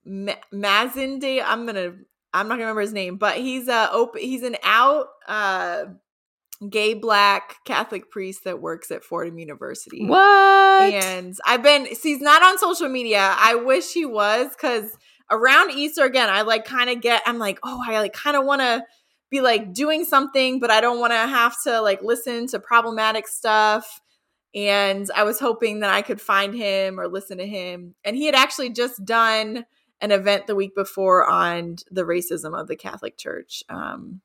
Mazinde. 0.07 1.43
I'm 1.45 1.65
gonna. 1.65 1.93
I'm 2.33 2.47
not 2.47 2.55
gonna 2.55 2.63
remember 2.65 2.81
his 2.81 2.93
name, 2.93 3.17
but 3.17 3.37
he's 3.37 3.67
a 3.67 3.89
open. 3.91 4.21
He's 4.21 4.43
an 4.43 4.57
out. 4.63 5.07
uh 5.27 5.85
gay 6.69 6.93
black 6.93 7.63
Catholic 7.65 8.09
priest 8.09 8.43
that 8.43 8.61
works 8.61 8.89
at 8.91 9.03
Fordham 9.03 9.37
University. 9.37 10.05
What? 10.05 10.93
And 10.93 11.35
I've 11.45 11.63
been 11.63 11.85
he's 11.85 12.21
not 12.21 12.41
on 12.43 12.57
social 12.57 12.89
media. 12.89 13.35
I 13.37 13.55
wish 13.55 13.93
he 13.93 14.05
was 14.05 14.49
because 14.49 14.97
around 15.29 15.71
Easter 15.71 16.03
again, 16.03 16.29
I 16.29 16.41
like 16.41 16.65
kind 16.65 16.89
of 16.89 17.01
get 17.01 17.21
I'm 17.25 17.37
like, 17.37 17.59
oh, 17.63 17.81
I 17.85 17.99
like 17.99 18.13
kind 18.13 18.35
of 18.35 18.45
want 18.45 18.61
to 18.61 18.83
be 19.29 19.41
like 19.41 19.73
doing 19.73 20.05
something, 20.05 20.59
but 20.59 20.71
I 20.71 20.81
don't 20.81 20.99
want 20.99 21.11
to 21.11 21.17
have 21.17 21.55
to 21.63 21.81
like 21.81 22.01
listen 22.01 22.47
to 22.47 22.59
problematic 22.59 23.27
stuff. 23.27 24.01
And 24.55 25.07
I 25.15 25.23
was 25.23 25.39
hoping 25.39 25.81
that 25.81 25.91
I 25.91 26.01
could 26.01 26.21
find 26.21 26.55
him 26.55 26.99
or 26.99 27.07
listen 27.07 27.37
to 27.37 27.45
him. 27.45 27.93
And 28.03 28.15
he 28.15 28.25
had 28.25 28.35
actually 28.35 28.71
just 28.71 29.03
done 29.05 29.65
an 29.99 30.11
event 30.11 30.47
the 30.47 30.55
week 30.55 30.73
before 30.75 31.27
on 31.29 31.75
the 31.91 32.03
racism 32.03 32.59
of 32.59 32.67
the 32.67 32.75
Catholic 32.75 33.17
Church. 33.17 33.63
Um, 33.69 34.21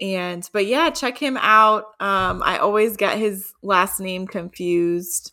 and 0.00 0.48
but 0.52 0.66
yeah, 0.66 0.90
check 0.90 1.18
him 1.18 1.36
out. 1.40 1.84
Um, 2.00 2.42
I 2.44 2.58
always 2.58 2.96
get 2.96 3.18
his 3.18 3.52
last 3.62 4.00
name 4.00 4.26
confused. 4.26 5.32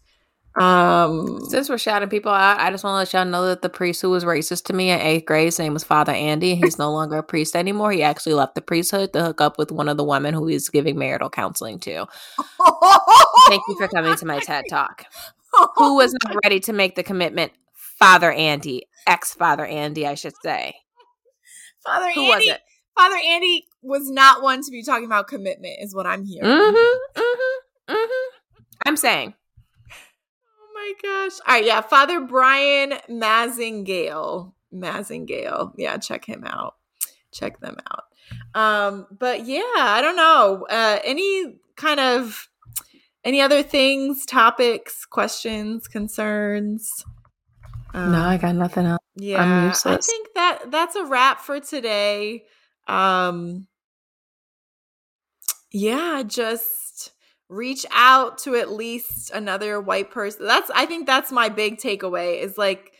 Um, 0.59 1.39
Since 1.49 1.69
we're 1.69 1.77
shouting 1.77 2.09
people 2.09 2.31
out, 2.31 2.59
I 2.59 2.71
just 2.71 2.83
want 2.83 2.93
to 2.95 2.97
let 2.97 3.13
y'all 3.13 3.31
know 3.31 3.45
that 3.45 3.61
the 3.61 3.69
priest 3.69 4.01
who 4.01 4.09
was 4.09 4.25
racist 4.25 4.65
to 4.65 4.73
me 4.73 4.89
in 4.89 4.99
eighth 4.99 5.25
grade, 5.25 5.45
his 5.45 5.59
name 5.59 5.73
was 5.73 5.83
Father 5.83 6.11
Andy. 6.13 6.53
and 6.53 6.63
He's 6.63 6.79
no 6.79 6.91
longer 6.91 7.17
a 7.17 7.23
priest 7.23 7.55
anymore. 7.55 7.91
He 7.91 8.01
actually 8.01 8.33
left 8.33 8.55
the 8.55 8.61
priesthood 8.61 9.13
to 9.13 9.23
hook 9.23 9.39
up 9.39 9.59
with 9.59 9.71
one 9.71 9.87
of 9.87 9.97
the 9.97 10.03
women 10.03 10.33
who 10.33 10.47
he's 10.47 10.67
giving 10.69 10.97
marital 10.97 11.29
counseling 11.29 11.79
to. 11.81 12.07
Thank 13.49 13.61
you 13.67 13.77
for 13.77 13.87
coming 13.87 14.15
to 14.15 14.25
my 14.25 14.39
TED 14.39 14.65
Talk. 14.67 15.05
Who 15.75 15.95
was 15.95 16.15
not 16.23 16.35
ready 16.43 16.59
to 16.61 16.73
make 16.73 16.95
the 16.95 17.03
commitment? 17.03 17.51
Father 17.99 18.31
Andy, 18.31 18.87
ex 19.05 19.35
Father 19.35 19.65
Andy, 19.65 20.07
I 20.07 20.15
should 20.15 20.33
say. 20.43 20.73
Father 21.85 22.11
who 22.15 22.21
Andy. 22.21 22.29
was 22.29 22.55
it? 22.55 22.61
Father 22.97 23.17
Andy 23.23 23.66
was 23.81 24.09
not 24.09 24.41
one 24.41 24.63
to 24.63 24.71
be 24.71 24.83
talking 24.83 25.05
about 25.05 25.27
commitment, 25.27 25.75
is 25.81 25.93
what 25.93 26.05
I'm 26.05 26.23
hearing. 26.23 26.49
Mm-hmm, 26.49 27.19
mm-hmm, 27.21 27.93
mm-hmm. 27.93 28.37
I'm 28.85 28.97
saying. 28.97 29.33
Oh 29.91 30.73
my 30.73 30.93
gosh. 31.01 31.39
All 31.47 31.55
right, 31.55 31.65
yeah. 31.65 31.81
Father 31.81 32.21
Bryan 32.21 32.93
Massingale. 33.09 34.53
Massingale. 34.73 35.73
Yeah, 35.77 35.97
check 35.97 36.25
him 36.25 36.43
out. 36.45 36.75
Check 37.31 37.59
them 37.59 37.77
out. 37.91 38.03
Um, 38.53 39.07
but 39.17 39.45
yeah, 39.45 39.61
I 39.61 39.99
don't 40.01 40.15
know. 40.15 40.65
Uh 40.69 40.99
any 41.03 41.59
kind 41.75 41.99
of 41.99 42.49
any 43.23 43.41
other 43.41 43.63
things, 43.63 44.25
topics, 44.25 45.05
questions, 45.05 45.87
concerns? 45.87 47.03
Um, 47.93 48.11
no, 48.11 48.21
I 48.21 48.37
got 48.37 48.55
nothing 48.55 48.85
else. 48.85 48.99
Yeah, 49.15 49.73
I 49.85 49.97
think 49.97 50.29
that 50.35 50.71
that's 50.71 50.95
a 50.95 51.05
wrap 51.05 51.41
for 51.41 51.59
today 51.59 52.43
um 52.87 53.67
yeah 55.71 56.23
just 56.25 57.11
reach 57.49 57.85
out 57.91 58.37
to 58.39 58.55
at 58.55 58.71
least 58.71 59.31
another 59.31 59.79
white 59.79 60.11
person. 60.11 60.45
That's 60.45 60.69
i 60.73 60.85
think 60.85 61.05
that's 61.05 61.31
my 61.31 61.49
big 61.49 61.77
takeaway 61.77 62.41
is 62.41 62.57
like 62.57 62.91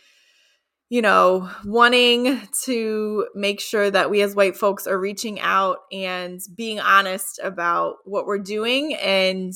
you 0.88 1.02
know 1.02 1.50
wanting 1.64 2.40
to 2.64 3.26
make 3.34 3.60
sure 3.60 3.90
that 3.90 4.10
we 4.10 4.22
as 4.22 4.34
white 4.34 4.56
folks 4.56 4.86
are 4.86 4.98
reaching 4.98 5.40
out 5.40 5.78
and 5.92 6.40
being 6.56 6.80
honest 6.80 7.40
about 7.42 7.96
what 8.04 8.26
we're 8.26 8.38
doing 8.38 8.94
and 8.94 9.52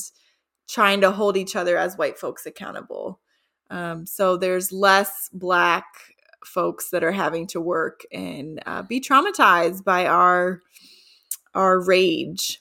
trying 0.69 1.01
to 1.01 1.11
hold 1.11 1.37
each 1.37 1.55
other 1.55 1.77
as 1.77 1.97
white 1.97 2.17
folks 2.17 2.45
accountable. 2.45 3.19
Um, 3.69 4.05
so 4.05 4.37
there's 4.37 4.71
less 4.71 5.29
black 5.33 5.85
folks 6.45 6.89
that 6.89 7.03
are 7.03 7.11
having 7.11 7.47
to 7.47 7.61
work 7.61 8.01
and 8.11 8.61
uh, 8.65 8.81
be 8.83 8.99
traumatized 8.99 9.83
by 9.83 10.07
our 10.07 10.61
our 11.53 11.83
rage 11.83 12.59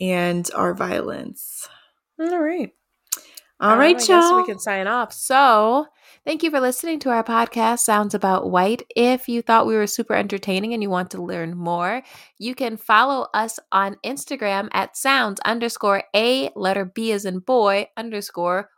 and 0.00 0.48
our 0.54 0.74
violence. 0.74 1.68
All 2.18 2.38
right. 2.38 2.72
All 3.58 3.72
um, 3.72 3.78
right, 3.78 4.08
y'all. 4.08 4.36
we 4.36 4.44
can 4.44 4.58
sign 4.58 4.86
off. 4.86 5.14
So, 5.14 5.86
thank 6.26 6.42
you 6.42 6.50
for 6.50 6.60
listening 6.60 6.98
to 7.00 7.10
our 7.10 7.24
podcast, 7.24 7.78
Sounds 7.78 8.14
About 8.14 8.50
White. 8.50 8.82
If 8.94 9.28
you 9.28 9.40
thought 9.40 9.66
we 9.66 9.76
were 9.76 9.86
super 9.86 10.14
entertaining 10.14 10.74
and 10.74 10.82
you 10.82 10.90
want 10.90 11.10
to 11.12 11.22
learn 11.22 11.56
more, 11.56 12.02
you 12.38 12.54
can 12.54 12.76
follow 12.76 13.28
us 13.32 13.58
on 13.72 13.96
Instagram 14.04 14.68
at 14.72 14.96
sounds 14.96 15.40
underscore 15.46 16.04
a 16.14 16.50
letter 16.54 16.84
B 16.84 17.12
as 17.12 17.24
in 17.24 17.38
boy 17.38 17.88
underscore 17.96 18.68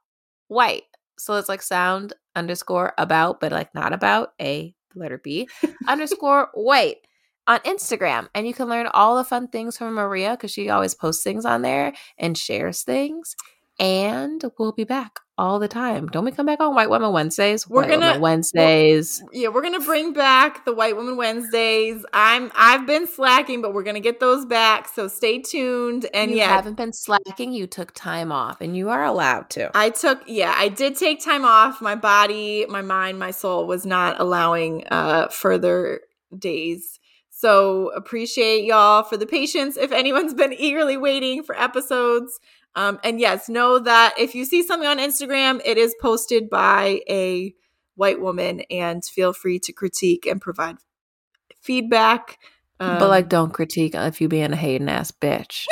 white. 0.47 0.85
So 1.19 1.35
it's 1.35 1.49
like 1.49 1.63
sound 1.63 2.13
underscore 2.35 2.93
about, 2.99 3.41
but 3.41 3.53
like 3.53 3.75
not 3.75 3.93
about 3.93 4.33
a 4.41 4.75
letter 4.95 5.19
B 5.19 5.49
underscore 5.89 6.49
white 6.55 6.99
on 7.47 7.59
Instagram. 7.61 8.29
And 8.35 8.47
you 8.47 8.55
can 8.55 8.69
learn 8.69 8.89
all 8.89 9.17
the 9.17 9.25
fun 9.25 9.49
things 9.49 9.79
from 9.79 9.95
Maria 9.95 10.33
because 10.33 10.51
she 10.51 10.69
always 10.69 10.95
posts 10.95 11.25
things 11.25 11.45
on 11.45 11.63
there 11.63 11.95
and 12.19 12.37
shares 12.37 12.83
things. 12.83 13.35
And 13.79 14.43
we'll 14.59 14.73
be 14.73 14.85
back 14.85 15.21
all 15.39 15.61
the 15.61 15.69
time. 15.69 16.09
Don't 16.09 16.25
we 16.25 16.33
come 16.33 16.47
back 16.47 16.59
on 16.59 16.75
White 16.75 16.91
Women 16.91 17.13
Wednesdays? 17.13 17.69
We're 17.69 17.83
White 17.83 17.91
gonna 17.91 18.07
Women 18.07 18.21
Wednesdays. 18.21 19.23
We're, 19.25 19.41
yeah, 19.41 19.49
we're 19.49 19.63
gonna 19.63 19.79
bring 19.79 20.13
back 20.13 20.65
the 20.65 20.75
White 20.75 20.97
Women 20.97 21.17
Wednesdays. 21.17 22.05
I'm 22.13 22.51
I've 22.57 22.87
been 22.87 23.07
slacking, 23.07 23.63
but 23.63 23.73
we're 23.73 23.85
gonna 23.85 24.01
get 24.01 24.19
those 24.19 24.45
back. 24.45 24.89
So 24.89 25.07
stay 25.07 25.39
tuned. 25.39 26.07
And 26.13 26.33
yeah, 26.33 26.37
you 26.37 26.43
yeah, 26.43 26.57
haven't 26.57 26.77
been 26.77 26.93
slacking. 26.93 27.53
You 27.53 27.69
took 27.69 27.93
time 27.95 28.33
off, 28.33 28.61
and 28.61 28.77
you 28.77 28.89
are 28.89 29.05
allowed 29.05 29.49
to. 29.51 29.71
I 29.77 29.91
took 29.91 30.23
yeah, 30.27 30.55
I 30.57 30.69
did 30.69 30.97
take 30.97 31.25
time 31.25 31.45
off. 31.45 31.81
My 31.81 31.95
body, 31.95 32.67
my 32.69 32.83
mind, 32.83 33.21
my 33.21 33.31
soul 33.31 33.69
was 33.69 33.87
not 33.87 34.21
allowing 34.21 34.89
uh 34.91 35.29
further 35.29 36.01
days. 36.37 36.99
So 37.31 37.93
appreciate 37.95 38.65
y'all 38.65 39.05
for 39.05 39.17
the 39.17 39.25
patience. 39.25 39.77
If 39.77 39.93
anyone's 39.93 40.35
been 40.35 40.53
eagerly 40.53 40.97
waiting 40.97 41.45
for 41.45 41.57
episodes. 41.57 42.41
Um, 42.79 43.01
and 43.03 43.19
yes, 43.19 43.49
know 43.49 43.81
that 43.81 44.15
if 44.19 44.37
you 44.37 44.45
see 44.45 44.63
something 44.63 44.89
on 44.89 44.99
Instagram, 44.99 45.61
it 45.65 45.79
is 45.79 45.97
posted 46.01 46.49
by 46.49 47.01
a 47.11 47.53
white 47.97 48.21
woman, 48.21 48.61
and 48.71 49.05
feel 49.05 49.33
free 49.33 49.59
to 49.65 49.73
critique 49.73 50.27
and 50.27 50.41
provide 50.41 50.77
feedback. 51.61 52.39
Um, 52.79 53.01
but 53.01 53.09
like, 53.09 53.29
don't 53.29 53.53
critique 53.53 53.97
if 53.97 54.21
you 54.21 54.29
being 54.29 54.53
a 54.53 54.57
hating 54.57 54.89
ass 54.89 55.11
bitch. 55.11 55.67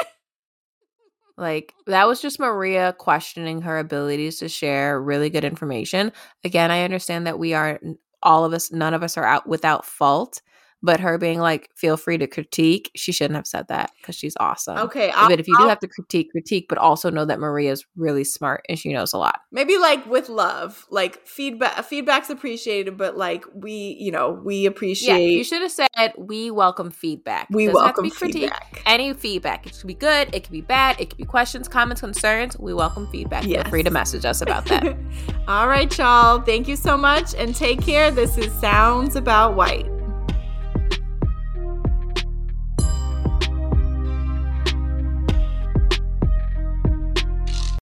like 1.37 1.75
that 1.87 2.09
was 2.09 2.21
just 2.21 2.41
Maria 2.41 2.93
questioning 2.99 3.63
her 3.63 3.79
abilities 3.79 4.41
to 4.41 4.49
share 4.49 5.01
really 5.01 5.31
good 5.31 5.45
information. 5.45 6.11
Again, 6.43 6.73
I 6.73 6.83
understand 6.83 7.29
that 7.29 7.39
we 7.39 7.55
are 7.55 7.79
all 8.21 8.45
of 8.45 8.53
us, 8.53 8.73
none 8.73 8.95
of 8.95 9.05
us 9.05 9.17
are 9.17 9.25
out 9.25 9.47
without 9.47 9.85
fault. 9.85 10.43
But 10.83 11.01
her 11.01 11.19
being 11.19 11.41
like, 11.41 11.71
feel 11.75 11.97
free 11.97 12.19
to 12.19 12.27
critique, 12.27 12.91
she 12.95 13.11
shouldn't 13.11 13.37
have 13.37 13.47
said 13.47 13.69
that 13.69 13.91
because 13.99 14.15
she's 14.15 14.37
awesome. 14.39 14.79
Okay. 14.79 15.11
I'll, 15.11 15.29
but 15.29 15.41
if 15.41 15.49
you 15.49 15.55
I'll, 15.57 15.65
do 15.65 15.69
have 15.69 15.81
to 15.81 15.89
critique, 15.89 16.31
critique, 16.31 16.67
but 16.69 16.79
also 16.79 17.11
know 17.11 17.25
that 17.25 17.41
Maria's 17.41 17.85
really 17.97 18.25
smart 18.25 18.65
and 18.69 18.79
she 18.79 18.93
knows 18.93 19.13
a 19.13 19.19
lot. 19.19 19.41
Maybe 19.51 19.79
like 19.79 20.07
with 20.07 20.29
love, 20.29 20.87
like 20.91 21.27
feedback, 21.27 21.85
feedback's 21.85 22.31
appreciated, 22.31 22.97
but 22.97 23.17
like 23.17 23.45
we, 23.55 23.97
you 23.99 24.13
know, 24.13 24.31
we 24.45 24.67
appreciate. 24.67 25.19
Yeah, 25.19 25.37
you 25.37 25.45
should 25.45 25.63
have 25.63 25.73
said 25.73 26.13
we 26.19 26.51
welcome 26.51 26.91
feedback. 26.91 27.49
We 27.51 27.69
welcome 27.69 28.11
feedback. 28.11 28.83
Any 28.87 29.15
feedback. 29.15 29.67
It 29.67 29.79
could 29.79 29.87
be 29.87 29.95
good, 29.95 30.35
it 30.35 30.45
could 30.45 30.53
be 30.53 30.61
bad, 30.61 31.01
it 31.01 31.11
could 31.11 31.19
be 31.19 31.25
questions, 31.25 31.69
comments, 31.69 32.01
concerns. 32.01 32.59
We 32.59 32.75
welcome 32.75 33.07
feedback. 33.09 33.45
Yes. 33.45 33.63
Feel 33.63 33.71
free 33.71 33.83
to 33.83 33.91
message 33.91 34.25
us 34.25 34.41
about 34.43 34.67
that. 34.67 34.97
All 35.49 35.69
right, 35.69 35.97
y'all. 35.97 36.41
Thank 36.41 36.69
you 36.69 36.77
so 36.77 36.97
much 36.97 37.35
and 37.35 37.55
take 37.55 37.81
care. 37.81 38.11
This 38.11 38.37
is 38.37 38.53
Sounds 38.61 39.17
About 39.17 39.55
White. 39.55 39.96